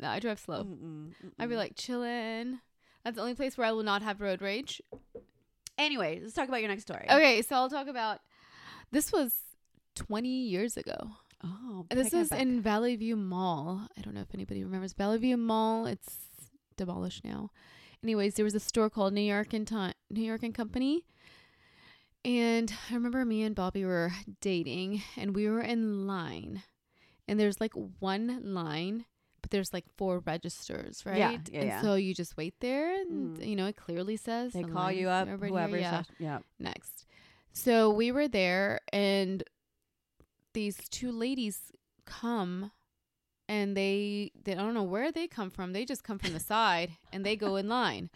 No, 0.00 0.08
I 0.10 0.20
drive 0.20 0.38
slow. 0.38 0.62
Mm-mm, 0.62 1.10
I'd 1.40 1.48
be 1.48 1.56
like 1.56 1.72
chilling. 1.74 2.60
That's 3.04 3.16
the 3.16 3.22
only 3.22 3.34
place 3.34 3.58
where 3.58 3.66
I 3.66 3.72
will 3.72 3.82
not 3.82 4.02
have 4.02 4.20
road 4.20 4.40
rage. 4.40 4.80
Anyway, 5.76 6.20
let's 6.22 6.34
talk 6.34 6.46
about 6.46 6.60
your 6.60 6.68
next 6.68 6.82
story. 6.82 7.04
Okay, 7.10 7.42
so 7.42 7.56
I'll 7.56 7.68
talk 7.68 7.88
about. 7.88 8.20
This 8.92 9.10
was 9.10 9.34
20 9.96 10.28
years 10.28 10.76
ago. 10.76 11.10
Oh, 11.42 11.84
This 11.90 12.12
is 12.14 12.28
back. 12.28 12.40
in 12.40 12.60
Valley 12.60 12.94
View 12.94 13.16
Mall. 13.16 13.88
I 13.96 14.00
don't 14.02 14.14
know 14.14 14.20
if 14.20 14.32
anybody 14.34 14.62
remembers 14.62 14.92
Valley 14.92 15.18
View 15.18 15.36
Mall. 15.36 15.86
It's 15.86 16.16
demolished 16.76 17.24
now. 17.24 17.50
Anyways, 18.02 18.34
there 18.34 18.44
was 18.44 18.54
a 18.54 18.60
store 18.60 18.88
called 18.90 19.12
New 19.12 19.20
York 19.20 19.52
and 19.52 19.70
New 20.10 20.22
York 20.22 20.42
and 20.42 20.54
Company. 20.54 21.04
And 22.24 22.72
I 22.90 22.94
remember 22.94 23.24
me 23.24 23.42
and 23.42 23.54
Bobby 23.54 23.84
were 23.84 24.12
dating 24.40 25.02
and 25.16 25.34
we 25.34 25.48
were 25.48 25.60
in 25.62 26.06
line. 26.06 26.62
And 27.26 27.38
there's 27.38 27.60
like 27.60 27.72
one 27.98 28.54
line, 28.54 29.04
but 29.42 29.50
there's 29.50 29.72
like 29.72 29.84
four 29.96 30.20
registers, 30.20 31.04
right? 31.04 31.16
Yeah, 31.18 31.30
yeah, 31.50 31.60
and 31.60 31.68
yeah. 31.68 31.82
so 31.82 31.94
you 31.94 32.14
just 32.14 32.36
wait 32.36 32.54
there 32.60 33.00
and 33.00 33.36
Mhm. 33.38 33.46
you 33.46 33.56
know, 33.56 33.66
it 33.66 33.76
clearly 33.76 34.16
says 34.16 34.52
They 34.52 34.62
the 34.62 34.68
call 34.68 34.90
you 34.92 35.08
up, 35.08 35.26
here, 35.28 35.78
yeah 35.80 36.02
yeah. 36.18 36.38
next. 36.58 37.06
So 37.52 37.90
we 37.90 38.12
were 38.12 38.28
there, 38.28 38.80
and 38.92 39.42
these 40.54 40.76
two 40.88 41.10
ladies 41.10 41.72
come, 42.04 42.70
and 43.48 43.76
they 43.76 44.32
they 44.44 44.52
I 44.52 44.56
don't 44.56 44.74
know 44.74 44.82
where 44.82 45.10
they 45.12 45.26
come 45.26 45.50
from. 45.50 45.72
They 45.72 45.84
just 45.84 46.04
come 46.04 46.18
from 46.18 46.32
the 46.32 46.40
side, 46.40 46.92
and 47.12 47.24
they 47.24 47.36
go 47.36 47.56
in 47.56 47.68
line. 47.68 48.10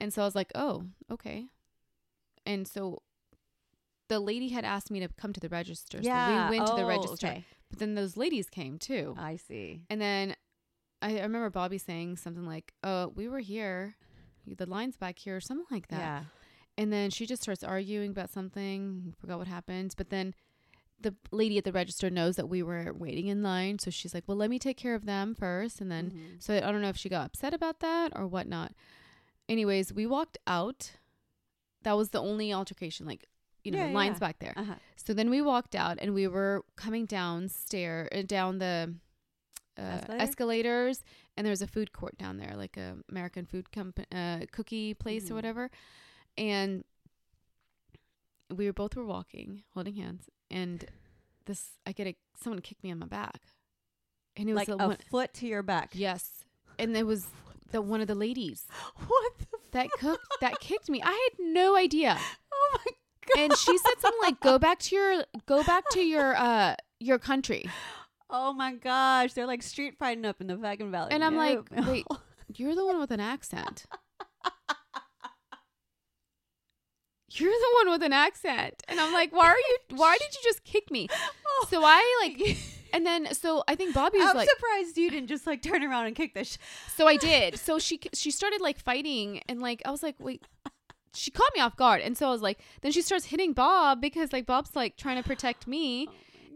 And 0.00 0.12
so 0.12 0.22
I 0.22 0.24
was 0.24 0.34
like, 0.34 0.50
oh, 0.54 0.84
okay. 1.10 1.46
And 2.44 2.66
so 2.66 3.02
the 4.08 4.20
lady 4.20 4.48
had 4.50 4.64
asked 4.64 4.90
me 4.90 5.00
to 5.00 5.08
come 5.16 5.32
to 5.32 5.40
the 5.40 5.48
register. 5.48 5.98
Yeah. 6.02 6.26
So 6.48 6.50
we 6.52 6.58
went 6.58 6.68
to 6.68 6.74
the 6.76 6.82
Oh, 6.82 6.88
register. 6.88 7.26
okay. 7.28 7.44
But 7.70 7.78
then 7.78 7.94
those 7.94 8.16
ladies 8.16 8.50
came 8.50 8.78
too. 8.78 9.14
I 9.18 9.36
see. 9.36 9.80
And 9.88 10.00
then 10.00 10.36
I, 11.00 11.18
I 11.18 11.22
remember 11.22 11.48
Bobby 11.50 11.78
saying 11.78 12.16
something 12.18 12.44
like, 12.46 12.72
"Oh, 12.82 13.12
we 13.14 13.28
were 13.28 13.40
here. 13.40 13.96
The 14.46 14.66
line's 14.66 14.96
back 14.96 15.18
here," 15.18 15.36
or 15.36 15.40
something 15.40 15.66
like 15.70 15.88
that. 15.88 15.98
Yeah. 15.98 16.22
And 16.76 16.92
then 16.92 17.10
she 17.10 17.24
just 17.24 17.40
starts 17.42 17.62
arguing 17.64 18.10
about 18.10 18.30
something. 18.30 19.14
Forgot 19.20 19.38
what 19.38 19.46
happened. 19.48 19.94
But 19.96 20.10
then 20.10 20.34
the 21.00 21.14
lady 21.30 21.58
at 21.58 21.64
the 21.64 21.72
register 21.72 22.08
knows 22.08 22.36
that 22.36 22.48
we 22.48 22.62
were 22.62 22.92
waiting 22.94 23.26
in 23.26 23.42
line. 23.42 23.78
So 23.78 23.90
she's 23.90 24.14
like, 24.14 24.24
well, 24.26 24.36
let 24.36 24.48
me 24.50 24.58
take 24.58 24.76
care 24.76 24.94
of 24.94 25.04
them 25.04 25.34
first. 25.34 25.80
And 25.80 25.90
then, 25.90 26.10
Mhm. 26.10 26.42
so 26.42 26.56
I 26.56 26.60
don't 26.72 26.80
know 26.80 26.88
if 26.88 26.96
she 26.96 27.08
got 27.08 27.26
upset 27.26 27.52
about 27.52 27.80
that 27.80 28.12
or 28.16 28.26
whatnot. 28.26 28.72
Anyways, 29.48 29.92
we 29.92 30.06
walked 30.06 30.38
out. 30.46 30.92
That 31.82 31.96
was 31.96 32.10
the 32.10 32.20
only 32.20 32.52
altercation. 32.52 33.04
Like, 33.06 33.26
you 33.62 33.70
know, 33.72 33.84
Yeah, 33.86 33.92
lines 33.92 34.14
yeah. 34.16 34.18
back 34.20 34.38
there. 34.38 34.54
Uh-huh. 34.56 34.76
So 34.96 35.12
then 35.12 35.28
we 35.28 35.42
walked 35.42 35.74
out 35.74 35.98
and 36.00 36.14
we 36.14 36.26
were 36.26 36.64
coming 36.76 37.04
downstairs, 37.04 38.08
uh, 38.12 38.22
down 38.22 38.58
the 38.58 38.94
uh, 39.76 39.80
Escalator? 39.82 40.22
escalators, 40.22 41.04
and 41.36 41.44
there 41.44 41.50
was 41.50 41.60
a 41.60 41.66
food 41.66 41.92
court 41.92 42.16
down 42.16 42.36
there, 42.38 42.54
like 42.56 42.76
a 42.76 42.96
American 43.10 43.44
food 43.44 43.72
company, 43.72 44.06
uh, 44.12 44.46
cookie 44.52 44.94
place 44.94 45.24
Mhm. 45.26 45.30
or 45.32 45.34
whatever. 45.34 45.70
And 46.38 46.84
we 48.54 48.66
were 48.66 48.72
both 48.72 48.96
were 48.96 49.04
walking, 49.04 49.62
holding 49.74 49.94
hands, 49.96 50.28
and 50.50 50.84
this 51.46 51.72
I 51.86 51.92
get 51.92 52.06
a 52.06 52.16
someone 52.40 52.60
kicked 52.60 52.82
me 52.82 52.90
on 52.92 52.98
my 52.98 53.06
back, 53.06 53.40
and 54.36 54.48
it 54.48 54.54
was 54.54 54.68
Like 54.68 54.80
a 54.80 54.88
one, 54.88 54.96
foot 55.10 55.34
to 55.34 55.46
your 55.46 55.62
back. 55.62 55.90
yes, 55.94 56.44
and 56.78 56.96
it 56.96 57.06
was 57.06 57.26
the 57.70 57.82
one 57.82 58.00
of 58.00 58.06
the 58.06 58.14
ladies 58.14 58.66
What 59.08 59.38
the 59.38 59.46
that 59.72 59.90
cook 59.98 60.20
that 60.40 60.58
kicked 60.60 60.88
me. 60.88 61.02
I 61.02 61.10
had 61.30 61.44
no 61.46 61.76
idea. 61.76 62.18
Oh 62.56 62.78
my 62.86 62.92
god. 63.26 63.42
and 63.42 63.56
she 63.58 63.76
said 63.78 63.94
something 64.00 64.20
like 64.22 64.40
go 64.40 64.58
back 64.58 64.78
to 64.78 64.94
your 64.96 65.24
go 65.46 65.62
back 65.64 65.84
to 65.90 66.00
your 66.00 66.34
uh 66.36 66.76
your 67.00 67.18
country 67.18 67.68
Oh 68.30 68.52
my 68.52 68.74
gosh. 68.74 69.32
They're 69.34 69.46
like 69.46 69.62
street 69.62 69.94
fighting 69.98 70.24
up 70.24 70.40
in 70.40 70.46
the 70.46 70.56
fucking 70.56 70.90
valley. 70.90 71.08
And 71.12 71.22
I'm 71.22 71.36
like, 71.36 71.60
wait. 71.86 72.06
you're 72.56 72.74
the 72.74 72.84
one 72.86 72.98
with 72.98 73.10
an 73.10 73.20
accent 73.20 73.84
you're 77.34 77.50
the 77.52 77.70
one 77.84 77.90
with 77.90 78.02
an 78.02 78.12
accent 78.12 78.82
and 78.88 79.00
i'm 79.00 79.12
like 79.12 79.32
why 79.32 79.46
are 79.46 79.56
you 79.58 79.76
why 79.96 80.16
did 80.18 80.34
you 80.34 80.40
just 80.42 80.64
kick 80.64 80.90
me 80.90 81.08
Oh. 81.46 81.66
so 81.70 81.82
i 81.84 82.02
like 82.22 82.56
and 82.92 83.04
then 83.06 83.32
so 83.34 83.62
i 83.68 83.74
think 83.74 83.94
bobby 83.94 84.18
was 84.18 84.28
I'm 84.28 84.36
like 84.36 84.48
surprised 84.48 84.96
you 84.98 85.10
didn't 85.10 85.28
just 85.28 85.46
like 85.46 85.62
turn 85.62 85.82
around 85.82 86.06
and 86.06 86.14
kick 86.16 86.34
this. 86.34 86.52
Sh- 86.54 86.58
so 86.96 87.06
i 87.06 87.16
did 87.16 87.58
so 87.58 87.78
she 87.78 88.00
she 88.12 88.30
started 88.30 88.60
like 88.60 88.78
fighting 88.78 89.42
and 89.48 89.60
like 89.60 89.82
i 89.84 89.90
was 89.90 90.02
like 90.02 90.16
wait 90.18 90.42
she 91.14 91.30
caught 91.30 91.50
me 91.54 91.60
off 91.60 91.76
guard 91.76 92.00
and 92.00 92.16
so 92.16 92.26
i 92.28 92.30
was 92.30 92.42
like 92.42 92.58
then 92.82 92.90
she 92.92 93.00
starts 93.02 93.26
hitting 93.26 93.52
bob 93.52 94.00
because 94.00 94.32
like 94.32 94.46
bob's 94.46 94.74
like 94.74 94.96
trying 94.96 95.16
to 95.16 95.22
protect 95.26 95.66
me 95.66 96.08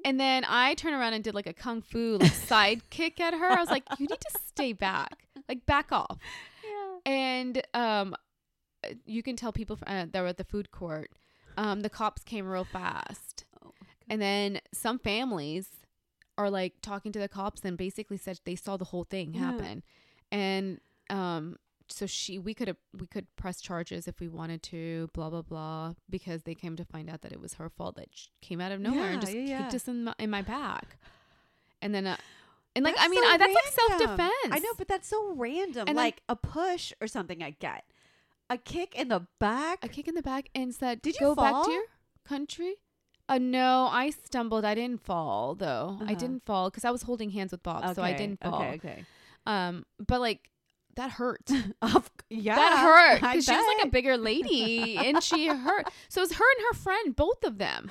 And 0.05 0.21
then 0.21 0.45
I 0.49 0.75
turn 0.75 0.95
around 0.95 1.15
and 1.15 1.25
did 1.25 1.35
like 1.35 1.49
a 1.49 1.53
kung 1.53 1.83
fu 1.83 2.19
like 2.19 2.31
side 2.33 2.89
kick 2.97 3.19
at 3.19 3.35
her. 3.35 3.51
I 3.51 3.59
was 3.59 3.69
like, 3.69 3.83
"You 3.99 4.07
need 4.07 4.21
to 4.21 4.33
stay 4.47 4.73
back, 4.73 5.27
like 5.49 5.67
back 5.67 5.91
off." 5.91 6.19
yeah. 6.65 6.99
And 7.13 7.63
um, 7.75 8.15
you 9.05 9.23
can 9.23 9.37
tell 9.37 9.53
people 9.53 9.79
uh, 9.87 10.07
that 10.13 10.21
were 10.21 10.29
at 10.29 10.37
the 10.37 10.45
food 10.45 10.71
court. 10.71 11.11
Um, 11.57 11.81
the 11.81 11.91
cops 11.91 12.23
came 12.23 12.47
real 12.47 12.65
fast, 12.65 13.45
Oh 13.65 13.73
and 14.09 14.23
then 14.23 14.61
some 14.73 14.99
families 14.99 15.69
are 16.37 16.51
like 16.51 16.75
talking 16.83 17.11
to 17.13 17.19
the 17.19 17.29
cops 17.29 17.65
and 17.65 17.77
basically 17.77 18.17
said 18.17 18.39
they 18.45 18.55
saw 18.55 18.77
the 18.77 18.85
whole 18.87 19.05
thing 19.05 19.35
Yeah. 19.35 19.41
happen. 19.41 19.83
And 20.31 20.81
um, 21.11 21.57
so 21.89 22.07
she 22.07 22.39
we 22.39 22.55
could 22.55 22.69
have 22.69 22.77
we 22.99 23.07
could 23.09 23.27
press 23.35 23.61
charges 23.61 24.07
if 24.07 24.21
we 24.21 24.29
wanted 24.29 24.63
to, 24.65 25.09
blah 25.15 25.31
blah 25.31 25.43
blah, 25.43 25.95
because 26.09 26.43
they 26.43 26.55
came 26.55 26.77
to 26.77 26.85
find 26.85 27.11
out 27.11 27.23
that 27.23 27.33
it 27.33 27.41
was 27.41 27.55
her 27.55 27.69
fault 27.69 27.97
that 27.97 28.09
came 28.41 28.61
out 28.61 28.71
of 28.71 28.81
nowhere 28.81 29.11
and 29.11 29.21
just 29.21 29.33
yeah, 29.35 29.59
kicked 29.59 29.73
yeah. 29.73 29.77
us 29.77 29.89
in 29.89 30.05
my, 30.05 30.15
in 30.19 30.31
my 30.31 30.43
back. 30.43 30.99
And 31.83 31.95
then, 31.95 32.07
uh, 32.07 32.17
and 32.77 32.85
like 32.85 32.95
I 32.99 33.09
mean, 33.09 33.23
so 33.23 33.29
I, 33.31 33.37
that's 33.37 33.55
like 33.55 33.73
self 33.89 33.99
defense. 34.01 34.33
I 34.53 34.59
know, 34.61 34.71
but 34.77 34.87
that's 34.87 35.09
so 35.09 35.33
random. 35.35 35.89
And 35.89 35.89
then- 35.89 35.97
like 35.97 36.23
a 36.29 36.37
push 36.37 36.93
or 37.01 37.09
something 37.09 37.43
I 37.43 37.51
get. 37.51 37.85
A 38.51 38.57
kick 38.59 38.95
in 38.95 39.09
the 39.09 39.27
back? 39.39 39.85
a 39.85 39.89
kick 39.89 40.09
in 40.09 40.15
the 40.15 40.23
back 40.23 40.49
and 40.55 40.75
said, 40.75 41.03
Did 41.03 41.15
you 41.21 41.27
go 41.27 41.35
back 41.35 41.53
fall? 41.53 41.65
to 41.67 41.71
your 41.73 41.85
country?" 42.25 42.77
Uh, 43.29 43.37
no, 43.39 43.89
I 43.93 44.09
stumbled. 44.11 44.65
I 44.65 44.75
didn't 44.75 45.05
fall 45.05 45.55
though. 45.55 45.99
I 46.01 46.05
Uh-huh. 46.05 46.15
didn't 46.15 46.47
fall 46.47 46.71
because 46.71 46.85
I 46.87 46.91
was 46.91 47.03
holding 47.03 47.31
hands 47.31 47.53
with 47.53 47.63
Bob, 47.63 47.95
so 47.95 48.03
I 48.03 48.15
didn't 48.15 48.41
fall. 48.41 48.63
Okay, 48.63 48.75
okay. 48.77 49.05
Um, 49.45 49.85
but 50.07 50.21
like 50.21 50.51
that 50.97 51.11
hurt. 51.13 51.51
Yeah. 52.31 52.57
that 52.57 52.79
hurt 52.79 53.21
because 53.23 53.45
she 53.47 53.53
was 53.57 53.67
like 53.79 53.87
a 53.87 53.91
bigger 53.91 54.17
lady 54.19 54.97
and 55.07 55.23
she 55.23 55.47
hurt. 55.49 55.87
So 56.11 56.21
it 56.21 56.25
was 56.29 56.33
her 56.33 56.45
and 56.57 56.67
her 56.71 56.75
friend, 56.79 57.17
both 57.17 57.43
of 57.45 57.57
them. 57.59 57.91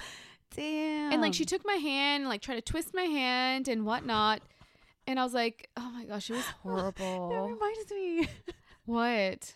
Damn. 0.56 1.12
And 1.14 1.22
like 1.22 1.34
she 1.34 1.46
took 1.46 1.66
my 1.66 1.74
hand, 1.76 2.22
and, 2.24 2.30
like 2.30 2.42
tried 2.42 2.56
to 2.56 2.62
twist 2.62 2.94
my 2.94 3.04
hand 3.04 3.68
and 3.68 3.86
whatnot. 3.86 4.42
And 5.08 5.20
I 5.20 5.24
was 5.24 5.34
like, 5.34 5.70
oh 5.78 5.90
my 5.92 6.06
gosh, 6.06 6.30
it 6.30 6.34
was 6.34 6.46
horrible. 6.64 7.30
That 7.30 7.42
reminds 7.42 7.92
me 7.92 8.28
what? 8.86 9.56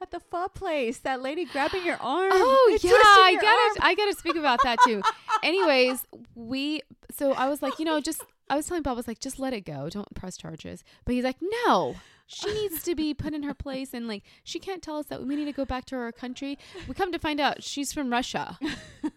At 0.00 0.10
the 0.10 0.20
pho 0.20 0.48
place, 0.48 0.98
that 0.98 1.22
lady 1.22 1.44
grabbing 1.44 1.84
your 1.84 1.96
arm. 2.00 2.30
Oh 2.34 2.78
yeah, 2.82 2.90
I 2.92 3.34
gotta 3.34 3.46
arm. 3.46 3.76
I 3.80 3.94
gotta 3.94 4.14
speak 4.14 4.36
about 4.36 4.62
that 4.62 4.78
too. 4.84 5.02
Anyways, 5.42 6.04
we 6.34 6.82
so 7.16 7.32
I 7.32 7.48
was 7.48 7.62
like, 7.62 7.78
you 7.78 7.84
know, 7.84 8.00
just 8.00 8.22
I 8.48 8.56
was 8.56 8.66
telling 8.66 8.82
Bob, 8.82 8.92
I 8.92 8.96
was 8.96 9.08
like, 9.08 9.18
just 9.20 9.38
let 9.38 9.52
it 9.52 9.62
go, 9.62 9.88
don't 9.88 10.14
press 10.14 10.36
charges. 10.36 10.84
But 11.04 11.14
he's 11.14 11.24
like, 11.24 11.38
no, 11.64 11.96
she 12.26 12.52
needs 12.52 12.82
to 12.84 12.94
be 12.94 13.14
put 13.14 13.34
in 13.34 13.42
her 13.44 13.54
place, 13.54 13.94
and 13.94 14.06
like 14.08 14.22
she 14.44 14.58
can't 14.58 14.82
tell 14.82 14.98
us 14.98 15.06
that 15.06 15.24
we 15.24 15.36
need 15.36 15.46
to 15.46 15.52
go 15.52 15.64
back 15.64 15.84
to 15.86 15.96
her 15.96 16.12
country. 16.12 16.58
We 16.88 16.94
come 16.94 17.12
to 17.12 17.18
find 17.18 17.40
out 17.40 17.62
she's 17.62 17.92
from 17.92 18.10
Russia, 18.10 18.58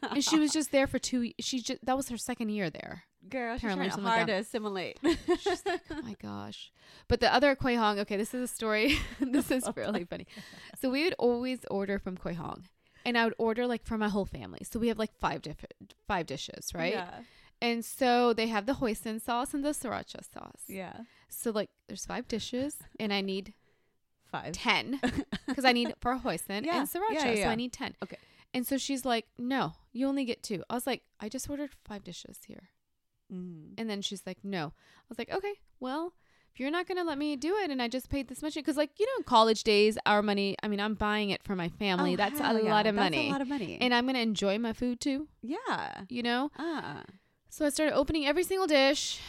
and 0.10 0.24
she 0.24 0.40
was 0.40 0.52
just 0.52 0.72
there 0.72 0.88
for 0.88 1.00
two. 1.00 1.32
She 1.40 1.62
just 1.62 1.86
that 1.86 1.98
was 1.98 2.10
her 2.10 2.18
second 2.18 2.50
year 2.50 2.70
there. 2.70 3.04
Girl, 3.30 3.56
she's 3.56 3.64
Apparently 3.64 3.88
trying 3.88 3.92
something 3.92 4.12
hard 4.12 4.28
to 4.28 4.34
assimilate. 4.34 5.00
She's 5.40 5.66
like, 5.66 5.82
oh 5.92 6.02
my 6.02 6.16
gosh. 6.22 6.72
But 7.08 7.20
the 7.20 7.34
other 7.34 7.56
Koi 7.56 7.78
Hong, 7.78 8.00
okay, 8.00 8.18
this 8.18 8.34
is 8.34 8.50
a 8.50 8.54
story. 8.54 8.98
this 9.20 9.52
is 9.52 9.68
really 9.76 10.04
funny. 10.06 10.28
So 10.82 10.90
we 10.90 11.04
would 11.04 11.16
always 11.20 11.60
order 11.70 12.00
from 12.00 12.18
Koi 12.18 12.34
Hong. 12.34 12.64
And 13.06 13.18
I 13.18 13.24
would 13.24 13.36
order 13.38 13.66
like 13.68 13.86
for 13.86 13.98
my 13.98 14.10
whole 14.10 14.26
family. 14.26 14.60
So 14.70 14.80
we 14.80 14.88
have 14.90 15.00
like 15.00 15.12
five 15.20 15.42
different 15.42 15.94
five 16.08 16.26
dishes, 16.26 16.74
right? 16.74 16.94
Yeah. 16.94 17.10
And 17.62 17.84
so 17.84 18.34
they 18.34 18.48
have 18.48 18.66
the 18.66 18.74
hoisin 18.76 19.20
sauce 19.22 19.54
and 19.54 19.64
the 19.64 19.70
sriracha 19.70 20.24
sauce. 20.34 20.64
Yeah. 20.68 20.94
So 21.30 21.52
like 21.52 21.70
there's 21.88 22.06
five 22.06 22.28
dishes 22.28 22.78
and 23.00 23.14
I 23.14 23.22
need 23.22 23.54
Five. 24.32 24.52
10 24.54 25.00
because 25.48 25.66
I 25.66 25.72
need 25.72 25.94
for 26.00 26.12
a 26.12 26.20
hoisin 26.20 26.64
Yeah. 26.66 26.80
and 26.82 26.88
sriracha. 26.88 27.14
Yeah, 27.14 27.32
yeah, 27.32 27.44
So. 27.46 27.50
I 27.50 27.56
need 27.56 27.74
10. 27.74 27.96
Okay. 28.04 28.18
And 28.54 28.66
so 28.66 28.78
she's 28.78 29.06
like, 29.06 29.26
"No, 29.38 29.74
you 29.92 30.08
only 30.08 30.26
get 30.26 30.42
two. 30.42 30.64
I 30.70 30.74
was 30.74 30.88
like, 30.88 31.04
"I 31.20 31.30
just 31.30 31.48
ordered 31.50 31.70
five 31.86 32.04
dishes 32.04 32.40
here." 32.48 32.70
Mm. 33.34 33.74
And 33.78 33.90
then 33.90 34.02
she's 34.02 34.24
like, 34.26 34.38
no. 34.44 34.68
I 34.68 35.06
was 35.10 35.18
like, 35.18 35.32
okay, 35.32 35.54
well, 35.80 36.14
if 36.54 36.60
you're 36.60 36.72
not 36.72 36.88
going 36.88 36.98
to 36.98 37.04
let 37.04 37.18
me 37.18 37.36
do 37.36 37.56
it 37.58 37.70
and 37.70 37.82
I 37.82 37.88
just 37.88 38.10
paid 38.10 38.28
this 38.28 38.42
much, 38.42 38.56
because, 38.56 38.78
like, 38.78 38.92
you 39.00 39.06
know, 39.06 39.24
college 39.24 39.64
days, 39.64 39.98
our 40.06 40.22
money, 40.22 40.56
I 40.64 40.68
mean, 40.68 40.80
I'm 40.80 40.96
buying 40.96 41.30
it 41.30 41.44
for 41.44 41.56
my 41.56 41.70
family. 41.70 42.14
Oh, 42.14 42.18
That's 42.18 42.40
a 42.40 42.44
yeah. 42.44 42.72
lot 42.72 42.88
of 42.88 42.96
That's 42.96 43.06
money. 43.06 43.30
a 43.30 43.32
lot 43.32 43.42
of 43.42 43.48
money. 43.48 43.78
and 43.80 43.94
I'm 43.94 44.06
going 44.06 44.16
to 44.16 44.22
enjoy 44.22 44.58
my 44.58 44.74
food 44.74 45.00
too, 45.00 45.28
yeah. 45.42 46.02
you 46.10 46.24
know? 46.24 46.52
Ah. 46.58 47.04
So 47.50 47.66
I 47.66 47.70
started 47.70 47.96
opening 47.96 48.26
every 48.26 48.44
single 48.44 48.68
dish 48.68 49.20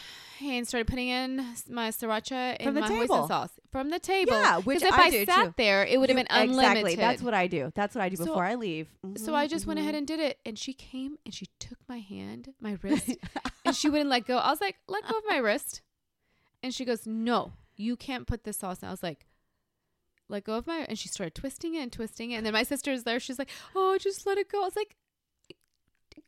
and 0.43 0.67
started 0.67 0.87
putting 0.87 1.09
in 1.09 1.37
my 1.69 1.89
sriracha 1.89 2.57
From 2.61 2.67
and 2.69 2.77
the 2.77 2.81
my 2.81 2.87
table. 2.87 3.17
hoisin 3.17 3.27
sauce 3.27 3.51
from 3.71 3.89
the 3.89 3.99
table. 3.99 4.33
Yeah, 4.33 4.57
which 4.59 4.81
if 4.83 4.91
I 4.93 5.03
I, 5.03 5.25
sat 5.25 5.45
too. 5.45 5.53
there, 5.57 5.85
it 5.85 5.99
would 5.99 6.09
have 6.09 6.15
been 6.17 6.27
unlimited. 6.29 6.77
Exactly. 6.87 6.95
That's 6.95 7.21
what 7.21 7.33
I 7.33 7.47
do. 7.47 7.71
That's 7.75 7.95
what 7.95 8.01
I 8.03 8.09
do 8.09 8.15
So- 8.17 8.25
before 8.25 8.43
I 8.45 8.55
leave. 8.55 8.87
so 9.17 9.31
Mhm, 9.31 9.35
I 9.35 9.47
just 9.47 9.65
went 9.65 9.79
mhm. 9.79 9.83
ahead 9.83 9.95
and 9.95 10.07
did 10.07 10.19
it. 10.19 10.39
And 10.45 10.57
she 10.57 10.73
came 10.73 11.17
and 11.25 11.33
she 11.33 11.47
took 11.59 11.77
my 11.87 11.99
hand, 11.99 12.53
my 12.59 12.77
wrist, 12.81 13.11
and 13.65 13.75
she 13.75 13.89
wouldn't 13.89 14.09
let 14.09 14.25
go. 14.25 14.37
I 14.37 14.49
was 14.49 14.61
like, 14.61 14.77
let 14.87 15.07
go 15.07 15.17
of 15.17 15.23
my 15.29 15.37
wrist. 15.37 15.81
And 16.63 16.73
she 16.73 16.85
goes, 16.85 17.05
no, 17.07 17.53
you 17.75 17.95
can't 17.95 18.27
put 18.27 18.43
this 18.43 18.57
sauce. 18.57 18.79
And 18.81 18.87
I 18.89 18.91
was 18.91 19.01
like, 19.03 19.25
let 20.29 20.43
go 20.43 20.53
of 20.55 20.67
my. 20.67 20.85
And 20.87 20.97
she 20.97 21.07
started 21.09 21.35
twisting 21.35 21.73
it 21.75 21.79
and 21.81 21.91
twisting 21.91 22.31
it. 22.31 22.35
And 22.35 22.45
then 22.45 22.53
my 22.53 22.63
sister's 22.63 23.03
there. 23.03 23.19
She's 23.19 23.39
like, 23.39 23.49
oh, 23.75 23.97
just 23.97 24.25
let 24.25 24.37
it 24.37 24.49
go. 24.49 24.61
I 24.61 24.65
was 24.65 24.75
like, 24.75 24.95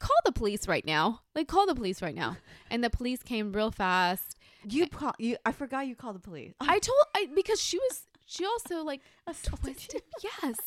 call 0.03 0.17
the 0.25 0.31
police 0.31 0.67
right 0.67 0.85
now. 0.85 1.21
Like, 1.35 1.47
call 1.47 1.65
the 1.65 1.75
police 1.75 2.01
right 2.01 2.15
now. 2.15 2.37
And 2.69 2.83
the 2.83 2.89
police 2.89 3.23
came 3.23 3.51
real 3.53 3.71
fast. 3.71 4.37
You 4.67 4.87
call 4.87 5.13
you. 5.17 5.37
I 5.45 5.51
forgot 5.51 5.87
you 5.87 5.95
called 5.95 6.15
the 6.15 6.19
police. 6.31 6.53
I 6.59 6.79
told 6.79 7.03
I 7.15 7.27
because 7.33 7.61
she 7.61 7.77
was 7.79 8.07
she 8.25 8.45
also 8.45 8.83
like 8.83 9.01
twisted. 9.43 10.01
Yes. 10.41 10.57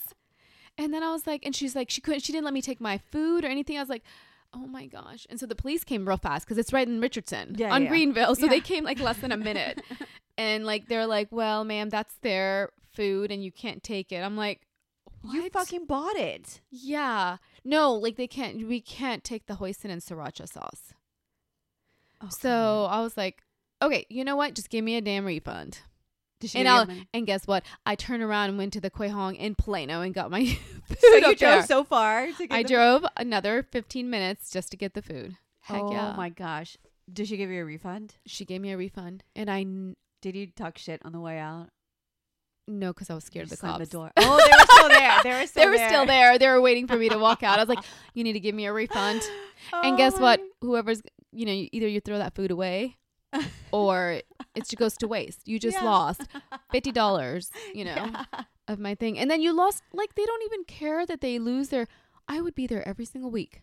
And 0.78 0.92
then 0.92 1.02
I 1.02 1.10
was 1.12 1.26
like, 1.26 1.46
and 1.46 1.56
she's 1.56 1.74
like, 1.74 1.88
she 1.88 2.02
couldn't, 2.02 2.20
she 2.22 2.32
didn't 2.32 2.44
let 2.44 2.52
me 2.52 2.60
take 2.60 2.80
my 2.82 2.98
food 2.98 3.44
or 3.44 3.48
anything. 3.48 3.78
I 3.78 3.80
was 3.80 3.88
like, 3.88 4.02
oh 4.52 4.66
my 4.66 4.84
gosh. 4.86 5.26
And 5.30 5.40
so 5.40 5.46
the 5.46 5.54
police 5.54 5.84
came 5.84 6.06
real 6.06 6.18
fast 6.18 6.44
because 6.46 6.58
it's 6.58 6.70
right 6.72 6.86
in 6.86 7.00
Richardson 7.00 7.54
Yeah, 7.56 7.72
on 7.74 7.84
yeah. 7.84 7.88
Greenville. 7.88 8.34
So 8.34 8.42
Yeah. 8.44 8.50
they 8.50 8.60
came 8.60 8.84
like 8.84 9.00
less 9.00 9.16
than 9.18 9.32
a 9.32 9.38
minute. 9.38 9.80
and 10.38 10.66
like, 10.66 10.86
they're 10.88 11.06
like, 11.06 11.28
well, 11.30 11.64
ma'am, 11.64 11.88
that's 11.88 12.14
their 12.20 12.70
food 12.92 13.30
and 13.30 13.42
you 13.42 13.50
can't 13.52 13.82
take 13.82 14.12
it. 14.12 14.18
I'm 14.18 14.36
like, 14.36 14.65
You 15.32 15.48
fucking 15.50 15.86
bought 15.86 16.16
it. 16.16 16.60
yeah. 16.70 17.36
No, 17.64 17.92
like 17.92 18.16
they 18.16 18.26
can't, 18.28 18.66
we 18.68 18.80
can't 18.80 19.24
take 19.24 19.46
the 19.46 19.54
hoisin 19.54 19.90
and 19.90 20.00
sriracha 20.00 20.48
sauce. 20.48 20.94
Oh, 22.20 22.28
So 22.30 22.86
I 22.90 23.00
was 23.00 23.16
like, 23.16 23.42
okay, 23.82 24.06
you 24.08 24.24
know 24.24 24.36
what? 24.36 24.54
Just 24.54 24.70
give 24.70 24.84
me 24.84 24.96
a 24.96 25.00
damn 25.00 25.24
refund. 25.24 25.80
Did 26.40 26.50
she 26.50 26.58
and 26.58 26.68
I'll, 26.68 26.86
and 27.14 27.26
guess 27.26 27.46
what? 27.46 27.64
I 27.86 27.94
turned 27.94 28.22
around 28.22 28.50
and 28.50 28.58
went 28.58 28.72
to 28.74 28.80
the 28.80 28.90
Hong 28.94 29.34
in 29.36 29.54
Plano 29.54 30.02
and 30.02 30.12
got 30.14 30.30
my 30.30 30.44
food 30.44 30.98
so 30.98 31.08
you 31.16 31.20
drove 31.22 31.38
there. 31.38 31.62
so 31.66 31.82
far. 31.82 32.26
To 32.26 32.46
get 32.46 32.52
I 32.52 32.62
the- 32.62 32.68
drove 32.68 33.06
another 33.16 33.62
15 33.62 34.08
minutes 34.10 34.50
just 34.50 34.70
to 34.70 34.76
get 34.76 34.94
the 34.94 35.02
food. 35.02 35.36
Heck 35.60 35.82
oh 35.82 35.92
yeah. 35.92 36.14
my 36.16 36.28
gosh. 36.28 36.76
Did 37.12 37.28
she 37.28 37.36
give 37.36 37.50
you 37.50 37.62
a 37.62 37.64
refund? 37.64 38.16
She 38.26 38.44
gave 38.44 38.60
me 38.60 38.70
a 38.72 38.76
refund 38.76 39.24
and 39.34 39.50
I 39.50 39.60
n- 39.60 39.96
Did 40.22 40.36
you 40.36 40.46
talk 40.48 40.76
shit 40.78 41.00
on 41.04 41.12
the 41.12 41.20
way 41.20 41.38
out? 41.38 41.68
No 42.68 42.92
cuz 42.92 43.10
I 43.10 43.14
was 43.14 43.24
scared 43.24 43.48
You 43.48 43.54
of 43.54 43.60
the 43.60 43.66
cops. 43.66 43.78
The 43.80 43.86
door. 43.86 44.12
Oh, 44.16 44.36
they 44.36 44.52
were 44.52 44.66
still 44.76 44.88
there. 44.88 45.22
They 45.22 45.40
were 45.40 45.46
still 45.52 45.62
they 45.64 45.70
were 45.70 45.76
there. 45.76 45.88
still 45.88 46.06
there. 46.06 46.38
They 46.38 46.48
were 46.48 46.60
waiting 46.60 46.86
for 46.86 46.96
me 46.96 47.08
to 47.08 47.18
walk 47.18 47.42
out. 47.42 47.58
I 47.58 47.62
was 47.62 47.68
like, 47.68 47.84
"You 48.14 48.24
need 48.24 48.32
to 48.34 48.40
give 48.40 48.54
me 48.54 48.66
a 48.66 48.72
refund." 48.72 49.22
Oh, 49.72 49.80
and 49.84 49.94
Oh 49.94 49.96
guess 49.96 50.18
what? 50.18 50.40
Whoever's, 50.60 51.02
you 51.32 51.46
know, 51.46 51.66
either 51.72 51.88
you 51.88 52.00
throw 52.00 52.18
that 52.18 52.34
food 52.34 52.50
away 52.50 52.96
or 53.72 54.20
it 54.54 54.64
just 54.64 54.76
goes 54.76 54.96
to 54.98 55.08
waste. 55.08 55.46
You 55.46 55.58
just 55.58 55.76
Yeah. 55.78 55.84
lost 55.84 56.22
$50, 56.74 57.50
you 57.74 57.84
know, 57.84 57.94
Yeah. 57.94 58.24
of 58.68 58.78
my 58.78 58.94
thing. 58.94 59.18
And 59.18 59.30
then 59.30 59.40
you 59.40 59.52
lost 59.52 59.82
like 59.92 60.14
they 60.14 60.24
don't 60.24 60.42
even 60.44 60.64
care 60.64 61.06
that 61.06 61.20
they 61.20 61.38
lose 61.38 61.68
their 61.68 61.86
I 62.28 62.40
would 62.40 62.54
be 62.54 62.66
there 62.66 62.86
every 62.86 63.04
single 63.04 63.30
week. 63.30 63.62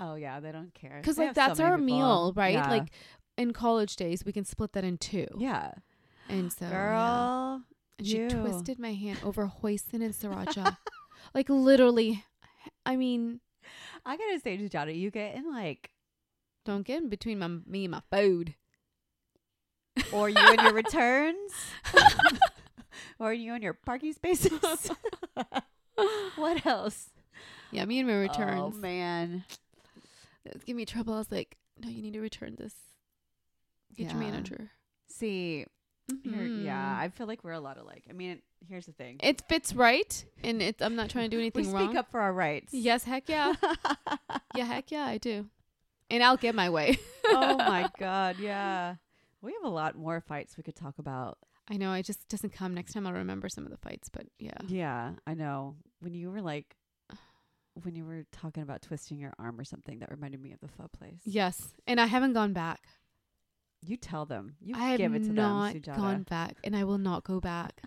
Oh 0.00 0.14
yeah, 0.14 0.38
they 0.40 0.52
don't 0.52 0.72
care. 0.74 1.00
Cuz 1.04 1.18
like 1.18 1.28
have 1.28 1.34
so 1.36 1.40
that's 1.48 1.60
our 1.60 1.72
people. 1.78 1.84
meal, 1.84 2.32
right? 2.36 2.54
Yeah. 2.54 2.70
Like 2.70 2.90
in 3.36 3.52
college 3.52 3.96
days, 3.96 4.24
we 4.24 4.32
can 4.32 4.44
split 4.44 4.72
that 4.72 4.84
in 4.84 4.98
two. 4.98 5.26
yeah, 5.38 5.72
And 6.28 6.52
so, 6.52 6.66
yeah. 6.66 7.58
And 7.98 8.06
she 8.06 8.26
twisted 8.28 8.78
my 8.78 8.94
hand 8.94 9.18
over 9.24 9.46
hoisin 9.46 10.02
and 10.02 10.14
sriracha. 10.14 10.76
like 11.34 11.48
literally, 11.48 12.24
I 12.86 12.96
mean, 12.96 13.40
I 14.06 14.16
gotta 14.16 14.40
say, 14.40 14.56
Sujata, 14.56 14.96
you 14.96 15.10
get 15.10 15.34
in 15.34 15.52
like, 15.52 15.90
don't 16.64 16.86
get 16.86 17.02
in 17.02 17.08
between 17.08 17.38
my 17.38 17.48
me 17.48 17.84
and 17.84 17.92
my 17.92 18.02
food. 18.10 18.54
or 20.12 20.28
you 20.28 20.36
and 20.38 20.60
your 20.62 20.72
returns, 20.84 21.52
or 23.18 23.32
you 23.32 23.52
and 23.54 23.62
your 23.62 23.74
parking 23.74 24.12
spaces. 24.12 24.52
what 26.36 26.64
else? 26.64 27.10
Yeah, 27.72 27.84
me 27.84 27.98
and 27.98 28.08
my 28.08 28.14
oh, 28.14 28.20
returns. 28.20 28.74
Oh 28.76 28.78
man. 28.78 29.44
It's 30.44 30.64
give 30.64 30.76
me 30.76 30.86
trouble. 30.86 31.14
I 31.14 31.18
was 31.18 31.30
like, 31.30 31.56
no, 31.78 31.88
you 31.88 32.00
need 32.00 32.14
to 32.14 32.20
return 32.20 32.56
this. 32.58 32.74
Get 33.96 34.12
your 34.12 34.22
Yeah. 34.22 34.30
manager. 34.30 34.70
See, 35.08 35.66
here, 36.22 36.42
yeah. 36.44 36.92
Mm-hmm. 36.94 37.02
I 37.02 37.08
feel 37.10 37.26
like 37.26 37.44
we're 37.44 37.52
a 37.52 37.60
lot 37.60 37.78
alike. 37.78 38.04
I 38.08 38.12
mean, 38.12 38.40
here's 38.66 38.86
the 38.86 38.92
thing. 38.92 39.18
It 39.22 39.42
fits 39.48 39.74
right, 39.74 40.24
and 40.42 40.60
it's. 40.62 40.82
I'm 40.82 40.96
not 40.96 41.10
trying 41.10 41.30
to 41.30 41.36
do 41.36 41.38
anything 41.40 41.64
wrong. 41.64 41.72
we 41.74 41.78
anything 41.78 41.88
speak 41.88 41.94
wrong. 41.96 42.04
up 42.04 42.10
for 42.10 42.20
our 42.20 42.32
rights. 42.32 42.72
Yes, 42.74 43.04
heck 43.04 43.28
yeah, 43.28 43.52
yeah, 44.54 44.64
heck 44.64 44.90
yeah, 44.90 45.04
I 45.04 45.18
do, 45.18 45.46
and 46.10 46.22
I'll 46.22 46.36
get 46.36 46.54
my 46.54 46.70
way. 46.70 46.98
oh 47.26 47.56
my 47.56 47.88
god, 47.98 48.38
yeah. 48.38 48.96
We 49.40 49.52
have 49.52 49.64
a 49.64 49.68
lot 49.74 49.96
more 49.96 50.20
fights 50.20 50.56
we 50.56 50.62
could 50.64 50.74
talk 50.76 50.98
about. 50.98 51.38
I 51.70 51.76
know. 51.76 51.92
It 51.92 52.04
just 52.04 52.28
doesn't 52.28 52.52
come. 52.52 52.74
Next 52.74 52.92
time 52.92 53.06
I'll 53.06 53.12
remember 53.12 53.48
some 53.48 53.64
of 53.64 53.70
the 53.70 53.76
fights, 53.76 54.08
but 54.08 54.26
yeah. 54.38 54.58
Yeah, 54.66 55.12
I 55.26 55.34
know. 55.34 55.76
When 56.00 56.14
you 56.14 56.30
were 56.30 56.40
like, 56.40 56.74
when 57.82 57.94
you 57.94 58.04
were 58.04 58.24
talking 58.32 58.62
about 58.62 58.82
twisting 58.82 59.18
your 59.18 59.32
arm 59.38 59.60
or 59.60 59.64
something, 59.64 59.98
that 60.00 60.10
reminded 60.10 60.40
me 60.40 60.52
of 60.52 60.60
the 60.60 60.68
pho 60.68 60.88
place. 60.88 61.20
Yes, 61.24 61.74
and 61.86 62.00
I 62.00 62.06
haven't 62.06 62.32
gone 62.32 62.52
back. 62.52 62.80
You 63.84 63.96
tell 63.96 64.26
them. 64.26 64.54
You 64.60 64.74
I 64.76 64.90
have 64.90 64.98
give 64.98 65.14
it 65.14 65.24
to 65.24 65.32
not 65.32 65.72
them, 65.72 65.82
Sujata. 65.82 65.96
gone 65.96 66.22
back, 66.24 66.56
and 66.64 66.74
I 66.76 66.84
will 66.84 66.98
not 66.98 67.24
go 67.24 67.40
back. 67.40 67.82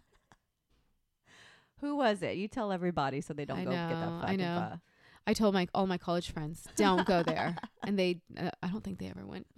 Who 1.82 1.96
was 1.96 2.22
it? 2.22 2.38
You 2.38 2.48
tell 2.48 2.72
everybody 2.72 3.22
so 3.22 3.34
they 3.34 3.46
don't 3.46 3.60
I 3.60 3.64
go 3.66 3.72
get 3.72 3.90
that 3.90 4.06
know, 4.06 4.22
I 4.24 4.36
know. 4.36 4.68
pho. 4.72 4.80
I 5.28 5.34
told 5.34 5.54
my 5.54 5.68
all 5.74 5.86
my 5.88 5.98
college 5.98 6.32
friends, 6.32 6.68
don't 6.76 7.06
go 7.06 7.24
there, 7.24 7.56
and 7.84 7.98
they. 7.98 8.22
Uh, 8.38 8.50
I 8.64 8.68
don't 8.68 8.84
think 8.84 9.00
they 9.00 9.08
ever 9.08 9.26
went. 9.26 9.48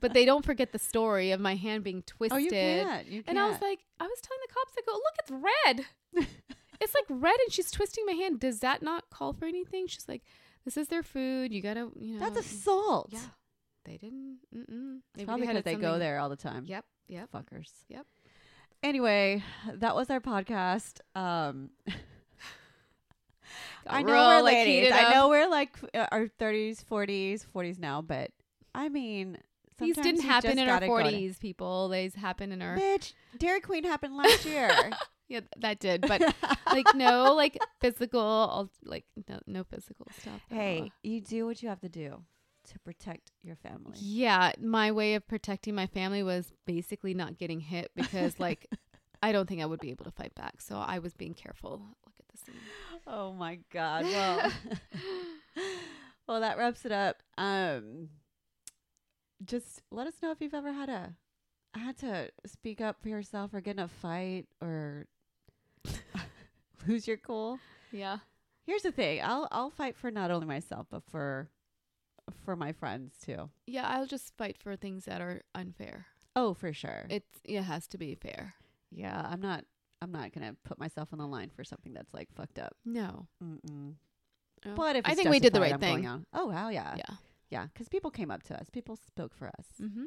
But 0.00 0.12
they 0.12 0.26
don't 0.26 0.44
forget 0.44 0.70
the 0.70 0.78
story 0.78 1.30
of 1.30 1.40
my 1.40 1.54
hand 1.54 1.82
being 1.82 2.02
twisted. 2.02 2.36
oh, 2.36 2.38
you 2.38 2.50
can't. 2.50 3.06
You 3.06 3.22
can't. 3.22 3.28
And 3.28 3.38
I 3.38 3.48
was 3.48 3.58
like, 3.62 3.78
I 3.98 4.04
was 4.04 4.20
telling 4.20 4.40
the 4.46 4.52
cops, 4.52 4.74
I 4.76 4.82
go, 4.84 4.92
look, 4.92 5.14
it's 5.18 5.30
red. 5.30 6.26
it's 6.78 6.94
like 6.94 7.04
red, 7.08 7.36
and 7.42 7.50
she's 7.50 7.70
twisting 7.70 8.04
my 8.04 8.12
hand. 8.12 8.38
Does 8.38 8.60
that 8.60 8.82
not 8.82 9.08
call 9.08 9.32
for 9.32 9.46
anything? 9.46 9.86
She's 9.86 10.06
like, 10.06 10.22
this 10.66 10.76
is 10.76 10.88
their 10.88 11.02
food. 11.02 11.54
You 11.54 11.62
gotta, 11.62 11.88
you 11.98 12.18
know. 12.18 12.20
that's 12.20 12.38
assault. 12.38 13.08
Yeah. 13.12 13.20
They 13.84 13.96
didn't. 13.96 14.38
Mm-mm. 14.54 15.00
It's 15.14 15.24
probably 15.24 15.46
because 15.46 15.62
they 15.62 15.74
go 15.74 15.98
there 15.98 16.18
all 16.18 16.28
the 16.28 16.36
time. 16.36 16.64
Yep. 16.66 16.84
Yep. 17.08 17.30
Fuckers. 17.32 17.70
Yep. 17.88 18.06
Anyway, 18.82 19.42
that 19.74 19.94
was 19.94 20.10
our 20.10 20.20
podcast. 20.20 21.00
Um, 21.14 21.70
I 23.86 24.02
know 24.02 24.12
we're 24.12 24.42
like, 24.42 24.54
ladies. 24.54 24.92
I 24.92 25.14
know 25.14 25.28
we're 25.28 25.48
like 25.48 25.76
uh, 25.94 26.06
our 26.10 26.28
thirties, 26.28 26.82
forties, 26.82 27.44
forties 27.44 27.78
now, 27.78 28.02
but 28.02 28.30
I 28.74 28.88
mean, 28.88 29.38
These 29.78 29.96
didn't 29.96 30.22
happen 30.22 30.58
in 30.58 30.68
our 30.68 30.76
gotta 30.76 30.86
go 30.86 30.98
to- 30.98 31.02
forties, 31.04 31.38
people. 31.38 31.88
These 31.90 32.14
happened 32.14 32.52
in 32.52 32.62
our. 32.62 32.76
Bitch, 32.76 33.12
Dairy 33.38 33.60
Queen 33.60 33.84
happened 33.84 34.16
last 34.16 34.44
year. 34.44 34.70
Yeah, 35.26 35.40
that 35.60 35.80
did. 35.80 36.02
But 36.02 36.20
like, 36.66 36.86
no, 36.94 37.32
like 37.32 37.58
physical, 37.80 38.20
al- 38.20 38.70
like 38.84 39.06
no, 39.26 39.40
no 39.46 39.64
physical 39.64 40.06
stuff. 40.20 40.42
hey, 40.50 40.80
all. 40.82 40.88
you 41.02 41.22
do 41.22 41.46
what 41.46 41.62
you 41.62 41.70
have 41.70 41.80
to 41.80 41.88
do 41.88 42.22
to 42.64 42.78
protect 42.80 43.30
your 43.42 43.56
family. 43.56 43.96
Yeah, 43.98 44.52
my 44.60 44.92
way 44.92 45.14
of 45.14 45.26
protecting 45.26 45.74
my 45.74 45.86
family 45.86 46.22
was 46.22 46.52
basically 46.66 47.14
not 47.14 47.38
getting 47.38 47.60
hit 47.60 47.90
because, 47.94 48.38
like, 48.38 48.68
I 49.22 49.32
don't 49.32 49.48
think 49.48 49.62
I 49.62 49.66
would 49.66 49.80
be 49.80 49.90
able 49.90 50.04
to 50.04 50.10
fight 50.10 50.34
back. 50.34 50.60
So 50.60 50.76
I 50.76 50.98
was 50.98 51.14
being 51.14 51.34
careful. 51.34 51.80
Look 52.04 52.14
at 52.20 52.28
this. 52.30 52.40
Thing. 52.42 52.54
Oh 53.06 53.32
my 53.32 53.58
god. 53.72 54.04
Well, 54.04 54.52
well, 56.28 56.40
that 56.40 56.58
wraps 56.58 56.84
it 56.84 56.92
up. 56.92 57.22
Um, 57.38 58.08
just 59.44 59.82
let 59.90 60.06
us 60.06 60.14
know 60.22 60.30
if 60.30 60.40
you've 60.40 60.54
ever 60.54 60.72
had 60.72 60.88
a 60.88 61.14
had 61.78 61.98
to 61.98 62.30
speak 62.46 62.80
up 62.80 63.02
for 63.02 63.08
yourself 63.08 63.52
or 63.52 63.60
get 63.60 63.76
in 63.76 63.82
a 63.82 63.88
fight 63.88 64.46
or 64.60 65.06
lose 66.86 67.06
your 67.06 67.16
cool. 67.16 67.58
Yeah. 67.92 68.18
Here's 68.66 68.82
the 68.82 68.92
thing. 68.92 69.20
I'll 69.22 69.48
I'll 69.50 69.70
fight 69.70 69.96
for 69.96 70.10
not 70.10 70.30
only 70.30 70.46
myself 70.46 70.86
but 70.90 71.02
for 71.10 71.50
for 72.44 72.56
my 72.56 72.72
friends 72.72 73.14
too. 73.24 73.50
Yeah, 73.66 73.86
I'll 73.88 74.06
just 74.06 74.36
fight 74.36 74.56
for 74.58 74.76
things 74.76 75.04
that 75.04 75.20
are 75.20 75.42
unfair. 75.54 76.06
Oh, 76.36 76.54
for 76.54 76.72
sure. 76.72 77.06
It 77.08 77.24
it 77.44 77.62
has 77.62 77.86
to 77.88 77.98
be 77.98 78.14
fair. 78.14 78.54
yeah, 78.90 79.26
I'm 79.28 79.40
not 79.40 79.64
I'm 80.02 80.12
not 80.12 80.32
going 80.32 80.46
to 80.46 80.54
put 80.64 80.78
myself 80.78 81.08
on 81.12 81.18
the 81.18 81.26
line 81.26 81.48
for 81.48 81.64
something 81.64 81.94
that's 81.94 82.12
like 82.12 82.28
fucked 82.34 82.58
up. 82.58 82.76
No. 82.84 83.26
Mm-mm. 83.42 83.94
No. 84.64 84.74
But 84.74 84.96
if 84.96 85.06
I 85.06 85.14
think 85.14 85.30
we 85.30 85.40
did 85.40 85.54
the 85.54 85.60
right 85.60 85.72
I'm 85.72 85.80
thing. 85.80 86.24
Oh, 86.34 86.46
wow, 86.46 86.68
yeah. 86.68 86.94
Yeah. 86.96 87.16
Yeah, 87.50 87.66
cuz 87.74 87.88
people 87.88 88.10
came 88.10 88.30
up 88.30 88.42
to 88.44 88.58
us. 88.58 88.68
People 88.70 88.96
spoke 88.96 89.32
for 89.34 89.48
us. 89.58 89.66
Mm-hmm. 89.80 90.04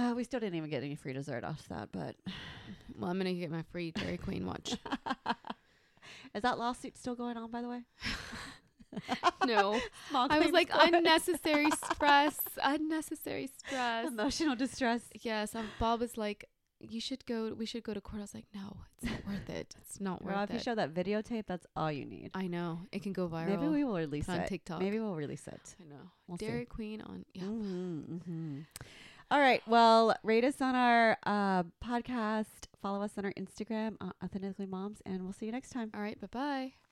Uh, 0.00 0.14
we 0.14 0.24
still 0.24 0.40
didn't 0.40 0.56
even 0.56 0.68
get 0.70 0.82
any 0.82 0.94
free 0.94 1.12
dessert 1.12 1.44
off 1.44 1.68
that, 1.68 1.90
but 1.92 2.16
Well, 2.98 3.10
I'm 3.10 3.18
gonna 3.18 3.34
get 3.34 3.50
my 3.50 3.62
free 3.70 3.90
Dairy 3.92 4.16
Queen 4.18 4.46
watch. 4.46 4.76
is 6.34 6.42
that 6.42 6.58
lawsuit 6.58 6.96
still 6.96 7.14
going 7.14 7.36
on 7.36 7.50
by 7.50 7.62
the 7.62 7.68
way? 7.68 7.82
no. 9.46 9.78
Small 10.10 10.26
I 10.30 10.38
was 10.38 10.50
like 10.50 10.70
unnecessary 10.72 11.70
stress, 11.92 12.38
unnecessary 12.62 13.48
stress. 13.58 14.08
emotional 14.08 14.56
distress. 14.56 15.02
Yes, 15.22 15.54
um, 15.54 15.68
Bob 15.78 16.00
was 16.00 16.16
like, 16.16 16.48
"You 16.80 17.00
should 17.00 17.24
go. 17.26 17.54
We 17.54 17.66
should 17.66 17.82
go 17.82 17.94
to 17.94 18.00
court." 18.00 18.18
I 18.18 18.22
was 18.22 18.34
like, 18.34 18.46
"No, 18.54 18.78
it's 18.96 19.10
not 19.10 19.26
worth 19.26 19.50
it. 19.60 19.74
It's 19.80 20.00
not 20.00 20.24
Girl, 20.24 20.36
worth 20.36 20.50
if 20.50 20.54
you 20.54 20.60
show 20.60 20.74
that 20.74 20.94
videotape, 20.94 21.44
that's 21.46 21.66
all 21.76 21.90
you 21.92 22.04
need. 22.04 22.30
I 22.34 22.46
know 22.46 22.80
it 22.92 23.02
can 23.02 23.12
go 23.12 23.28
viral. 23.28 23.48
Maybe 23.48 23.68
we 23.68 23.84
will 23.84 23.96
release 23.96 24.28
on 24.28 24.40
it. 24.40 24.48
TikTok. 24.48 24.80
Maybe 24.80 24.98
we'll 24.98 25.14
release 25.14 25.46
it. 25.46 25.74
I 25.80 25.84
know. 25.84 26.10
We'll 26.26 26.38
see. 26.38 26.46
Dairy 26.46 26.64
Queen 26.64 27.00
on. 27.02 27.24
Yeah. 27.34 27.42
Mm-hmm, 27.44 28.14
mm-hmm. 28.16 28.58
All 29.28 29.40
right. 29.40 29.60
Well, 29.66 30.14
rate 30.22 30.44
us 30.44 30.60
on 30.60 30.76
our 30.76 31.18
uh, 31.26 31.64
podcast. 31.84 32.68
Follow 32.80 33.02
us 33.02 33.12
on 33.18 33.24
our 33.24 33.32
Instagram, 33.32 33.96
uh, 34.00 34.10
Authentically 34.22 34.66
Moms, 34.66 35.02
and 35.04 35.24
we'll 35.24 35.32
see 35.32 35.46
you 35.46 35.52
next 35.52 35.70
time. 35.70 35.90
All 35.94 36.00
right. 36.00 36.20
Bye 36.20 36.28
bye. 36.30 36.85